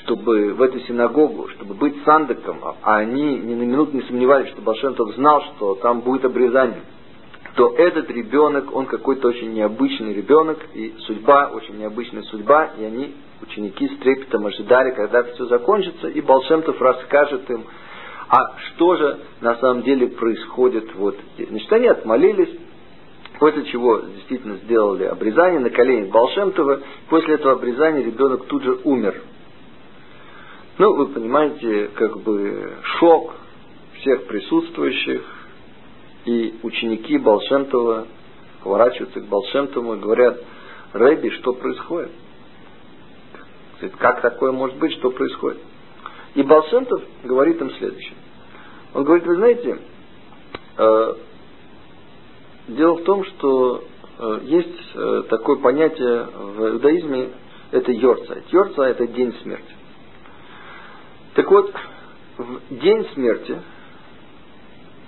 чтобы 0.02 0.54
в 0.54 0.62
эту 0.62 0.80
синагогу, 0.82 1.48
чтобы 1.50 1.74
быть 1.74 1.96
сандыком, 2.04 2.60
а 2.64 2.98
они 2.98 3.38
ни 3.38 3.54
на 3.54 3.64
минуту 3.64 3.96
не 3.96 4.04
сомневались, 4.04 4.50
что 4.50 4.62
Башентов 4.62 5.14
знал, 5.16 5.42
что 5.56 5.76
там 5.76 6.02
будет 6.02 6.26
обрезание, 6.26 6.82
то 7.56 7.74
этот 7.78 8.10
ребенок, 8.10 8.76
он 8.76 8.86
какой-то 8.86 9.30
очень 9.30 9.54
необычный 9.54 10.14
ребенок, 10.14 10.60
и 10.74 10.94
судьба, 11.00 11.52
очень 11.54 11.78
необычная 11.78 12.24
судьба, 12.24 12.72
и 12.78 12.84
они, 12.84 13.16
ученики, 13.42 13.88
с 13.88 13.98
трепетом 14.00 14.46
ожидали, 14.46 14.92
когда 14.92 15.24
все 15.24 15.46
закончится, 15.46 16.10
и 16.10 16.20
Балшемтов 16.20 16.82
расскажет 16.82 17.50
им, 17.50 17.64
а 18.28 18.58
что 18.58 18.96
же 18.96 19.20
на 19.40 19.56
самом 19.56 19.84
деле 19.84 20.08
происходит 20.08 20.94
вот 20.96 21.16
здесь. 21.36 21.48
Значит, 21.50 21.72
они 21.72 21.88
отмолились, 21.88 22.50
после 23.40 23.64
чего 23.66 24.00
действительно 24.00 24.56
сделали 24.58 25.06
обрезание 25.06 25.60
на 25.60 25.70
коленях 25.70 26.10
Балшемтова. 26.10 26.82
После 27.10 27.36
этого 27.36 27.54
обрезания 27.54 28.04
ребенок 28.04 28.46
тут 28.48 28.64
же 28.64 28.80
умер. 28.84 29.22
Ну, 30.78 30.94
вы 30.94 31.08
понимаете, 31.08 31.90
как 31.96 32.20
бы 32.20 32.74
шок 33.00 33.34
всех 34.00 34.28
присутствующих, 34.28 35.24
и 36.26 36.56
ученики 36.64 37.18
Балшемтова 37.18 38.08
поворачиваются 38.62 39.22
к 39.22 39.26
Балшемтову 39.26 39.94
и 39.94 40.00
говорят, 40.00 40.38
Рэби, 40.92 41.30
что 41.30 41.54
происходит? 41.54 42.12
Как 44.00 44.22
такое 44.22 44.52
может 44.52 44.78
быть, 44.78 44.92
что 44.98 45.12
происходит? 45.12 45.60
И 46.34 46.44
Балшемтов 46.44 47.02
говорит 47.24 47.62
им 47.62 47.72
следующее. 47.72 48.16
Он 48.94 49.06
говорит, 49.06 49.26
вы 49.26 49.36
знаете, 49.36 49.80
э, 50.78 51.14
дело 52.68 52.96
в 52.96 53.04
том, 53.04 53.24
что 53.24 53.84
э, 54.18 54.40
есть 54.44 54.92
э, 54.94 55.24
такое 55.30 55.56
понятие 55.58 56.26
в 56.26 56.70
иудаизме, 56.72 57.30
это 57.72 57.94
Йорца. 57.94 58.44
Йорца– 58.52 58.84
это 58.90 59.08
день 59.08 59.34
смерти. 59.42 59.75
Так 61.36 61.52
вот, 61.52 61.72
в 62.38 62.80
день 62.80 63.06
смерти 63.14 63.62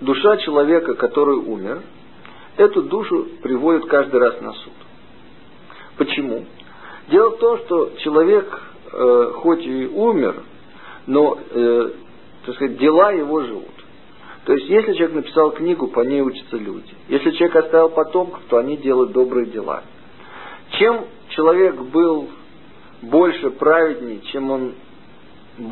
душа 0.01 0.37
человека, 0.37 0.93
который 0.95 1.37
умер, 1.37 1.81
эту 2.57 2.83
душу 2.83 3.27
приводят 3.41 3.85
каждый 3.85 4.19
раз 4.19 4.41
на 4.41 4.51
суд. 4.51 4.73
Почему? 5.97 6.45
Дело 7.09 7.31
в 7.31 7.37
том, 7.37 7.57
что 7.59 7.91
человек, 7.99 8.61
э, 8.91 9.31
хоть 9.35 9.65
и 9.65 9.87
умер, 9.87 10.43
но, 11.07 11.37
э, 11.49 11.91
так 12.45 12.55
сказать, 12.55 12.77
дела 12.77 13.11
его 13.11 13.41
живут. 13.43 13.65
То 14.43 14.53
есть, 14.53 14.67
если 14.67 14.93
человек 14.93 15.15
написал 15.15 15.51
книгу, 15.51 15.87
по 15.87 16.01
ней 16.01 16.21
учатся 16.21 16.57
люди. 16.57 16.93
Если 17.07 17.31
человек 17.31 17.55
оставил 17.55 17.89
потомков, 17.89 18.41
то 18.49 18.57
они 18.57 18.75
делают 18.75 19.13
добрые 19.13 19.45
дела. 19.47 19.83
Чем 20.71 21.05
человек 21.29 21.75
был 21.75 22.27
больше 23.01 23.49
праведней, 23.51 24.21
чем 24.31 24.51
он 24.51 24.73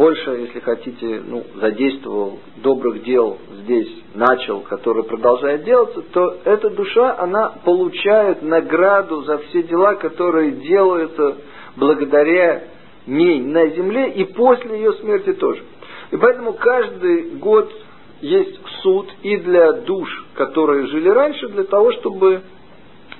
больше, 0.06 0.30
если 0.30 0.60
хотите, 0.60 1.24
ну, 1.26 1.44
задействовал 1.56 2.38
добрых 2.58 3.02
дел 3.04 3.40
здесь, 3.64 3.90
начал, 4.14 4.60
который 4.60 5.04
продолжает 5.04 5.64
делаться, 5.64 6.04
то 6.14 6.38
эта 6.44 6.70
душа, 6.70 7.18
она 7.18 7.54
получает 7.66 8.44
награду 8.44 9.24
за 9.24 9.40
все 9.40 9.64
дела, 9.64 9.96
которые 9.96 10.52
делаются 10.52 11.38
благодаря 11.76 12.66
ней 13.08 13.40
на 13.40 13.68
земле 13.70 14.12
и 14.12 14.26
после 14.26 14.78
ее 14.78 14.94
смерти 14.94 15.34
тоже. 15.34 15.64
И 16.12 16.18
поэтому 16.18 16.54
каждый 16.54 17.32
год 17.40 17.74
есть 18.22 18.60
суд 18.84 19.08
и 19.24 19.38
для 19.38 19.72
душ, 19.74 20.08
которые 20.36 20.86
жили 20.86 21.10
раньше, 21.10 21.48
для 21.48 21.64
того, 21.64 21.92
чтобы 21.94 22.44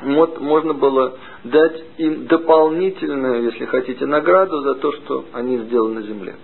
вот 0.04 0.40
можно 0.40 0.76
было 0.76 1.16
дать 1.46 1.84
им 1.98 2.28
дополнительную, 2.28 3.46
если 3.46 3.66
хотите, 3.66 4.06
награду 4.06 4.62
за 4.62 4.76
то, 4.76 4.92
что 4.92 5.26
они 5.34 5.58
сделали 5.58 5.94
на 5.96 6.02
земле. 6.04 6.36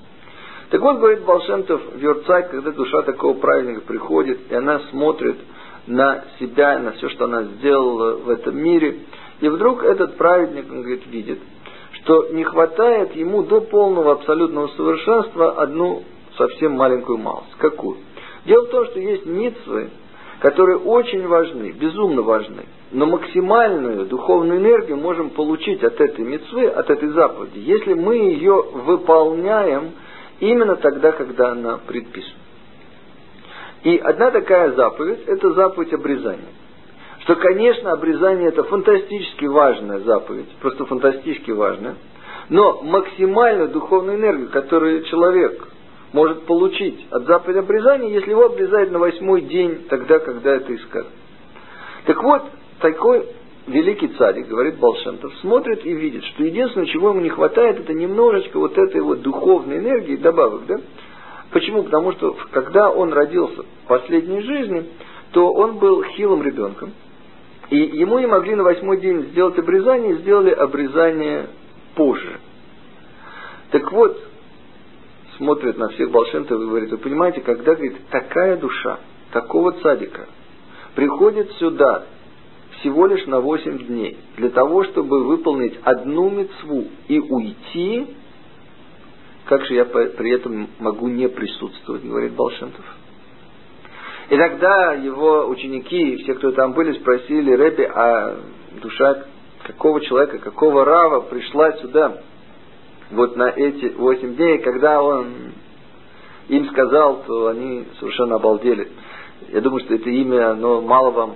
Так 0.72 0.80
вот, 0.80 1.00
говорит 1.00 1.26
Балшемтов 1.26 1.82
в 1.96 1.98
Юрцай, 1.98 2.48
когда 2.50 2.72
душа 2.72 3.02
такого 3.02 3.34
праведника 3.34 3.82
приходит, 3.82 4.50
и 4.50 4.56
она 4.56 4.80
смотрит 4.90 5.36
на 5.86 6.24
себя, 6.40 6.80
на 6.80 6.94
все, 6.94 7.10
что 7.10 7.26
она 7.26 7.44
сделала 7.44 8.16
в 8.16 8.30
этом 8.30 8.58
мире, 8.58 9.00
и 9.42 9.50
вдруг 9.50 9.84
этот 9.84 10.16
праведник, 10.16 10.72
он 10.72 10.84
говорит, 10.84 11.06
видит, 11.08 11.40
что 11.92 12.30
не 12.30 12.46
хватает 12.46 13.14
ему 13.18 13.44
до 13.44 13.60
полного 13.60 14.14
абсолютного 14.14 14.68
совершенства 14.70 15.62
одну 15.62 16.04
совсем 16.38 16.72
маленькую 16.72 17.18
малость. 17.18 17.54
Какую? 17.58 17.98
Дело 18.46 18.66
в 18.66 18.70
том, 18.70 18.86
что 18.86 19.00
есть 19.02 19.26
митцвы, 19.26 19.90
которые 20.40 20.78
очень 20.78 21.28
важны, 21.28 21.72
безумно 21.72 22.22
важны. 22.22 22.64
Но 22.92 23.08
максимальную 23.08 24.06
духовную 24.06 24.62
энергию 24.62 24.96
можем 24.96 25.32
получить 25.32 25.84
от 25.84 26.00
этой 26.00 26.24
митцвы, 26.24 26.68
от 26.68 26.90
этой 26.90 27.10
заповеди, 27.10 27.60
если 27.60 27.94
мы 27.94 28.16
ее 28.16 28.54
выполняем 28.74 29.92
именно 30.42 30.76
тогда, 30.76 31.14
когда 31.14 31.52
она 31.52 31.78
предписана. 31.78 32.36
И 33.84 33.98
одна 33.98 34.32
такая 34.32 34.74
заповедь– 34.74 35.22
это 35.28 35.54
заповедь 35.54 35.94
обрезания. 35.94 36.50
Что, 37.20 37.36
конечно, 37.36 37.92
обрезание– 37.92 38.48
это 38.50 38.64
фантастически 38.64 39.46
важная 39.46 40.00
заповедь, 40.00 40.50
просто 40.60 40.86
фантастически 40.86 41.52
важная, 41.52 41.96
но 42.50 42.82
максимальную 42.82 43.70
духовную 43.70 44.18
энергию, 44.18 44.50
которую 44.50 45.04
человек 45.04 45.68
может 46.14 46.46
получить 46.46 47.08
от 47.12 47.26
заповеди 47.26 47.60
обрезания, 47.60 48.10
если 48.10 48.32
его 48.32 48.46
обрезают 48.46 48.92
на 48.92 49.00
восьмой 49.00 49.42
день, 49.42 49.86
тогда, 49.90 50.20
когда 50.20 50.56
это 50.56 50.76
искать. 50.76 51.08
Так 52.06 52.22
вот, 52.22 52.44
такой 52.80 53.28
великий 53.72 54.10
царик, 54.10 54.48
говорит 54.48 54.78
Балшемтов, 54.78 55.34
смотрит 55.42 55.86
и 55.86 55.94
видит, 55.94 56.24
что 56.26 56.44
единственное, 56.44 56.88
чего 56.88 57.10
ему 57.10 57.22
не 57.22 57.30
хватает, 57.30 57.80
это 57.80 57.94
немножечко 57.94 58.60
вот 58.60 58.78
этой 58.78 59.02
вот 59.02 59.22
духовной 59.22 59.80
энергии, 59.80 60.16
добавок, 60.16 60.66
да? 60.68 60.76
Почему? 61.52 61.84
Потому 61.84 62.14
что 62.14 62.36
когда 62.52 62.92
он 62.92 63.12
родился 63.12 63.64
в 63.64 63.88
последней 63.88 64.42
жизни, 64.42 64.86
то 65.32 65.52
он 65.52 65.78
был 65.80 66.04
хилым 66.04 66.44
ребенком, 66.44 66.94
и 67.70 67.78
ему 67.78 68.20
не 68.20 68.28
могли 68.28 68.56
на 68.56 68.64
восьмой 68.64 68.98
день 68.98 69.24
сделать 69.32 69.58
обрезание, 69.58 70.18
сделали 70.18 70.52
обрезание 70.52 71.48
позже. 71.96 72.40
Так 73.72 73.92
вот, 73.92 74.22
смотрит 75.38 75.78
на 75.78 75.90
всех 75.90 76.12
Балшемтов 76.12 76.62
и 76.62 76.66
говорит, 76.66 76.92
вы 76.92 76.98
понимаете, 76.98 77.42
когда, 77.42 77.76
говорит, 77.76 77.98
такая 78.10 78.58
душа, 78.58 79.00
такого 79.32 79.72
цадика, 79.74 80.28
приходит 80.96 81.52
сюда 81.54 82.06
всего 82.82 83.06
лишь 83.08 83.26
на 83.28 83.40
8 83.40 83.86
дней, 83.86 84.18
для 84.38 84.50
того, 84.50 84.84
чтобы 84.86 85.24
выполнить 85.24 85.80
одну 85.84 86.30
мецву 86.30 86.86
и 87.08 87.20
уйти, 87.20 88.08
как 89.46 89.66
же 89.66 89.76
я 89.76 89.86
при 89.86 90.32
этом 90.32 90.68
могу 90.80 91.08
не 91.08 91.30
присутствовать, 91.30 92.04
говорит 92.04 92.34
Балшентов. 92.34 92.86
И 94.30 94.38
тогда 94.38 94.94
его 94.94 95.48
ученики, 95.48 96.18
все, 96.24 96.36
кто 96.36 96.52
там 96.52 96.74
были, 96.74 96.94
спросили 96.94 97.52
Рэби, 97.54 97.84
а 97.84 98.40
душа 98.82 99.26
какого 99.64 100.02
человека, 100.02 100.40
какого 100.40 100.86
рава 100.86 101.22
пришла 101.22 101.74
сюда 101.74 102.22
вот 103.12 103.36
на 103.36 103.50
эти 103.50 103.94
восемь 103.98 104.36
дней, 104.36 104.60
когда 104.60 105.02
он 105.04 105.54
им 106.48 106.66
сказал, 106.70 107.24
то 107.28 107.48
они 107.48 107.86
совершенно 108.00 108.36
обалдели. 108.36 108.90
Я 109.50 109.62
думаю, 109.62 109.82
что 109.82 109.96
это 109.96 110.10
имя, 110.10 110.52
оно 110.52 110.82
мало 110.82 111.12
вам 111.12 111.36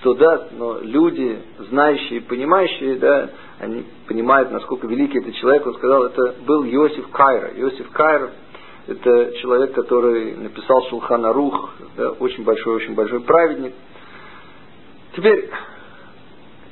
что 0.00 0.14
даст, 0.14 0.52
но 0.52 0.78
люди, 0.80 1.40
знающие, 1.70 2.20
понимающие, 2.20 2.96
да, 2.96 3.30
они 3.58 3.84
понимают, 4.06 4.50
насколько 4.52 4.86
великий 4.86 5.18
этот 5.18 5.34
человек. 5.34 5.66
Он 5.66 5.74
сказал, 5.74 6.04
это 6.04 6.36
был 6.46 6.64
Иосиф 6.64 7.08
Кайра. 7.10 7.50
Иосиф 7.56 7.90
Кайра– 7.90 8.30
это 8.86 9.32
человек, 9.40 9.72
который 9.72 10.36
написал 10.36 10.82
Шулхана 10.88 11.32
Рух, 11.32 11.74
да, 11.96 12.10
очень 12.12 12.44
большой, 12.44 12.76
очень 12.76 12.94
большой 12.94 13.20
праведник. 13.20 13.74
Теперь, 15.16 15.50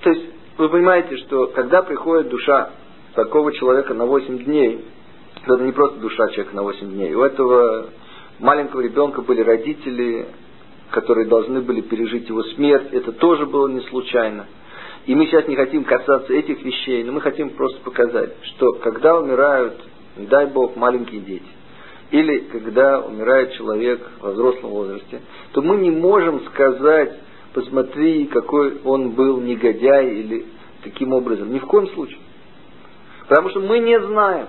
то 0.03 0.11
есть, 0.11 0.27
вы 0.59 0.69
понимаете, 0.69 1.17
что 1.19 1.49
когда 1.49 1.83
приходит 1.83 2.29
душа 2.29 2.71
такого 3.15 3.53
человека 3.53 3.93
на 3.93 4.07
8 4.07 4.45
дней, 4.45 4.85
то 5.47 5.57
это 5.57 5.65
не 5.65 5.73
просто 5.73 5.99
душа 5.99 6.29
человека 6.29 6.55
на 6.55 6.63
8 6.63 6.91
дней. 6.93 7.15
У 7.15 7.23
этого 7.23 7.87
маленького 8.39 8.83
ребенка 8.83 9.23
были 9.23 9.43
родители, 9.43 10.29
которые 10.91 11.27
должны 11.27 11.61
были 11.61 11.81
пережить 11.81 12.29
его 12.29 12.43
смерть, 12.43 12.89
это 12.93 13.13
тоже 13.13 13.47
было 13.47 13.69
не 13.69 13.81
случайно. 13.83 14.47
И 15.07 15.15
мы 15.15 15.27
сейчас 15.27 15.47
не 15.47 15.57
хотим 15.57 15.85
касаться 15.85 16.33
этих 16.33 16.63
вещей, 16.65 17.05
но 17.05 17.13
мы 17.13 17.21
хотим 17.21 17.51
просто 17.51 17.81
показать, 17.81 18.35
что 18.43 18.73
когда 18.75 19.19
умирают, 19.19 19.81
дай 20.17 20.47
Бог, 20.47 20.77
маленькие 20.77 21.21
дети, 21.21 21.47
или 22.11 22.39
когда 22.53 23.01
умирает 23.01 23.53
человек 23.53 24.01
во 24.21 24.33
взрослом 24.33 24.71
возрасте, 24.71 25.21
то 25.53 25.63
мы 25.63 25.77
не 25.77 25.91
можем 25.91 26.45
сказать, 26.47 27.13
посмотри, 27.53 28.27
какой 28.27 28.81
он 28.83 29.11
был 29.11 29.41
негодяй 29.41 30.15
или 30.15 30.47
таким 30.83 31.13
образом. 31.13 31.53
Ни 31.53 31.59
в 31.59 31.67
коем 31.67 31.89
случае. 31.89 32.19
Потому 33.29 33.51
что 33.51 33.61
мы 33.61 33.81
не 33.81 34.01
знаем, 34.01 34.47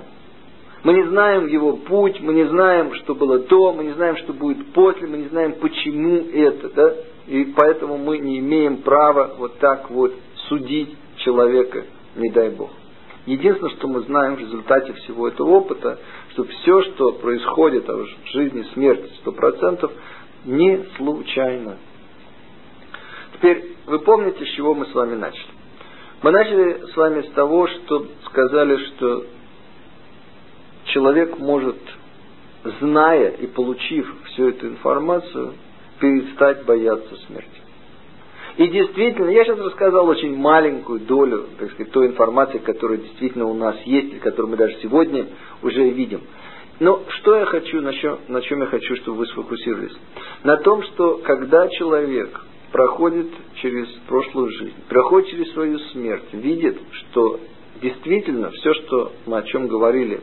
мы 0.84 0.94
не 0.94 1.04
знаем 1.04 1.48
его 1.48 1.78
путь, 1.78 2.20
мы 2.22 2.34
не 2.34 2.46
знаем, 2.46 2.94
что 2.96 3.16
было 3.16 3.40
до, 3.40 3.74
мы 3.74 3.86
не 3.86 3.94
знаем, 3.94 4.18
что 4.18 4.34
будет 4.34 4.74
после, 4.74 5.08
мы 5.08 5.18
не 5.18 5.28
знаем, 5.28 5.54
почему 5.54 6.28
это, 6.32 6.70
да? 6.70 6.96
И 7.28 7.46
поэтому 7.56 7.98
мы 7.98 8.20
не 8.20 8.40
имеем 8.40 8.78
права 8.78 9.36
вот 9.38 9.58
так 9.60 9.90
вот 9.90 10.14
судить 10.48 10.96
человека, 11.18 11.86
не 12.16 12.30
дай 12.30 12.50
Бог. 12.50 12.70
Единственное, 13.26 13.72
что 13.72 13.90
мы 13.90 14.02
знаем 14.02 14.36
в 14.36 14.40
результате 14.40 14.94
всего 14.94 15.28
этого 15.28 15.50
опыта, 15.50 16.00
что 16.30 16.46
все, 16.46 16.82
что 16.84 17.12
происходит 17.12 17.88
в 17.88 18.08
жизни, 18.32 18.64
смерти, 18.74 19.12
сто 19.20 19.34
процентов, 19.34 19.92
не 20.46 20.86
случайно. 20.96 21.78
Теперь, 23.34 23.76
вы 23.86 24.00
помните, 24.00 24.46
с 24.46 24.50
чего 24.56 24.74
мы 24.74 24.86
с 24.86 24.94
вами 24.94 25.16
начали? 25.16 25.52
Мы 26.24 26.32
начали 26.32 26.88
с 26.92 26.96
вами 26.96 27.22
с 27.24 27.32
того, 27.32 27.68
что 27.68 28.08
сказали, 28.26 28.78
что 28.78 29.26
человек 30.88 31.38
может, 31.38 31.78
зная 32.80 33.30
и 33.30 33.48
получив 33.48 34.14
всю 34.26 34.50
эту 34.50 34.68
информацию, 34.68 35.54
перестать 36.00 36.66
бояться 36.66 37.16
смерти. 37.28 37.62
И 38.58 38.68
действительно, 38.68 39.30
я 39.30 39.46
сейчас 39.46 39.60
рассказал 39.60 40.08
очень 40.08 40.36
маленькую 40.36 41.02
долю, 41.02 41.46
так 41.60 41.72
сказать, 41.72 41.92
той 41.92 42.08
информации, 42.08 42.58
которая 42.58 42.98
действительно 42.98 43.46
у 43.46 43.54
нас 43.54 43.76
есть, 43.86 44.14
и 44.14 44.20
которую 44.20 44.52
мы 44.52 44.58
даже 44.58 44.76
сегодня 44.82 45.28
уже 45.62 45.90
видим. 45.90 46.22
Но 46.80 47.04
что 47.20 47.36
я 47.36 47.46
хочу, 47.46 47.82
на 47.82 47.94
чем, 47.94 48.20
на 48.28 48.42
чем 48.42 48.62
я 48.62 48.68
хочу, 48.68 48.96
чтобы 48.98 49.20
вы 49.20 49.28
сфокусировались? 49.28 49.96
На 50.44 50.58
том, 50.58 50.84
что 50.84 51.20
когда 51.24 51.68
человек 51.70 52.42
проходит 52.72 53.28
через 53.56 53.88
прошлую 54.08 54.50
жизнь, 54.52 54.76
проходит 54.90 55.30
через 55.30 55.52
свою 55.54 55.80
смерть, 55.92 56.34
видит, 56.34 56.78
что 56.92 57.40
действительно 57.82 58.52
все, 58.52 58.74
что 58.74 59.12
мы 59.26 59.38
о 59.38 59.44
чем 59.44 59.68
говорили, 59.68 60.22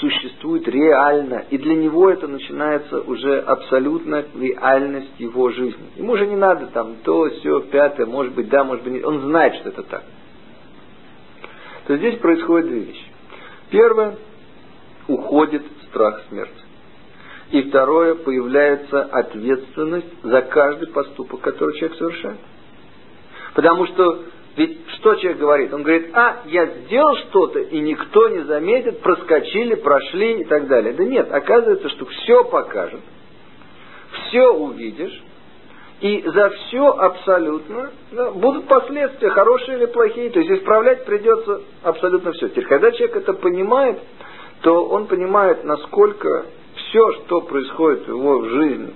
существует 0.00 0.66
реально, 0.68 1.44
и 1.50 1.58
для 1.58 1.74
него 1.74 2.10
это 2.10 2.26
начинается 2.26 3.00
уже 3.00 3.40
абсолютно 3.40 4.24
реальность 4.34 5.12
его 5.18 5.50
жизни. 5.50 5.90
Ему 5.96 6.12
уже 6.12 6.26
не 6.26 6.36
надо 6.36 6.66
там 6.68 6.96
то, 7.04 7.28
все, 7.30 7.60
пятое, 7.60 8.06
может 8.06 8.34
быть, 8.34 8.48
да, 8.48 8.64
может 8.64 8.84
быть, 8.84 8.94
нет. 8.94 9.04
Он 9.04 9.20
знает, 9.20 9.54
что 9.56 9.68
это 9.68 9.82
так. 9.82 10.04
То 11.86 11.96
здесь 11.96 12.18
происходит 12.18 12.68
две 12.68 12.80
вещи. 12.80 13.04
Первое, 13.70 14.16
уходит 15.06 15.62
страх 15.88 16.22
смерти. 16.28 16.52
И 17.50 17.62
второе, 17.62 18.14
появляется 18.14 19.02
ответственность 19.02 20.22
за 20.22 20.42
каждый 20.42 20.88
поступок, 20.88 21.40
который 21.40 21.76
человек 21.78 21.98
совершает. 21.98 22.38
Потому 23.54 23.86
что 23.86 24.24
ведь 24.56 24.83
что 25.04 25.16
человек 25.16 25.38
говорит? 25.38 25.74
Он 25.74 25.82
говорит, 25.82 26.08
а, 26.14 26.40
я 26.46 26.64
сделал 26.64 27.14
что-то, 27.16 27.58
и 27.58 27.78
никто 27.78 28.28
не 28.30 28.42
заметит, 28.44 29.00
проскочили, 29.00 29.74
прошли 29.74 30.40
и 30.40 30.44
так 30.44 30.66
далее. 30.66 30.94
Да 30.94 31.04
нет, 31.04 31.30
оказывается, 31.30 31.90
что 31.90 32.06
все 32.06 32.42
покажет, 32.44 33.00
все 34.12 34.48
увидишь, 34.48 35.22
и 36.00 36.22
за 36.26 36.48
все 36.48 36.86
абсолютно 36.86 37.90
да, 38.12 38.30
будут 38.30 38.66
последствия, 38.66 39.28
хорошие 39.28 39.76
или 39.76 39.86
плохие. 39.86 40.30
То 40.30 40.40
есть 40.40 40.50
исправлять 40.50 41.04
придется 41.04 41.60
абсолютно 41.82 42.32
все. 42.32 42.48
Теперь, 42.48 42.66
когда 42.66 42.90
человек 42.90 43.16
это 43.16 43.34
понимает, 43.34 43.98
то 44.62 44.86
он 44.86 45.06
понимает, 45.06 45.64
насколько 45.64 46.46
все, 46.76 47.12
что 47.12 47.42
происходит 47.42 48.06
в 48.06 48.08
его 48.08 48.42
жизни, 48.42 48.94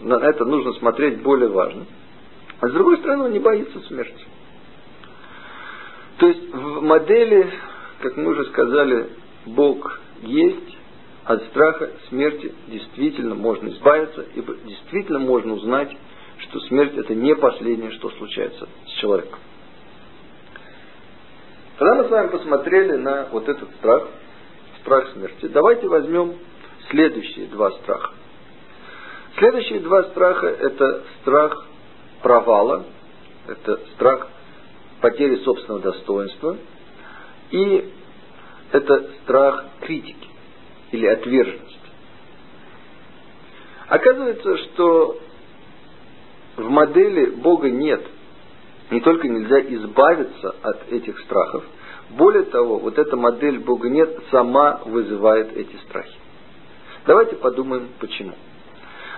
на 0.00 0.14
это 0.14 0.46
нужно 0.46 0.72
смотреть 0.72 1.20
более 1.20 1.50
важно. 1.50 1.84
А 2.60 2.68
с 2.68 2.72
другой 2.72 2.96
стороны, 2.98 3.24
он 3.24 3.32
не 3.32 3.38
боится 3.38 3.78
смерти. 3.80 4.24
То 6.20 6.28
есть 6.28 6.52
в 6.52 6.82
модели, 6.82 7.50
как 8.02 8.14
мы 8.18 8.32
уже 8.32 8.44
сказали, 8.50 9.08
Бог 9.46 10.00
есть, 10.20 10.76
от 11.24 11.42
страха 11.44 11.90
смерти 12.10 12.52
действительно 12.68 13.34
можно 13.34 13.68
избавиться, 13.70 14.26
ибо 14.34 14.54
действительно 14.66 15.18
можно 15.18 15.54
узнать, 15.54 15.96
что 16.40 16.60
смерть 16.60 16.94
это 16.94 17.14
не 17.14 17.34
последнее, 17.34 17.92
что 17.92 18.10
случается 18.10 18.68
с 18.86 18.90
человеком. 19.00 19.38
Когда 21.78 21.94
мы 21.94 22.04
с 22.04 22.10
вами 22.10 22.28
посмотрели 22.28 22.96
на 22.96 23.28
вот 23.32 23.48
этот 23.48 23.70
страх, 23.76 24.08
страх 24.82 25.12
смерти, 25.14 25.46
давайте 25.46 25.88
возьмем 25.88 26.34
следующие 26.90 27.46
два 27.46 27.70
страха. 27.70 28.12
Следующие 29.38 29.80
два 29.80 30.04
страха 30.04 30.48
это 30.48 31.02
страх 31.22 31.66
провала, 32.22 32.84
это 33.46 33.80
страх 33.94 34.28
потери 35.00 35.36
собственного 35.36 35.80
достоинства, 35.80 36.56
и 37.50 37.92
это 38.72 39.10
страх 39.22 39.64
критики 39.80 40.28
или 40.92 41.06
отверженности. 41.06 41.78
Оказывается, 43.88 44.56
что 44.58 45.18
в 46.56 46.68
модели 46.68 47.26
Бога 47.30 47.70
нет. 47.70 48.02
Не 48.90 49.00
только 49.00 49.28
нельзя 49.28 49.60
избавиться 49.60 50.54
от 50.62 50.92
этих 50.92 51.18
страхов, 51.20 51.64
более 52.10 52.44
того, 52.44 52.78
вот 52.78 52.98
эта 52.98 53.16
модель 53.16 53.60
Бога 53.60 53.88
нет 53.88 54.16
сама 54.30 54.80
вызывает 54.84 55.56
эти 55.56 55.76
страхи. 55.88 56.16
Давайте 57.06 57.36
подумаем, 57.36 57.88
почему. 58.00 58.34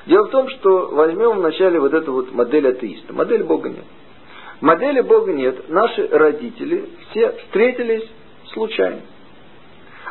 Дело 0.07 0.27
в 0.27 0.31
том, 0.31 0.49
что 0.49 0.89
возьмем 0.93 1.39
вначале 1.39 1.81
вот 1.81 1.95
эту 1.95 2.13
вот 2.13 2.33
модель 2.33 2.69
атеиста. 2.69 3.13
Модель 3.13 3.45
Бога 3.45 3.71
нет. 3.71 3.85
Модели 4.63 5.01
Бога 5.01 5.33
нет. 5.33 5.69
Наши 5.69 6.07
родители 6.07 6.89
все 7.11 7.33
встретились 7.33 8.09
случайно. 8.53 9.01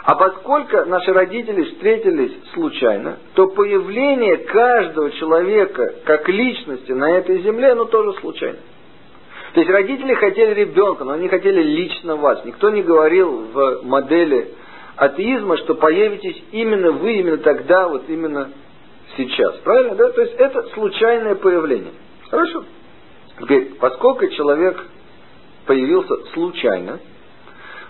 А 0.04 0.16
поскольку 0.16 0.86
наши 0.88 1.14
родители 1.14 1.64
встретились 1.64 2.34
случайно, 2.54 3.18
то 3.36 3.48
появление 3.48 4.38
каждого 4.38 5.10
человека 5.12 5.96
как 6.04 6.28
личности 6.28 6.92
на 6.92 7.18
этой 7.18 7.42
земле, 7.44 7.72
оно 7.72 7.86
тоже 7.86 8.20
случайно. 8.20 8.58
То 9.54 9.62
есть 9.62 9.72
родители 9.72 10.16
хотели 10.16 10.54
ребенка, 10.54 11.06
но 11.06 11.14
они 11.14 11.30
хотели 11.30 11.64
лично 11.64 12.18
вас. 12.18 12.44
Никто 12.44 12.72
не 12.72 12.82
говорил 12.82 13.46
в 13.54 13.84
модели 13.84 14.50
атеизма, 14.98 15.58
что 15.58 15.76
появитесь 15.76 16.44
именно 16.52 16.92
вы, 16.92 17.14
именно 17.14 17.38
тогда, 17.38 17.88
вот 17.88 18.04
именно 18.10 18.50
сейчас. 19.16 19.56
Правильно, 19.60 19.96
да? 19.96 20.10
То 20.10 20.22
есть 20.22 20.34
это 20.34 20.64
случайное 20.74 21.36
появление. 21.36 21.94
Хорошо? 22.30 22.66
Теперь, 23.42 23.74
поскольку 23.80 24.28
человек 24.28 24.84
появился 25.66 26.16
случайно, 26.34 27.00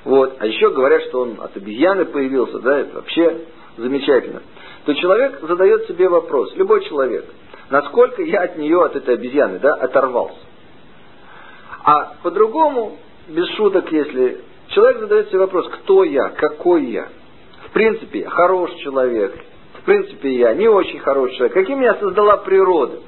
вот, 0.05 0.37
а 0.39 0.45
еще 0.47 0.71
говорят, 0.71 1.03
что 1.03 1.21
он 1.21 1.41
от 1.41 1.55
обезьяны 1.57 2.05
появился, 2.05 2.59
да, 2.59 2.79
это 2.79 2.95
вообще 2.95 3.41
замечательно, 3.77 4.41
то 4.85 4.93
человек 4.93 5.41
задает 5.41 5.87
себе 5.87 6.07
вопрос, 6.07 6.55
любой 6.55 6.85
человек, 6.85 7.25
насколько 7.69 8.21
я 8.23 8.43
от 8.43 8.57
нее, 8.57 8.81
от 8.83 8.95
этой 8.95 9.15
обезьяны, 9.15 9.59
да, 9.59 9.73
оторвался. 9.75 10.39
А 11.83 12.15
по-другому, 12.23 12.97
без 13.27 13.47
шуток, 13.55 13.91
если 13.91 14.41
человек 14.69 14.99
задает 14.99 15.29
себе 15.29 15.39
вопрос, 15.39 15.67
кто 15.69 16.03
я, 16.03 16.29
какой 16.29 16.85
я, 16.85 17.09
в 17.67 17.71
принципе, 17.71 18.25
хороший 18.25 18.77
человек, 18.79 19.37
в 19.81 19.83
принципе, 19.83 20.33
я 20.33 20.53
не 20.53 20.67
очень 20.67 20.99
хороший 20.99 21.35
человек, 21.35 21.53
каким 21.53 21.79
меня 21.79 21.95
создала 21.95 22.37
природа, 22.37 22.99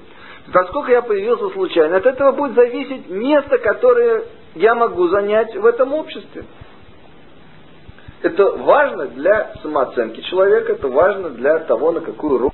насколько 0.48 0.92
я 0.92 1.02
появился 1.02 1.50
случайно, 1.50 1.98
от 1.98 2.06
этого 2.06 2.32
будет 2.32 2.56
зависеть 2.56 3.10
место, 3.10 3.58
которое 3.60 4.24
я 4.56 4.76
могу 4.76 5.08
занять 5.08 5.56
в 5.56 5.66
этом 5.66 5.94
обществе. 5.94 6.46
Это 8.22 8.52
важно 8.52 9.08
для 9.08 9.54
самооценки 9.62 10.22
человека, 10.22 10.74
это 10.74 10.88
важно 10.88 11.30
для 11.32 11.60
того, 11.60 11.92
на 11.92 12.02
какую 12.02 12.38
роль 12.38 12.53